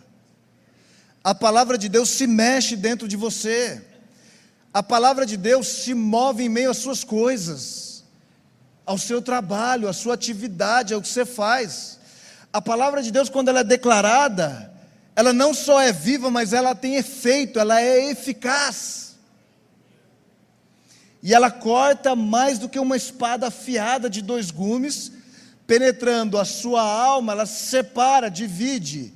A 1.23 1.33
palavra 1.33 1.77
de 1.77 1.87
Deus 1.87 2.09
se 2.09 2.27
mexe 2.27 2.75
dentro 2.75 3.07
de 3.07 3.15
você. 3.15 3.81
A 4.73 4.81
palavra 4.81 5.25
de 5.25 5.35
Deus 5.35 5.67
se 5.67 5.93
move 5.93 6.43
em 6.43 6.49
meio 6.49 6.71
às 6.71 6.77
suas 6.77 7.03
coisas, 7.03 8.05
ao 8.85 8.97
seu 8.97 9.21
trabalho, 9.21 9.89
à 9.89 9.93
sua 9.93 10.13
atividade, 10.13 10.93
ao 10.93 11.01
que 11.01 11.07
você 11.07 11.25
faz. 11.25 11.99
A 12.53 12.61
palavra 12.61 13.03
de 13.03 13.11
Deus, 13.11 13.29
quando 13.29 13.49
ela 13.49 13.59
é 13.59 13.65
declarada, 13.65 14.71
ela 15.15 15.33
não 15.33 15.53
só 15.53 15.81
é 15.81 15.91
viva, 15.91 16.31
mas 16.31 16.53
ela 16.53 16.73
tem 16.73 16.95
efeito, 16.95 17.59
ela 17.59 17.81
é 17.81 18.11
eficaz. 18.11 19.17
E 21.21 21.33
ela 21.33 21.51
corta 21.51 22.15
mais 22.15 22.57
do 22.57 22.69
que 22.69 22.79
uma 22.79 22.95
espada 22.95 23.47
afiada 23.47 24.09
de 24.09 24.21
dois 24.21 24.51
gumes, 24.51 25.11
penetrando 25.67 26.37
a 26.37 26.45
sua 26.45 26.81
alma, 26.81 27.33
ela 27.33 27.45
separa, 27.45 28.29
divide 28.29 29.13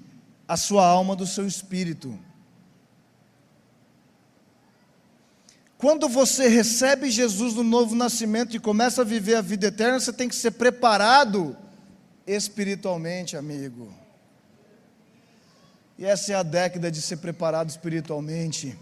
a 0.48 0.56
sua 0.56 0.86
alma 0.86 1.16
do 1.16 1.26
seu 1.26 1.48
espírito. 1.48 2.18
Quando 5.78 6.08
você 6.08 6.48
recebe 6.48 7.12
Jesus 7.12 7.54
no 7.54 7.64
novo 7.64 7.96
nascimento 7.96 8.56
e 8.56 8.60
começa 8.60 9.02
a 9.02 9.06
viver 9.06 9.36
a 9.36 9.42
vida 9.42 9.68
eterna, 9.68 10.00
você 10.00 10.14
tem 10.14 10.30
que 10.30 10.36
ser 10.36 10.52
preparado 10.52 11.56
espiritualmente, 12.26 13.36
amigo. 13.36 13.94
E 15.98 16.06
essa 16.06 16.32
é 16.32 16.36
a 16.36 16.44
década 16.44 16.90
de 16.90 17.02
ser 17.02 17.18
preparado 17.18 17.70
espiritualmente. 17.70 18.78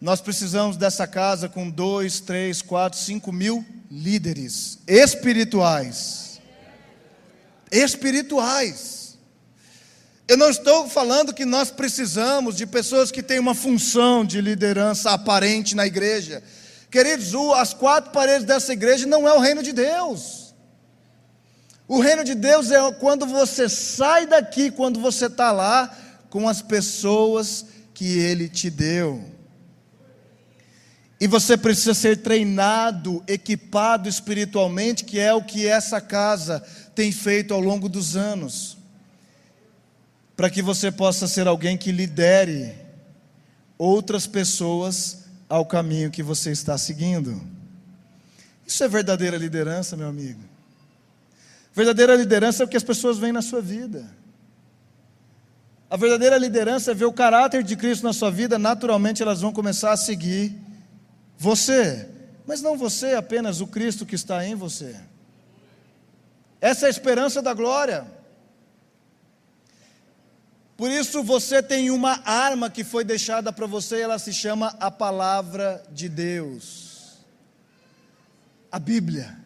Nós 0.00 0.20
precisamos 0.20 0.76
dessa 0.76 1.06
casa 1.06 1.48
com 1.48 1.70
dois, 1.70 2.20
três, 2.20 2.60
quatro, 2.60 2.98
cinco 2.98 3.30
mil 3.30 3.64
líderes 3.90 4.78
espirituais. 4.86 6.40
Espirituais. 7.70 9.01
Eu 10.32 10.38
não 10.38 10.48
estou 10.48 10.88
falando 10.88 11.34
que 11.34 11.44
nós 11.44 11.70
precisamos 11.70 12.56
de 12.56 12.64
pessoas 12.64 13.10
que 13.10 13.22
têm 13.22 13.38
uma 13.38 13.54
função 13.54 14.24
de 14.24 14.40
liderança 14.40 15.10
aparente 15.10 15.76
na 15.76 15.86
igreja. 15.86 16.42
Queridos, 16.90 17.34
as 17.54 17.74
quatro 17.74 18.12
paredes 18.12 18.46
dessa 18.46 18.72
igreja 18.72 19.06
não 19.06 19.28
é 19.28 19.34
o 19.34 19.38
reino 19.38 19.62
de 19.62 19.74
Deus. 19.74 20.54
O 21.86 22.00
reino 22.00 22.24
de 22.24 22.34
Deus 22.34 22.70
é 22.70 22.78
quando 22.92 23.26
você 23.26 23.68
sai 23.68 24.26
daqui, 24.26 24.70
quando 24.70 24.98
você 25.00 25.26
está 25.26 25.52
lá, 25.52 25.94
com 26.30 26.48
as 26.48 26.62
pessoas 26.62 27.66
que 27.92 28.18
Ele 28.18 28.48
te 28.48 28.70
deu. 28.70 29.22
E 31.20 31.26
você 31.26 31.58
precisa 31.58 31.92
ser 31.92 32.22
treinado, 32.22 33.22
equipado 33.28 34.08
espiritualmente, 34.08 35.04
que 35.04 35.18
é 35.18 35.34
o 35.34 35.44
que 35.44 35.66
essa 35.66 36.00
casa 36.00 36.64
tem 36.94 37.12
feito 37.12 37.52
ao 37.52 37.60
longo 37.60 37.86
dos 37.86 38.16
anos. 38.16 38.80
Para 40.36 40.50
que 40.50 40.62
você 40.62 40.90
possa 40.90 41.26
ser 41.26 41.46
alguém 41.46 41.76
que 41.76 41.92
lidere 41.92 42.74
outras 43.78 44.26
pessoas 44.26 45.24
ao 45.48 45.66
caminho 45.66 46.10
que 46.10 46.22
você 46.22 46.50
está 46.50 46.78
seguindo. 46.78 47.40
Isso 48.66 48.82
é 48.82 48.88
verdadeira 48.88 49.36
liderança, 49.36 49.96
meu 49.96 50.08
amigo. 50.08 50.40
Verdadeira 51.74 52.14
liderança 52.14 52.62
é 52.62 52.66
o 52.66 52.68
que 52.68 52.76
as 52.76 52.82
pessoas 52.84 53.18
veem 53.18 53.32
na 53.32 53.42
sua 53.42 53.60
vida. 53.60 54.08
A 55.90 55.96
verdadeira 55.96 56.38
liderança 56.38 56.92
é 56.92 56.94
ver 56.94 57.04
o 57.04 57.12
caráter 57.12 57.62
de 57.62 57.76
Cristo 57.76 58.04
na 58.04 58.14
sua 58.14 58.30
vida, 58.30 58.58
naturalmente 58.58 59.22
elas 59.22 59.42
vão 59.42 59.52
começar 59.52 59.92
a 59.92 59.96
seguir 59.96 60.58
você, 61.36 62.08
mas 62.46 62.62
não 62.62 62.78
você, 62.78 63.14
apenas 63.14 63.60
o 63.60 63.66
Cristo 63.66 64.06
que 64.06 64.14
está 64.14 64.46
em 64.46 64.54
você. 64.54 64.96
Essa 66.60 66.86
é 66.86 66.88
a 66.88 66.90
esperança 66.90 67.42
da 67.42 67.52
glória. 67.52 68.06
Por 70.82 70.90
isso 70.90 71.22
você 71.22 71.62
tem 71.62 71.92
uma 71.92 72.20
arma 72.28 72.68
que 72.68 72.82
foi 72.82 73.04
deixada 73.04 73.52
para 73.52 73.68
você, 73.68 74.00
ela 74.00 74.18
se 74.18 74.32
chama 74.32 74.76
a 74.80 74.90
palavra 74.90 75.80
de 75.92 76.08
Deus. 76.08 77.18
A 78.68 78.80
Bíblia. 78.80 79.38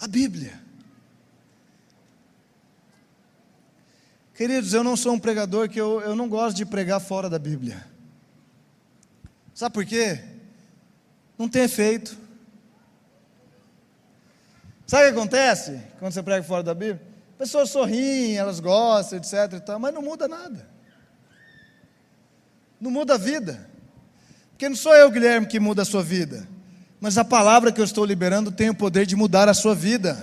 A 0.00 0.06
Bíblia. 0.06 0.62
Queridos, 4.36 4.72
eu 4.72 4.84
não 4.84 4.96
sou 4.96 5.14
um 5.14 5.18
pregador 5.18 5.68
que 5.68 5.80
eu, 5.80 6.00
eu 6.00 6.14
não 6.14 6.28
gosto 6.28 6.56
de 6.56 6.64
pregar 6.64 7.00
fora 7.00 7.28
da 7.28 7.40
Bíblia. 7.40 7.84
Sabe 9.52 9.74
por 9.74 9.84
quê? 9.84 10.22
Não 11.36 11.48
tem 11.48 11.64
efeito. 11.64 12.16
Sabe 14.86 15.02
o 15.02 15.12
que 15.12 15.18
acontece 15.18 15.82
quando 15.98 16.12
você 16.12 16.22
prega 16.22 16.44
fora 16.44 16.62
da 16.62 16.72
Bíblia? 16.72 17.07
Pessoas 17.38 17.70
sorriem, 17.70 18.36
elas 18.36 18.58
gostam, 18.58 19.18
etc. 19.18 19.54
E 19.54 19.60
tal, 19.60 19.78
mas 19.78 19.94
não 19.94 20.02
muda 20.02 20.26
nada. 20.26 20.68
Não 22.80 22.90
muda 22.90 23.14
a 23.14 23.18
vida. 23.18 23.68
Porque 24.50 24.68
não 24.68 24.76
sou 24.76 24.94
eu, 24.94 25.08
Guilherme, 25.08 25.46
que 25.46 25.60
muda 25.60 25.82
a 25.82 25.84
sua 25.84 26.02
vida. 26.02 26.48
Mas 27.00 27.16
a 27.16 27.24
palavra 27.24 27.70
que 27.70 27.80
eu 27.80 27.84
estou 27.84 28.04
liberando 28.04 28.50
tem 28.50 28.70
o 28.70 28.74
poder 28.74 29.06
de 29.06 29.14
mudar 29.14 29.48
a 29.48 29.54
sua 29.54 29.72
vida. 29.72 30.20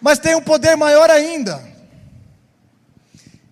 Mas 0.00 0.18
tem 0.18 0.34
um 0.34 0.42
poder 0.42 0.76
maior 0.76 1.08
ainda, 1.08 1.62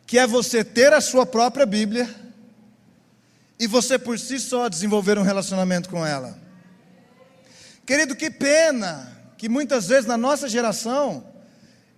que 0.06 0.18
é 0.18 0.26
você 0.26 0.64
ter 0.64 0.92
a 0.92 1.00
sua 1.00 1.24
própria 1.24 1.64
Bíblia 1.64 2.12
e 3.58 3.66
você 3.66 3.98
por 3.98 4.18
si 4.18 4.40
só 4.40 4.68
desenvolver 4.68 5.18
um 5.18 5.22
relacionamento 5.22 5.88
com 5.88 6.04
ela. 6.04 6.36
Querido, 7.86 8.16
que 8.16 8.30
pena 8.30 9.12
que 9.38 9.48
muitas 9.48 9.86
vezes 9.86 10.06
na 10.06 10.16
nossa 10.16 10.48
geração, 10.48 11.33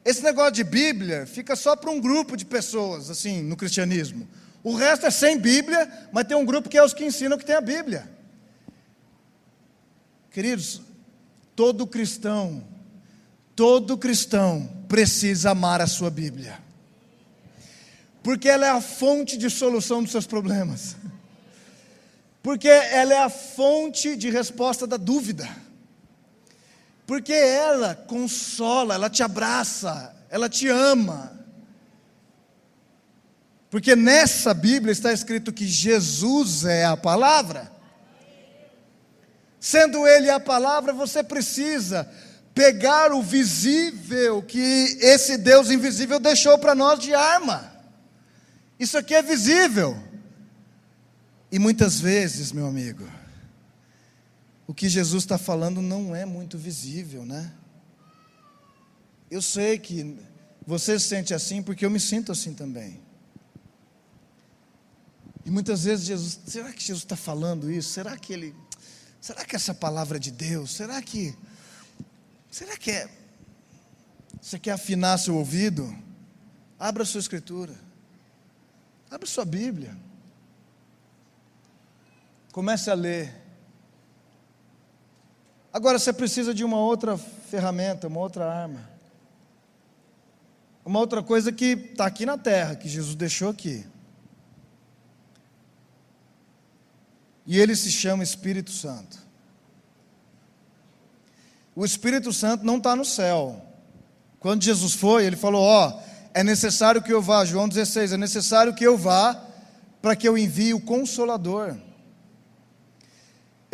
esse 0.06 0.22
negócio 0.22 0.52
de 0.52 0.64
Bíblia 0.64 1.26
fica 1.26 1.54
só 1.56 1.74
para 1.74 1.90
um 1.90 2.00
grupo 2.00 2.36
de 2.36 2.44
pessoas, 2.44 3.10
assim, 3.10 3.42
no 3.42 3.56
cristianismo. 3.56 4.26
O 4.62 4.74
resto 4.74 5.04
é 5.04 5.10
sem 5.10 5.38
Bíblia, 5.38 6.08
mas 6.12 6.26
tem 6.26 6.36
um 6.36 6.44
grupo 6.44 6.68
que 6.68 6.78
é 6.78 6.82
os 6.82 6.94
que 6.94 7.04
ensinam 7.04 7.36
que 7.36 7.44
tem 7.44 7.56
a 7.56 7.60
Bíblia. 7.60 8.08
Queridos, 10.30 10.80
todo 11.54 11.86
cristão, 11.86 12.64
todo 13.54 13.98
cristão 13.98 14.70
precisa 14.88 15.50
amar 15.50 15.82
a 15.82 15.86
sua 15.86 16.10
Bíblia, 16.10 16.58
porque 18.22 18.48
ela 18.48 18.64
é 18.64 18.70
a 18.70 18.80
fonte 18.80 19.36
de 19.36 19.50
solução 19.50 20.02
dos 20.02 20.12
seus 20.12 20.26
problemas 20.26 20.96
porque 22.46 22.68
ela 22.68 23.12
é 23.12 23.18
a 23.18 23.28
fonte 23.28 24.14
de 24.14 24.30
resposta 24.30 24.86
da 24.86 24.96
dúvida, 24.96 25.48
porque 27.06 27.32
ela 27.32 27.94
consola, 27.94 28.94
ela 28.94 29.08
te 29.08 29.22
abraça, 29.22 30.14
ela 30.28 30.48
te 30.48 30.68
ama. 30.68 31.32
Porque 33.70 33.94
nessa 33.94 34.52
Bíblia 34.52 34.90
está 34.90 35.12
escrito 35.12 35.52
que 35.52 35.66
Jesus 35.66 36.64
é 36.64 36.84
a 36.84 36.96
palavra. 36.96 37.70
Sendo 39.60 40.06
Ele 40.06 40.30
a 40.30 40.40
palavra, 40.40 40.92
você 40.92 41.22
precisa 41.22 42.10
pegar 42.54 43.12
o 43.12 43.22
visível 43.22 44.42
que 44.42 44.98
esse 45.00 45.36
Deus 45.36 45.70
invisível 45.70 46.18
deixou 46.18 46.58
para 46.58 46.74
nós 46.74 46.98
de 46.98 47.14
arma. 47.14 47.72
Isso 48.78 48.98
aqui 48.98 49.14
é 49.14 49.22
visível. 49.22 49.96
E 51.52 51.58
muitas 51.58 52.00
vezes, 52.00 52.50
meu 52.50 52.66
amigo, 52.66 53.06
o 54.66 54.74
que 54.74 54.88
Jesus 54.88 55.22
está 55.22 55.38
falando 55.38 55.80
não 55.80 56.14
é 56.14 56.24
muito 56.24 56.58
visível, 56.58 57.24
né? 57.24 57.52
Eu 59.30 59.40
sei 59.40 59.78
que 59.78 60.18
você 60.66 60.98
se 60.98 61.08
sente 61.08 61.32
assim 61.32 61.62
porque 61.62 61.84
eu 61.84 61.90
me 61.90 62.00
sinto 62.00 62.32
assim 62.32 62.52
também. 62.52 63.00
E 65.44 65.50
muitas 65.50 65.84
vezes 65.84 66.06
Jesus, 66.06 66.40
será 66.46 66.72
que 66.72 66.82
Jesus 66.82 67.04
está 67.04 67.14
falando 67.16 67.70
isso? 67.70 67.90
Será 67.90 68.16
que 68.16 68.32
ele, 68.32 68.54
será 69.20 69.44
que 69.44 69.54
essa 69.54 69.72
palavra 69.72 70.16
é 70.16 70.20
de 70.20 70.32
Deus? 70.32 70.72
Será 70.72 71.00
que, 71.00 71.36
será 72.50 72.76
que 72.76 72.90
é? 72.90 73.08
Você 74.42 74.58
quer 74.58 74.72
afinar 74.72 75.18
seu 75.18 75.36
ouvido? 75.36 75.96
Abra 76.76 77.04
sua 77.04 77.20
escritura, 77.20 77.74
abra 79.08 79.26
sua 79.26 79.44
Bíblia. 79.44 79.96
Comece 82.50 82.90
a 82.90 82.94
ler. 82.94 83.45
Agora 85.76 85.98
você 85.98 86.10
precisa 86.10 86.54
de 86.54 86.64
uma 86.64 86.78
outra 86.78 87.18
ferramenta, 87.18 88.08
uma 88.08 88.20
outra 88.20 88.50
arma. 88.50 88.88
Uma 90.82 91.00
outra 91.00 91.22
coisa 91.22 91.52
que 91.52 91.66
está 91.66 92.06
aqui 92.06 92.24
na 92.24 92.38
terra, 92.38 92.74
que 92.74 92.88
Jesus 92.88 93.14
deixou 93.14 93.50
aqui. 93.50 93.84
E 97.46 97.60
ele 97.60 97.76
se 97.76 97.92
chama 97.92 98.24
Espírito 98.24 98.70
Santo. 98.70 99.18
O 101.74 101.84
Espírito 101.84 102.32
Santo 102.32 102.64
não 102.64 102.78
está 102.78 102.96
no 102.96 103.04
céu. 103.04 103.62
Quando 104.40 104.64
Jesus 104.64 104.94
foi, 104.94 105.26
ele 105.26 105.36
falou: 105.36 105.60
Ó, 105.62 105.90
oh, 105.90 106.02
é 106.32 106.42
necessário 106.42 107.02
que 107.02 107.12
eu 107.12 107.20
vá, 107.20 107.44
João 107.44 107.68
16, 107.68 108.12
é 108.12 108.16
necessário 108.16 108.74
que 108.74 108.86
eu 108.86 108.96
vá 108.96 109.38
para 110.00 110.16
que 110.16 110.26
eu 110.26 110.38
envie 110.38 110.72
o 110.72 110.80
Consolador. 110.80 111.76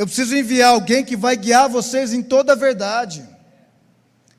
Eu 0.03 0.07
preciso 0.07 0.37
enviar 0.37 0.71
alguém 0.71 1.05
que 1.05 1.17
vai 1.17 1.37
guiar 1.37 1.69
vocês 1.69 2.13
em 2.13 2.25
toda 2.25 2.55
a 2.55 2.57
verdade. 2.57 3.25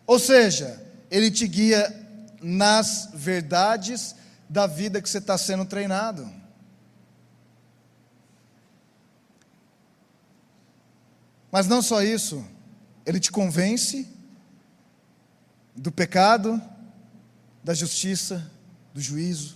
Ou 0.06 0.20
seja, 0.20 0.86
ele 1.10 1.32
te 1.32 1.48
guia 1.48 2.06
nas 2.42 3.08
verdades 3.14 4.14
da 4.50 4.68
vida 4.68 5.02
que 5.02 5.10
você 5.10 5.20
está 5.20 5.38
sendo 5.38 5.64
treinado. 5.64 6.30
Mas 11.50 11.66
não 11.66 11.82
só 11.82 12.04
isso, 12.04 12.46
ele 13.06 13.22
te 13.22 13.32
convence 13.32 14.06
do 15.74 15.94
pecado, 15.94 16.62
da 17.64 17.74
justiça, 17.74 18.52
do 18.94 19.00
juízo. 19.00 19.56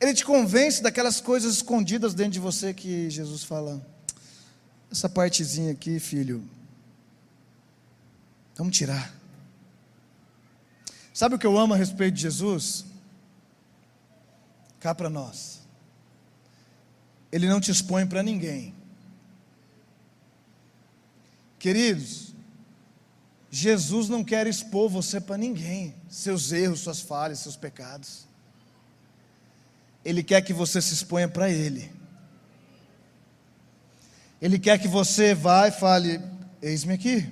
Ele 0.00 0.14
te 0.14 0.24
convence 0.24 0.80
daquelas 0.80 1.20
coisas 1.20 1.54
escondidas 1.54 2.14
dentro 2.14 2.34
de 2.34 2.38
você 2.38 2.72
que 2.72 3.10
Jesus 3.10 3.42
fala. 3.42 3.90
Essa 4.92 5.08
partezinha 5.08 5.72
aqui, 5.72 5.98
filho, 5.98 6.46
vamos 8.54 8.76
tirar. 8.76 9.10
Sabe 11.14 11.34
o 11.34 11.38
que 11.38 11.46
eu 11.46 11.56
amo 11.56 11.72
a 11.72 11.78
respeito 11.78 12.16
de 12.16 12.20
Jesus? 12.20 12.84
Cá 14.78 14.94
para 14.94 15.08
nós. 15.08 15.60
Ele 17.32 17.48
não 17.48 17.58
te 17.58 17.70
expõe 17.70 18.06
para 18.06 18.22
ninguém. 18.22 18.74
Queridos, 21.58 22.34
Jesus 23.50 24.10
não 24.10 24.22
quer 24.22 24.46
expor 24.46 24.90
você 24.90 25.18
para 25.18 25.38
ninguém, 25.38 25.94
seus 26.10 26.52
erros, 26.52 26.80
suas 26.80 27.00
falhas, 27.00 27.38
seus 27.38 27.56
pecados. 27.56 28.26
Ele 30.04 30.22
quer 30.22 30.42
que 30.42 30.52
você 30.52 30.82
se 30.82 30.92
exponha 30.92 31.28
para 31.28 31.48
Ele. 31.48 32.01
Ele 34.42 34.58
quer 34.58 34.76
que 34.76 34.88
você 34.88 35.36
vá 35.36 35.68
e 35.68 35.70
fale: 35.70 36.20
Eis-me 36.60 36.94
aqui. 36.94 37.28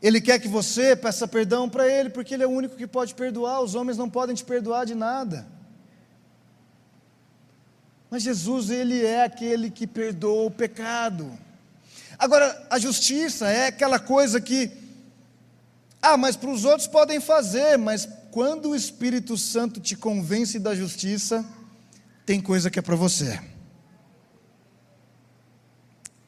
Ele 0.00 0.20
quer 0.20 0.38
que 0.38 0.46
você 0.46 0.94
peça 0.94 1.26
perdão 1.26 1.68
para 1.68 1.86
Ele, 1.88 2.10
porque 2.10 2.32
Ele 2.32 2.44
é 2.44 2.46
o 2.46 2.50
único 2.50 2.76
que 2.76 2.86
pode 2.86 3.12
perdoar, 3.14 3.60
os 3.60 3.74
homens 3.74 3.98
não 3.98 4.08
podem 4.08 4.36
te 4.36 4.44
perdoar 4.44 4.86
de 4.86 4.94
nada. 4.94 5.48
Mas 8.08 8.22
Jesus, 8.22 8.70
Ele 8.70 9.04
é 9.04 9.24
aquele 9.24 9.68
que 9.68 9.84
perdoa 9.84 10.46
o 10.46 10.50
pecado. 10.50 11.36
Agora, 12.16 12.68
a 12.70 12.78
justiça 12.78 13.50
é 13.50 13.66
aquela 13.66 13.98
coisa 13.98 14.40
que, 14.40 14.70
ah, 16.00 16.16
mas 16.16 16.36
para 16.36 16.50
os 16.50 16.64
outros 16.64 16.86
podem 16.86 17.18
fazer, 17.18 17.76
mas 17.76 18.08
quando 18.30 18.70
o 18.70 18.76
Espírito 18.76 19.36
Santo 19.36 19.80
te 19.80 19.96
convence 19.96 20.56
da 20.60 20.72
justiça, 20.72 21.44
tem 22.24 22.40
coisa 22.40 22.70
que 22.70 22.78
é 22.78 22.82
para 22.82 22.94
você. 22.94 23.40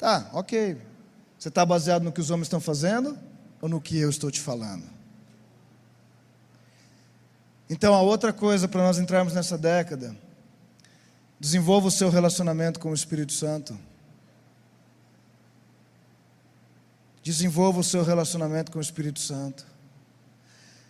Tá, 0.02 0.28
ok. 0.32 0.76
Você 1.38 1.46
está 1.46 1.64
baseado 1.64 2.02
no 2.02 2.10
que 2.10 2.20
os 2.20 2.28
homens 2.28 2.46
estão 2.46 2.60
fazendo 2.60 3.16
ou 3.60 3.68
no 3.68 3.80
que 3.80 3.96
eu 3.96 4.10
estou 4.10 4.32
te 4.32 4.40
falando? 4.40 4.82
Então, 7.70 7.94
a 7.94 8.02
outra 8.02 8.32
coisa 8.32 8.66
para 8.66 8.82
nós 8.82 8.98
entrarmos 8.98 9.32
nessa 9.32 9.56
década, 9.56 10.16
desenvolva 11.38 11.86
o 11.86 11.90
seu 11.90 12.10
relacionamento 12.10 12.80
com 12.80 12.90
o 12.90 12.94
Espírito 12.94 13.32
Santo. 13.32 13.78
Desenvolva 17.22 17.78
o 17.78 17.84
seu 17.84 18.02
relacionamento 18.02 18.72
com 18.72 18.80
o 18.80 18.82
Espírito 18.82 19.20
Santo. 19.20 19.64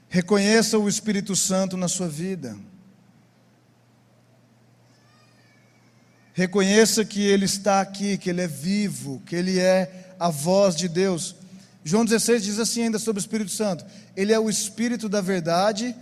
Reconheça 0.09 0.79
o 0.79 0.89
Espírito 0.89 1.37
Santo 1.37 1.77
na 1.77 1.87
sua 1.87 2.09
vida. 2.09 2.57
Reconheça 6.35 7.05
que 7.05 7.21
Ele 7.21 7.45
está 7.45 7.81
aqui, 7.81 8.17
que 8.17 8.31
Ele 8.31 8.41
é 8.41 8.49
vivo, 8.49 9.23
que 9.27 9.37
Ele 9.37 9.59
é 9.59 10.15
a 10.19 10.31
voz 10.31 10.75
de 10.75 10.89
Deus. 10.89 11.37
João 11.85 12.05
16 12.05 12.43
diz 12.43 12.59
assim 12.59 12.85
ainda 12.85 12.99
sobre 12.99 13.21
o 13.21 13.25
Espírito 13.25 13.51
Santo: 13.51 13.85
Ele 14.17 14.33
é 14.33 14.39
o 14.39 14.49
Espírito 14.49 15.09
da 15.09 15.21
verdade, 15.21 15.95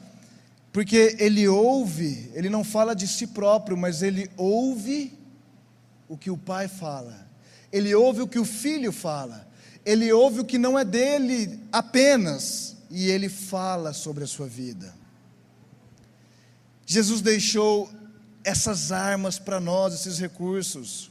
porque 0.73 1.17
Ele 1.19 1.49
ouve, 1.49 2.31
Ele 2.35 2.49
não 2.49 2.63
fala 2.63 2.95
de 2.95 3.09
si 3.09 3.27
próprio, 3.27 3.77
mas 3.77 4.03
Ele 4.03 4.31
ouve 4.37 5.19
o 6.09 6.17
que 6.17 6.31
o 6.31 6.39
Pai 6.39 6.69
fala, 6.69 7.27
Ele 7.73 7.93
ouve 7.95 8.23
o 8.23 8.29
que 8.29 8.39
o 8.39 8.45
Filho 8.45 8.93
fala, 8.93 9.49
Ele 9.85 10.13
ouve 10.13 10.41
o 10.41 10.45
que 10.45 10.59
não 10.59 10.79
é 10.79 10.85
dele 10.85 11.59
apenas, 11.73 12.77
e 12.89 13.09
Ele 13.09 13.29
fala 13.29 13.93
sobre 13.93 14.23
a 14.23 14.29
sua 14.29 14.47
vida. 14.47 14.95
Jesus 16.87 17.21
deixou 17.21 17.91
essas 18.45 18.93
armas 18.93 19.39
para 19.39 19.61
nós, 19.61 19.95
esses 19.95 20.19
recursos. 20.19 21.11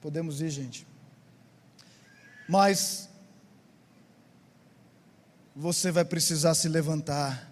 Podemos 0.00 0.40
ir, 0.40 0.50
gente. 0.50 0.86
Mas 2.48 3.08
você 5.54 5.90
vai 5.90 6.04
precisar 6.04 6.54
se 6.54 6.68
levantar, 6.68 7.50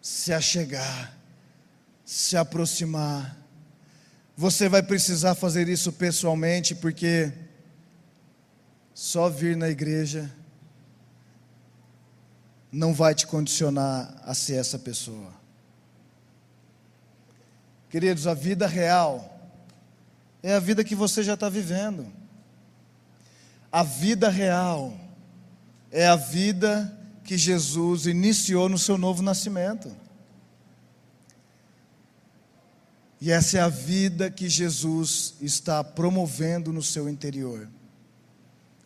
se 0.00 0.32
achegar, 0.32 1.16
se 2.04 2.36
aproximar. 2.36 3.36
Você 4.36 4.68
vai 4.68 4.82
precisar 4.82 5.34
fazer 5.34 5.68
isso 5.68 5.92
pessoalmente, 5.92 6.74
porque 6.74 7.32
só 8.94 9.28
vir 9.28 9.56
na 9.56 9.68
igreja 9.68 10.32
não 12.72 12.92
vai 12.92 13.14
te 13.14 13.26
condicionar 13.26 14.20
a 14.24 14.34
ser 14.34 14.54
essa 14.54 14.78
pessoa. 14.78 15.37
Queridos, 17.90 18.26
a 18.26 18.34
vida 18.34 18.66
real 18.66 19.34
é 20.42 20.54
a 20.54 20.60
vida 20.60 20.84
que 20.84 20.94
você 20.94 21.22
já 21.22 21.34
está 21.34 21.48
vivendo. 21.48 22.06
A 23.70 23.82
vida 23.82 24.28
real 24.28 24.94
é 25.90 26.06
a 26.06 26.16
vida 26.16 26.96
que 27.24 27.36
Jesus 27.36 28.06
iniciou 28.06 28.68
no 28.68 28.78
seu 28.78 28.96
novo 28.96 29.22
nascimento. 29.22 29.94
E 33.20 33.32
essa 33.32 33.58
é 33.58 33.60
a 33.60 33.68
vida 33.68 34.30
que 34.30 34.48
Jesus 34.48 35.34
está 35.40 35.82
promovendo 35.82 36.72
no 36.72 36.82
seu 36.82 37.08
interior. 37.08 37.68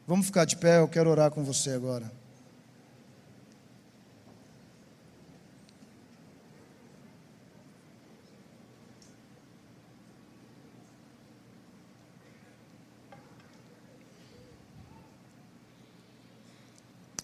Vamos 0.06 0.26
ficar 0.26 0.44
de 0.44 0.56
pé, 0.56 0.78
eu 0.78 0.88
quero 0.88 1.10
orar 1.10 1.30
com 1.30 1.44
você 1.44 1.70
agora. 1.70 2.10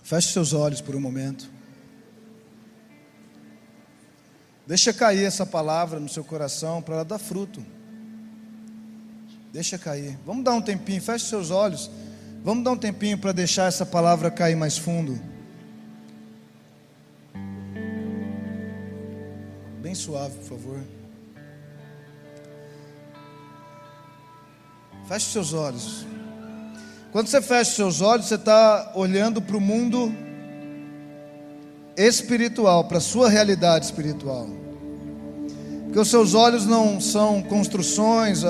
Feche 0.08 0.32
seus 0.32 0.54
olhos 0.54 0.80
por 0.80 0.96
um 0.96 1.00
momento. 1.00 1.50
Deixa 4.66 4.90
cair 4.90 5.22
essa 5.22 5.44
palavra 5.44 6.00
no 6.00 6.08
seu 6.08 6.24
coração 6.24 6.80
para 6.80 6.94
ela 6.94 7.04
dar 7.04 7.18
fruto. 7.18 7.62
Deixa 9.52 9.76
cair. 9.76 10.18
Vamos 10.24 10.44
dar 10.44 10.54
um 10.54 10.62
tempinho, 10.62 11.02
feche 11.02 11.26
seus 11.26 11.50
olhos. 11.50 11.90
Vamos 12.42 12.64
dar 12.64 12.70
um 12.70 12.76
tempinho 12.78 13.18
para 13.18 13.32
deixar 13.32 13.66
essa 13.66 13.84
palavra 13.84 14.30
cair 14.30 14.56
mais 14.56 14.78
fundo. 14.78 15.20
Bem 19.82 19.94
suave, 19.94 20.38
por 20.38 20.44
favor. 20.44 20.80
Feche 25.06 25.26
seus 25.26 25.52
olhos. 25.52 26.06
Quando 27.10 27.26
você 27.28 27.40
fecha 27.40 27.70
seus 27.70 28.02
olhos, 28.02 28.26
você 28.26 28.34
está 28.34 28.92
olhando 28.94 29.40
para 29.40 29.56
o 29.56 29.60
mundo 29.60 30.12
espiritual, 31.96 32.84
para 32.84 32.98
a 32.98 33.00
sua 33.00 33.30
realidade 33.30 33.86
espiritual. 33.86 34.46
Porque 35.84 35.98
os 35.98 36.08
seus 36.08 36.34
olhos 36.34 36.66
não 36.66 37.00
são 37.00 37.42
construções, 37.42 38.44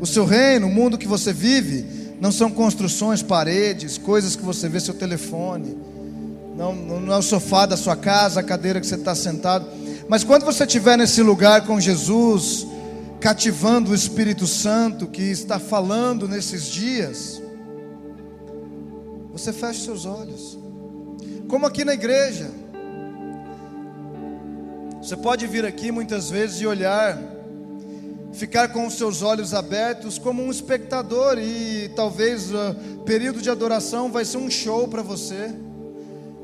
o 0.00 0.06
seu 0.06 0.24
reino, 0.24 0.66
o 0.66 0.70
mundo 0.70 0.96
que 0.96 1.06
você 1.06 1.30
vive, 1.30 1.84
não 2.18 2.32
são 2.32 2.50
construções, 2.50 3.22
paredes, 3.22 3.98
coisas 3.98 4.34
que 4.34 4.42
você 4.42 4.66
vê, 4.66 4.80
seu 4.80 4.94
telefone, 4.94 5.76
não, 6.56 6.74
não 6.74 7.12
é 7.12 7.18
o 7.18 7.22
sofá 7.22 7.66
da 7.66 7.76
sua 7.76 7.94
casa, 7.94 8.40
a 8.40 8.42
cadeira 8.42 8.80
que 8.80 8.86
você 8.86 8.94
está 8.94 9.14
sentado. 9.14 9.66
Mas 10.08 10.24
quando 10.24 10.46
você 10.46 10.64
estiver 10.64 10.96
nesse 10.96 11.22
lugar 11.22 11.66
com 11.66 11.78
Jesus, 11.78 12.66
cativando 13.20 13.90
o 13.90 13.94
Espírito 13.94 14.46
Santo 14.46 15.06
que 15.06 15.22
está 15.22 15.58
falando 15.58 16.26
nesses 16.26 16.64
dias, 16.64 17.42
você 19.38 19.52
fecha 19.52 19.84
seus 19.84 20.04
olhos. 20.04 20.58
Como 21.48 21.64
aqui 21.64 21.84
na 21.84 21.94
igreja. 21.94 22.50
Você 25.00 25.16
pode 25.16 25.46
vir 25.46 25.64
aqui 25.64 25.92
muitas 25.92 26.28
vezes 26.28 26.60
e 26.60 26.66
olhar, 26.66 27.18
ficar 28.32 28.68
com 28.68 28.86
os 28.86 28.94
seus 28.94 29.22
olhos 29.22 29.54
abertos 29.54 30.18
como 30.18 30.42
um 30.42 30.50
espectador 30.50 31.38
e 31.38 31.88
talvez 31.94 32.50
o 32.52 32.98
período 33.06 33.40
de 33.40 33.48
adoração 33.48 34.10
vai 34.10 34.24
ser 34.24 34.38
um 34.38 34.50
show 34.50 34.88
para 34.88 35.00
você. 35.00 35.54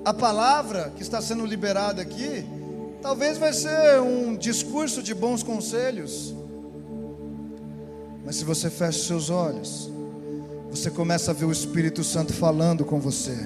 A 0.05 0.15
palavra 0.15 0.93
que 0.97 1.03
está 1.03 1.21
sendo 1.21 1.45
liberada 1.45 2.01
aqui, 2.01 2.47
talvez 3.03 3.37
vai 3.37 3.53
ser 3.53 4.01
um 4.01 4.37
discurso 4.37 5.03
de 5.03 5.13
bons 5.15 5.43
conselhos. 5.43 6.35
Mas 8.25 8.37
se 8.37 8.45
você 8.45 8.71
fecha 8.71 8.99
os 8.99 9.07
seus 9.07 9.31
olhos, 9.31 9.91
você 10.75 10.91
começa 10.91 11.31
a 11.31 11.35
ver 11.35 11.45
o 11.45 11.53
Espírito 11.53 12.03
Santo 12.03 12.33
falando 12.33 12.85
com 12.85 12.99
você. 12.99 13.39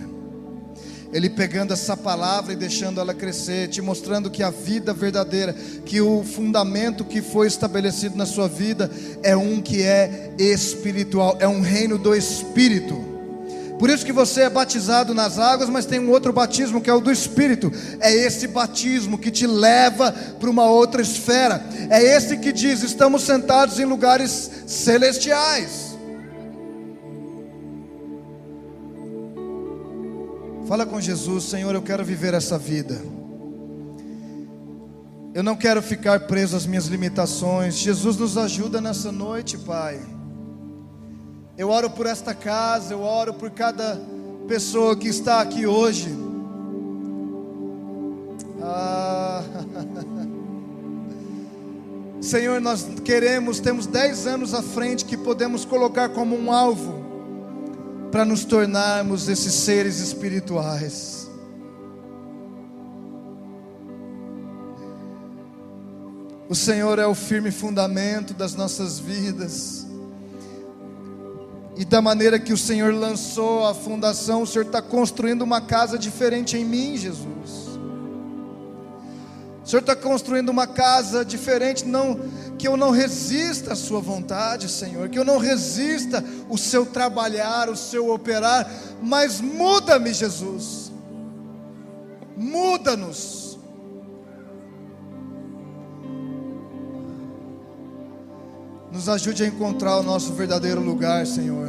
Ele 1.13 1.29
pegando 1.29 1.75
essa 1.75 1.95
palavra 1.95 2.55
e 2.55 2.57
deixando 2.57 3.03
ela 3.03 3.13
crescer, 3.13 3.69
te 3.69 3.83
mostrando 3.83 4.31
que 4.31 4.43
a 4.43 4.49
vida 4.49 4.95
verdadeira, 4.95 5.53
que 5.85 6.01
o 6.01 6.25
fundamento 6.25 7.05
que 7.05 7.21
foi 7.21 7.47
estabelecido 7.47 8.17
na 8.17 8.25
sua 8.25 8.49
vida 8.49 8.91
é 9.23 9.37
um 9.37 9.61
que 9.61 9.83
é 9.83 10.33
espiritual, 10.39 11.37
é 11.39 11.47
um 11.47 11.61
reino 11.61 11.99
do 11.99 12.15
Espírito. 12.15 12.97
Por 13.79 13.91
isso 13.91 14.07
que 14.07 14.13
você 14.13 14.43
é 14.43 14.51
batizado 14.51 15.13
nas 15.13 15.39
águas, 15.39 15.69
mas 15.69 15.85
tem 15.85 16.01
um 16.01 16.11
outro 16.11 16.33
batismo 16.33 16.81
que 16.81 16.89
é 16.89 16.95
o 16.95 17.01
do 17.01 17.13
Espírito. 17.13 17.71
É 18.01 18.11
esse 18.11 18.47
batismo 18.47 19.19
que 19.19 19.31
te 19.31 19.47
leva 19.47 20.13
para 20.13 20.49
uma 20.49 20.65
outra 20.65 21.03
esfera. 21.03 21.63
É 21.91 22.03
esse 22.03 22.39
que 22.39 22.53
diz: 22.53 22.83
estamos 22.83 23.23
sentados 23.23 23.79
em 23.79 23.85
lugares 23.85 24.51
celestiais. 24.67 25.88
Fala 30.69 30.85
com 30.85 31.01
Jesus, 31.01 31.45
Senhor, 31.45 31.75
eu 31.75 31.81
quero 31.81 32.05
viver 32.05 32.35
essa 32.35 32.59
vida. 32.59 33.01
Eu 35.33 35.43
não 35.43 35.57
quero 35.57 35.81
ficar 35.81 36.21
preso 36.27 36.59
às 36.59 36.67
minhas 36.67 36.85
limitações. 36.89 37.79
Jesus 37.79 38.19
nos 38.19 38.37
ajuda 38.37 38.79
nessa 38.79 39.11
noite, 39.11 39.57
Pai. 39.57 39.99
Eu 41.57 41.71
oro 41.71 41.89
por 41.89 42.05
esta 42.05 42.35
casa, 42.35 42.93
eu 42.93 43.01
oro 43.01 43.33
por 43.33 43.51
cada 43.51 43.99
pessoa 44.47 44.95
que 44.95 45.09
está 45.09 45.41
aqui 45.41 45.67
hoje. 45.67 46.15
Ah. 48.61 49.43
Senhor, 52.21 52.61
nós 52.61 52.87
queremos, 53.07 53.59
temos 53.59 53.87
dez 53.87 54.27
anos 54.27 54.53
à 54.53 54.61
frente 54.61 55.07
que 55.07 55.17
podemos 55.17 55.65
colocar 55.65 56.11
como 56.11 56.37
um 56.37 56.53
alvo 56.53 57.08
para 58.11 58.25
nos 58.25 58.45
tornarmos 58.45 59.29
esses 59.29 59.53
seres 59.53 60.01
espirituais. 60.01 61.29
O 66.49 66.55
Senhor 66.55 66.99
é 66.99 67.07
o 67.07 67.15
firme 67.15 67.51
fundamento 67.51 68.33
das 68.33 68.55
nossas 68.55 68.99
vidas. 68.99 69.87
E 71.77 71.85
da 71.85 72.01
maneira 72.01 72.41
que 72.41 72.53
o 72.53 72.59
Senhor 72.59 72.93
lançou 72.95 73.67
a 73.67 73.75
fundação, 73.75 74.43
o 74.43 74.47
Senhor 74.47 74.65
está 74.65 74.81
construindo 74.81 75.43
uma 75.43 75.61
casa 75.61 75.99
diferente 75.99 76.57
em 76.57 76.65
mim, 76.65 76.97
Jesus. 76.97 77.68
O 79.69 79.71
Senhor 79.71 79.81
está 79.81 79.95
construindo 79.95 80.49
uma 80.49 80.67
casa 80.67 81.23
diferente, 81.23 81.85
não 81.85 82.19
que 82.57 82.67
eu 82.67 82.75
não 82.75 82.91
resista 82.91 83.75
à 83.75 83.77
Sua 83.77 84.01
vontade, 84.01 84.67
Senhor, 84.67 85.11
que 85.11 85.19
eu 85.19 85.27
não 85.27 85.37
resista 85.37 86.25
o 86.49 86.57
Seu 86.57 86.87
trabalhar, 86.87 87.69
o 87.69 87.77
Seu 87.77 88.11
operar, 88.11 88.67
mas 89.03 89.43
muda-me, 89.43 90.15
Jesus, 90.15 90.91
muda-nos. 92.35 93.59
Nos 98.91 99.07
ajude 99.07 99.45
a 99.45 99.47
encontrar 99.49 99.99
o 99.99 100.03
nosso 100.03 100.33
verdadeiro 100.33 100.81
lugar, 100.81 101.27
Senhor. 101.27 101.69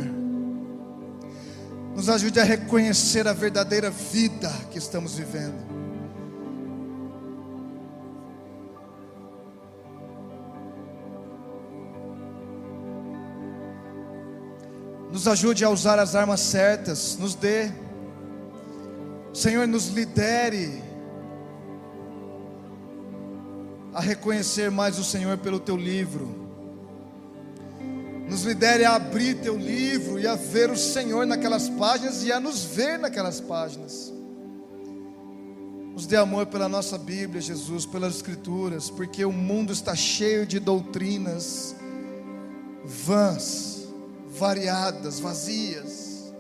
Nos 1.94 2.08
ajude 2.08 2.40
a 2.40 2.46
reconhecer 2.46 3.28
a 3.28 3.34
verdadeira 3.34 3.92
vida 3.92 4.50
que 4.72 4.78
estamos 4.78 5.16
vivendo. 5.16 5.79
Nos 15.12 15.28
ajude 15.28 15.66
a 15.66 15.70
usar 15.70 15.98
as 16.00 16.16
armas 16.16 16.40
certas, 16.40 17.18
nos 17.18 17.36
dê. 17.36 17.72
Senhor, 19.34 19.68
nos 19.68 19.88
lidere 19.88 20.84
a 23.94 24.02
reconhecer 24.02 24.70
mais 24.70 25.00
o 25.00 25.04
Senhor 25.04 25.38
pelo 25.38 25.60
teu 25.60 25.76
livro. 25.76 26.50
Nos 28.30 28.44
lidere 28.44 28.86
a 28.86 28.94
abrir 28.96 29.42
teu 29.42 29.58
livro 29.58 30.20
e 30.20 30.28
a 30.28 30.36
ver 30.36 30.70
o 30.70 30.78
Senhor 30.78 31.26
naquelas 31.26 31.68
páginas 31.68 32.24
e 32.24 32.32
a 32.32 32.40
nos 32.40 32.64
ver 32.64 33.00
naquelas 33.00 33.42
páginas. 33.42 34.14
Nos 35.94 36.06
dê 36.06 36.16
amor 36.16 36.46
pela 36.46 36.70
nossa 36.70 36.98
Bíblia, 36.98 37.42
Jesus, 37.42 37.86
pelas 37.86 38.16
Escrituras, 38.16 38.90
porque 38.90 39.26
o 39.26 39.32
mundo 39.32 39.74
está 39.74 39.96
cheio 39.96 40.46
de 40.46 40.60
doutrinas 40.60 41.76
vãs, 42.86 43.79
variadas, 44.40 45.20
vazias. 45.20 46.34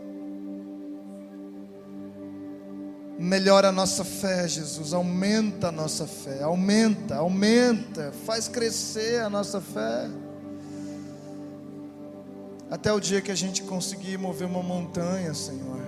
Melhora 3.20 3.68
a 3.68 3.72
nossa 3.72 4.06
fé, 4.06 4.48
Jesus, 4.48 4.94
aumenta 4.94 5.68
a 5.68 5.72
nossa 5.72 6.08
fé, 6.08 6.42
aumenta, 6.42 7.18
aumenta, 7.18 8.14
faz 8.26 8.48
crescer 8.48 9.22
a 9.22 9.30
nossa 9.30 9.60
fé 9.60 10.10
até 12.72 12.94
o 12.94 13.00
dia 13.00 13.20
que 13.20 13.32
a 13.32 13.36
gente 13.36 13.64
conseguir 13.64 14.18
mover 14.18 14.48
uma 14.48 14.62
montanha, 14.62 15.34
Senhor. 15.34 15.80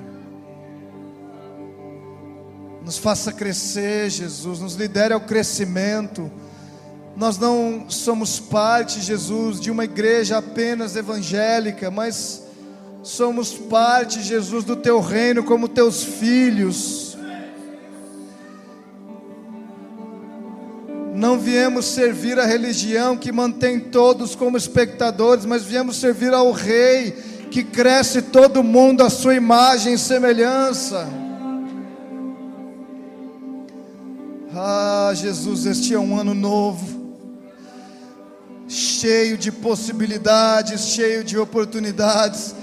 Nos 2.83 2.97
faça 2.97 3.31
crescer, 3.31 4.09
Jesus, 4.09 4.59
nos 4.59 4.73
lidere 4.73 5.13
ao 5.13 5.21
crescimento. 5.21 6.31
Nós 7.15 7.37
não 7.37 7.85
somos 7.89 8.39
parte, 8.39 9.01
Jesus, 9.01 9.59
de 9.59 9.69
uma 9.69 9.83
igreja 9.83 10.37
apenas 10.37 10.95
evangélica, 10.95 11.91
mas 11.91 12.43
somos 13.03 13.53
parte, 13.53 14.21
Jesus, 14.21 14.63
do 14.63 14.75
teu 14.75 14.99
reino 14.99 15.43
como 15.43 15.67
teus 15.67 16.03
filhos. 16.03 17.17
Não 21.13 21.37
viemos 21.37 21.85
servir 21.85 22.39
a 22.39 22.45
religião 22.45 23.17
que 23.17 23.31
mantém 23.31 23.79
todos 23.79 24.33
como 24.33 24.57
espectadores, 24.57 25.45
mas 25.45 25.63
viemos 25.63 25.97
servir 25.97 26.33
ao 26.33 26.51
Rei 26.51 27.11
que 27.51 27.63
cresce 27.63 28.21
todo 28.21 28.63
mundo 28.63 29.03
à 29.03 29.09
sua 29.09 29.35
imagem 29.35 29.93
e 29.93 29.97
semelhança. 29.99 31.07
Ah, 34.55 35.11
Jesus, 35.13 35.65
este 35.65 35.93
é 35.93 35.99
um 35.99 36.17
ano 36.17 36.33
novo, 36.33 37.00
cheio 38.71 39.37
de 39.37 39.51
possibilidades, 39.51 40.87
cheio 40.87 41.25
de 41.25 41.37
oportunidades. 41.37 42.55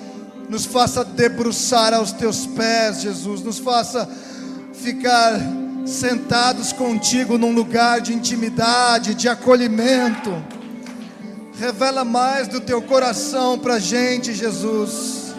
Nos 0.49 0.65
faça 0.65 1.05
debruçar 1.05 1.93
aos 1.93 2.13
teus 2.13 2.47
pés, 2.47 3.03
Jesus, 3.03 3.43
nos 3.43 3.59
faça 3.59 4.09
ficar 4.73 5.39
sentados 5.85 6.73
contigo 6.73 7.37
num 7.37 7.53
lugar 7.53 8.01
de 8.01 8.15
intimidade, 8.15 9.15
de 9.15 9.29
acolhimento. 9.29 10.33
Revela 11.59 12.05
mais 12.05 12.49
do 12.49 12.61
teu 12.61 12.81
coração 12.81 13.59
para 13.59 13.79
gente, 13.79 14.33
Jesus. 14.33 15.35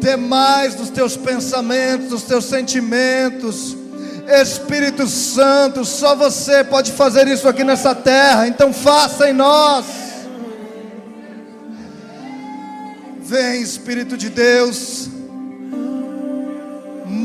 Dê 0.00 0.16
mais 0.16 0.76
dos 0.76 0.88
teus 0.88 1.14
pensamentos, 1.14 2.08
dos 2.08 2.22
teus 2.22 2.46
sentimentos. 2.46 3.76
Espírito 4.28 5.06
Santo, 5.06 5.84
só 5.84 6.14
você 6.14 6.62
pode 6.62 6.92
fazer 6.92 7.26
isso 7.28 7.48
aqui 7.48 7.64
nessa 7.64 7.94
terra, 7.94 8.46
então 8.46 8.72
faça 8.72 9.28
em 9.28 9.32
nós. 9.32 9.84
Vem, 13.20 13.60
Espírito 13.62 14.16
de 14.16 14.28
Deus 14.28 15.08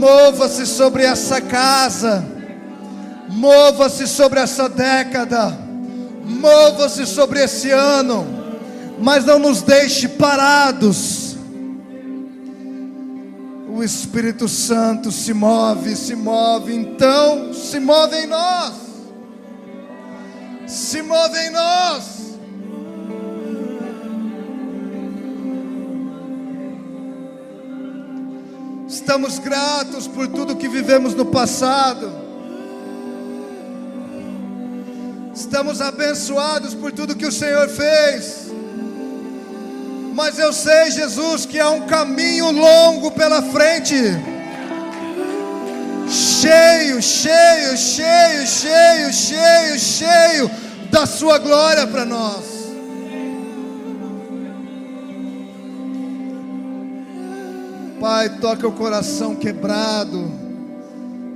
Mova-se 0.04 0.66
sobre 0.66 1.04
essa 1.04 1.40
casa, 1.40 2.26
mova-se 3.30 4.08
sobre 4.08 4.40
essa 4.40 4.68
década, 4.68 5.58
mova-se 6.26 7.06
sobre 7.06 7.42
esse 7.42 7.70
ano, 7.72 8.28
mas 9.00 9.24
não 9.24 9.40
nos 9.40 9.62
deixe 9.62 10.08
parados. 10.08 11.23
O 13.74 13.84
Espírito 13.84 14.48
Santo 14.48 15.12
se 15.12 15.34
move, 15.34 15.96
se 15.96 16.16
move, 16.16 16.76
então 16.76 17.52
se 17.52 17.80
move 17.80 18.16
em 18.16 18.28
nós, 18.28 18.74
se 20.68 21.02
move 21.02 21.40
em 21.40 21.50
nós. 21.50 22.38
Estamos 28.88 29.40
gratos 29.40 30.08
por 30.08 30.28
tudo 30.28 30.56
que 30.56 30.70
vivemos 30.70 31.16
no 31.16 31.26
passado. 31.26 32.12
Estamos 35.34 35.82
abençoados 35.82 36.76
por 36.76 36.92
tudo 36.92 37.16
que 37.16 37.26
o 37.26 37.32
Senhor 37.32 37.68
fez. 37.68 38.53
Mas 40.14 40.38
eu 40.38 40.54
sei, 40.54 40.92
Jesus, 40.92 41.44
que 41.44 41.60
há 41.60 41.72
um 41.72 41.88
caminho 41.88 42.52
longo 42.52 43.10
pela 43.10 43.42
frente. 43.42 43.96
Cheio, 46.08 47.02
cheio, 47.02 47.76
cheio, 47.76 48.46
cheio, 48.46 49.12
cheio, 49.12 49.80
cheio 49.80 50.52
da 50.92 51.08
Sua 51.08 51.40
glória 51.40 51.88
para 51.88 52.06
nós. 52.06 52.44
Pai, 58.00 58.38
toca 58.38 58.68
o 58.68 58.72
coração 58.74 59.34
quebrado, 59.34 60.32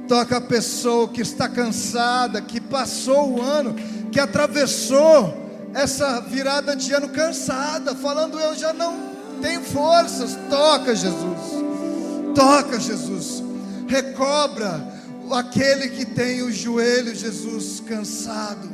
toca 0.07 0.37
a 0.37 0.41
pessoa 0.41 1.07
que 1.07 1.21
está 1.21 1.49
cansada, 1.49 2.41
que 2.43 2.61
passou 2.61 3.37
o 3.37 3.41
ano, 3.41 3.73
que 4.11 4.19
atravessou 4.19 5.46
essa 5.77 6.19
virada 6.21 6.75
de 6.75 6.91
ano 6.91 7.09
cansada, 7.09 7.93
falando: 7.93 8.39
Eu 8.39 8.55
já 8.55 8.73
não 8.73 8.97
tenho 9.41 9.61
forças. 9.61 10.35
Toca, 10.49 10.95
Jesus, 10.95 11.39
toca, 12.33 12.79
Jesus, 12.79 13.43
recobra 13.87 14.83
aquele 15.31 15.89
que 15.89 16.03
tem 16.03 16.41
o 16.41 16.51
joelho, 16.51 17.13
Jesus, 17.13 17.79
cansado. 17.87 18.67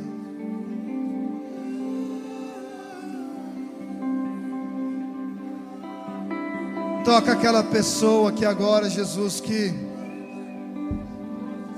Toca 7.04 7.32
aquela 7.32 7.62
pessoa 7.62 8.32
que 8.32 8.46
agora, 8.46 8.88
Jesus, 8.88 9.42
que 9.42 9.74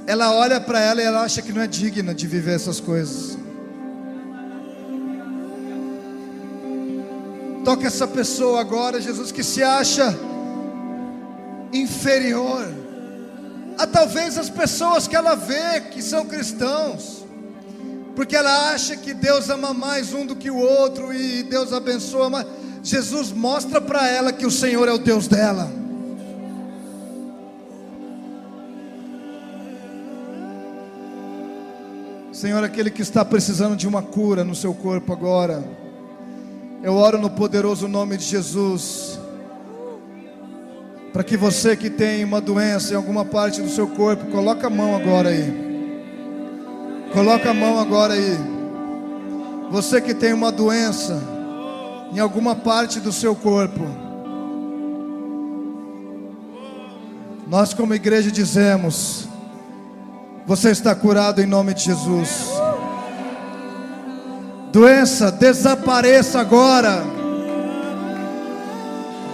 ela 0.07 0.33
olha 0.33 0.61
para 0.61 0.79
ela 0.79 1.03
e 1.03 1.05
ela 1.05 1.23
acha 1.23 1.43
que 1.43 1.53
não 1.53 1.63
é 1.63 1.67
digna 1.67 2.15
de 2.15 2.29
viver 2.29 2.55
essas 2.55 2.79
coisas. 2.79 3.37
Toca 7.67 7.85
essa 7.85 8.07
pessoa 8.07 8.61
agora, 8.61 9.01
Jesus, 9.01 9.33
que 9.33 9.43
se 9.43 9.61
acha 9.61 10.17
inferior 11.73 12.65
a 13.77 13.85
talvez 13.85 14.39
as 14.39 14.49
pessoas 14.49 15.09
que 15.09 15.17
ela 15.17 15.35
vê 15.35 15.81
que 15.81 16.01
são 16.01 16.27
cristãos, 16.27 17.27
porque 18.15 18.37
ela 18.37 18.71
acha 18.71 18.97
que 18.97 19.13
Deus 19.13 19.51
ama 19.51 19.75
mais 19.75 20.13
um 20.15 20.25
do 20.25 20.37
que 20.37 20.49
o 20.49 20.57
outro 20.57 21.13
e 21.13 21.43
Deus 21.43 21.73
abençoa 21.73 22.31
mais. 22.31 22.47
Jesus 22.85 23.33
mostra 23.33 23.81
para 23.81 24.07
ela 24.07 24.33
que 24.33 24.47
o 24.47 24.51
Senhor 24.51 24.87
é 24.87 24.93
o 24.93 24.99
Deus 24.99 25.27
dela. 25.27 25.69
Senhor, 32.33 32.63
aquele 32.63 32.93
que 32.93 33.03
está 33.03 33.25
precisando 33.25 33.75
de 33.75 33.89
uma 33.89 34.03
cura 34.03 34.45
no 34.45 34.55
seu 34.55 34.73
corpo 34.73 35.13
agora, 35.13 35.65
eu 36.87 36.95
oro 36.95 37.19
no 37.19 37.29
poderoso 37.29 37.89
nome 37.89 38.17
de 38.17 38.25
Jesus, 38.25 39.19
para 41.13 41.25
que 41.25 41.37
você 41.37 41.77
que 41.77 41.91
tem 41.91 42.23
uma 42.23 42.41
doença 42.41 42.93
em 42.93 42.97
alguma 42.97 43.25
parte 43.25 43.61
do 43.61 43.69
seu 43.69 43.89
corpo, 43.89 44.31
coloque 44.31 44.65
a 44.65 44.71
mão 44.71 44.95
agora 44.95 45.31
aí. 45.31 45.53
Coloca 47.13 47.51
a 47.51 47.53
mão 47.53 47.81
agora 47.81 48.15
aí. 48.15 48.39
Você 49.69 50.01
que 50.01 50.15
tem 50.15 50.33
uma 50.33 50.53
doença 50.53 51.21
em 52.13 52.21
alguma 52.21 52.55
parte 52.55 53.01
do 53.01 53.11
seu 53.11 53.35
corpo. 53.35 53.85
Nós, 57.49 57.75
como 57.75 57.95
igreja, 57.95 58.31
dizemos: 58.31 59.27
Você 60.47 60.71
está 60.71 60.95
curado 60.95 61.43
em 61.43 61.47
nome 61.47 61.75
de 61.75 61.83
Jesus. 61.83 62.56
Doença, 64.77 65.33
desapareça 65.33 66.39
agora. 66.39 67.03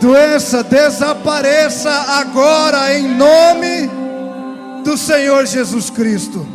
Doença, 0.01 0.63
desapareça 0.63 1.91
agora 1.91 2.97
em 2.97 3.09
nome 3.09 3.91
do 4.85 4.97
Senhor 4.97 5.45
Jesus 5.45 5.91
Cristo. 5.91 6.47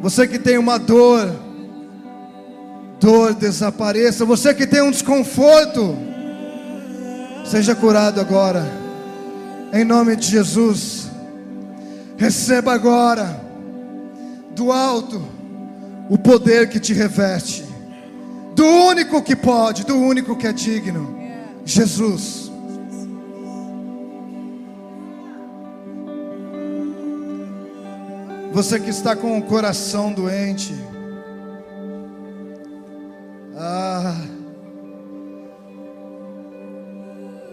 Você 0.00 0.28
que 0.28 0.38
tem 0.38 0.56
uma 0.56 0.78
dor, 0.78 1.28
dor 3.00 3.34
desapareça. 3.34 4.24
Você 4.24 4.54
que 4.54 4.68
tem 4.68 4.82
um 4.82 4.92
desconforto, 4.92 5.98
seja 7.44 7.74
curado 7.74 8.20
agora, 8.20 8.70
em 9.72 9.82
nome 9.82 10.14
de 10.14 10.28
Jesus. 10.28 11.10
Receba 12.16 12.72
agora, 12.72 13.41
do 14.54 14.70
alto, 14.70 15.22
o 16.08 16.18
poder 16.18 16.68
que 16.68 16.78
te 16.78 16.92
reveste, 16.92 17.64
do 18.54 18.64
único 18.64 19.22
que 19.22 19.34
pode, 19.34 19.84
do 19.84 19.96
único 19.96 20.36
que 20.36 20.46
é 20.46 20.52
digno, 20.52 21.18
Jesus. 21.64 22.50
Você 28.52 28.78
que 28.78 28.90
está 28.90 29.16
com 29.16 29.38
o 29.38 29.42
coração 29.42 30.12
doente, 30.12 30.74
ah, 33.56 34.14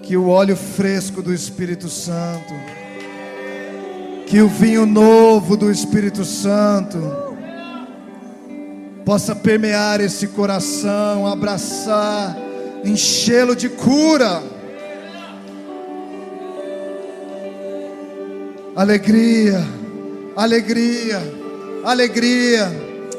que 0.04 0.18
o 0.18 0.28
óleo 0.28 0.58
fresco 0.58 1.22
do 1.22 1.34
Espírito 1.34 1.88
Santo, 1.88 2.54
que 4.30 4.42
o 4.42 4.48
vinho 4.48 4.86
novo 4.86 5.58
do 5.58 5.70
Espírito 5.70 6.24
Santo 6.24 6.98
possa 9.04 9.36
permear 9.36 10.00
esse 10.00 10.28
coração, 10.28 11.28
abraçar, 11.28 12.38
enchê-lo 12.86 13.56
de 13.56 13.68
cura, 13.68 14.42
alegria 18.76 19.80
alegria, 20.40 21.22
alegria, 21.84 22.72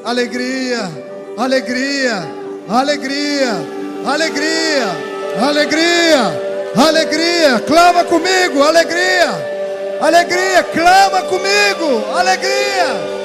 alegria, 0.04 0.90
alegria, 1.36 2.18
alegria, 2.88 3.58
alegria, 4.06 4.86
alegria, 5.38 6.22
alegria. 6.74 7.60
Clama 7.66 8.04
comigo, 8.04 8.62
alegria, 8.62 9.59
alegria. 10.00 10.64
Clama 10.64 11.22
comigo, 11.22 12.10
alegria. 12.14 13.20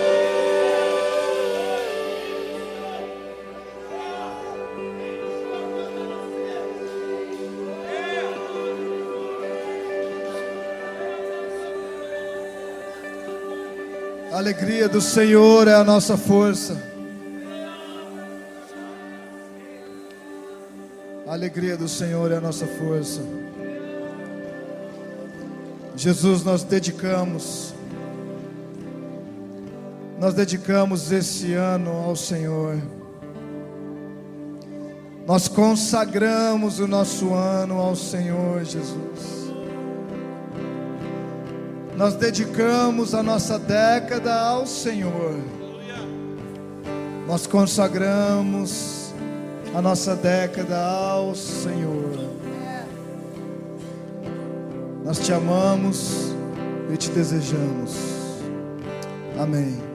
A 14.32 14.38
alegria 14.38 14.89
do 14.89 14.99
Senhor 14.99 15.65
é 15.69 15.73
a 15.73 15.84
nossa 15.84 16.17
força. 16.17 16.78
A 21.26 21.32
alegria 21.32 21.78
do 21.78 21.88
Senhor 21.88 22.32
é 22.34 22.36
a 22.36 22.41
nossa 22.41 22.67
força. 22.67 23.21
Jesus, 25.95 26.43
nós 26.43 26.63
dedicamos, 26.63 27.73
nós 30.19 30.33
dedicamos 30.33 31.11
esse 31.11 31.53
ano 31.53 31.91
ao 31.91 32.15
Senhor. 32.15 32.77
Nós 35.25 35.47
consagramos 35.47 36.79
o 36.79 36.87
nosso 36.87 37.33
ano 37.33 37.79
ao 37.79 37.95
Senhor 37.95 38.63
Jesus. 38.63 39.45
Nós 41.95 42.13
dedicamos 42.15 43.15
a 43.15 43.23
nossa 43.23 43.57
década 43.57 44.37
ao 44.37 44.67
Senhor. 44.67 45.35
Nós 47.25 47.47
consagramos 47.47 49.13
a 49.73 49.81
nossa 49.81 50.15
década 50.15 50.77
ao 50.77 51.33
Senhor. 51.33 52.44
Nós 55.05 55.19
te 55.19 55.31
amamos 55.31 56.33
e 56.91 56.97
te 56.97 57.11
desejamos. 57.11 57.95
Amém. 59.39 59.94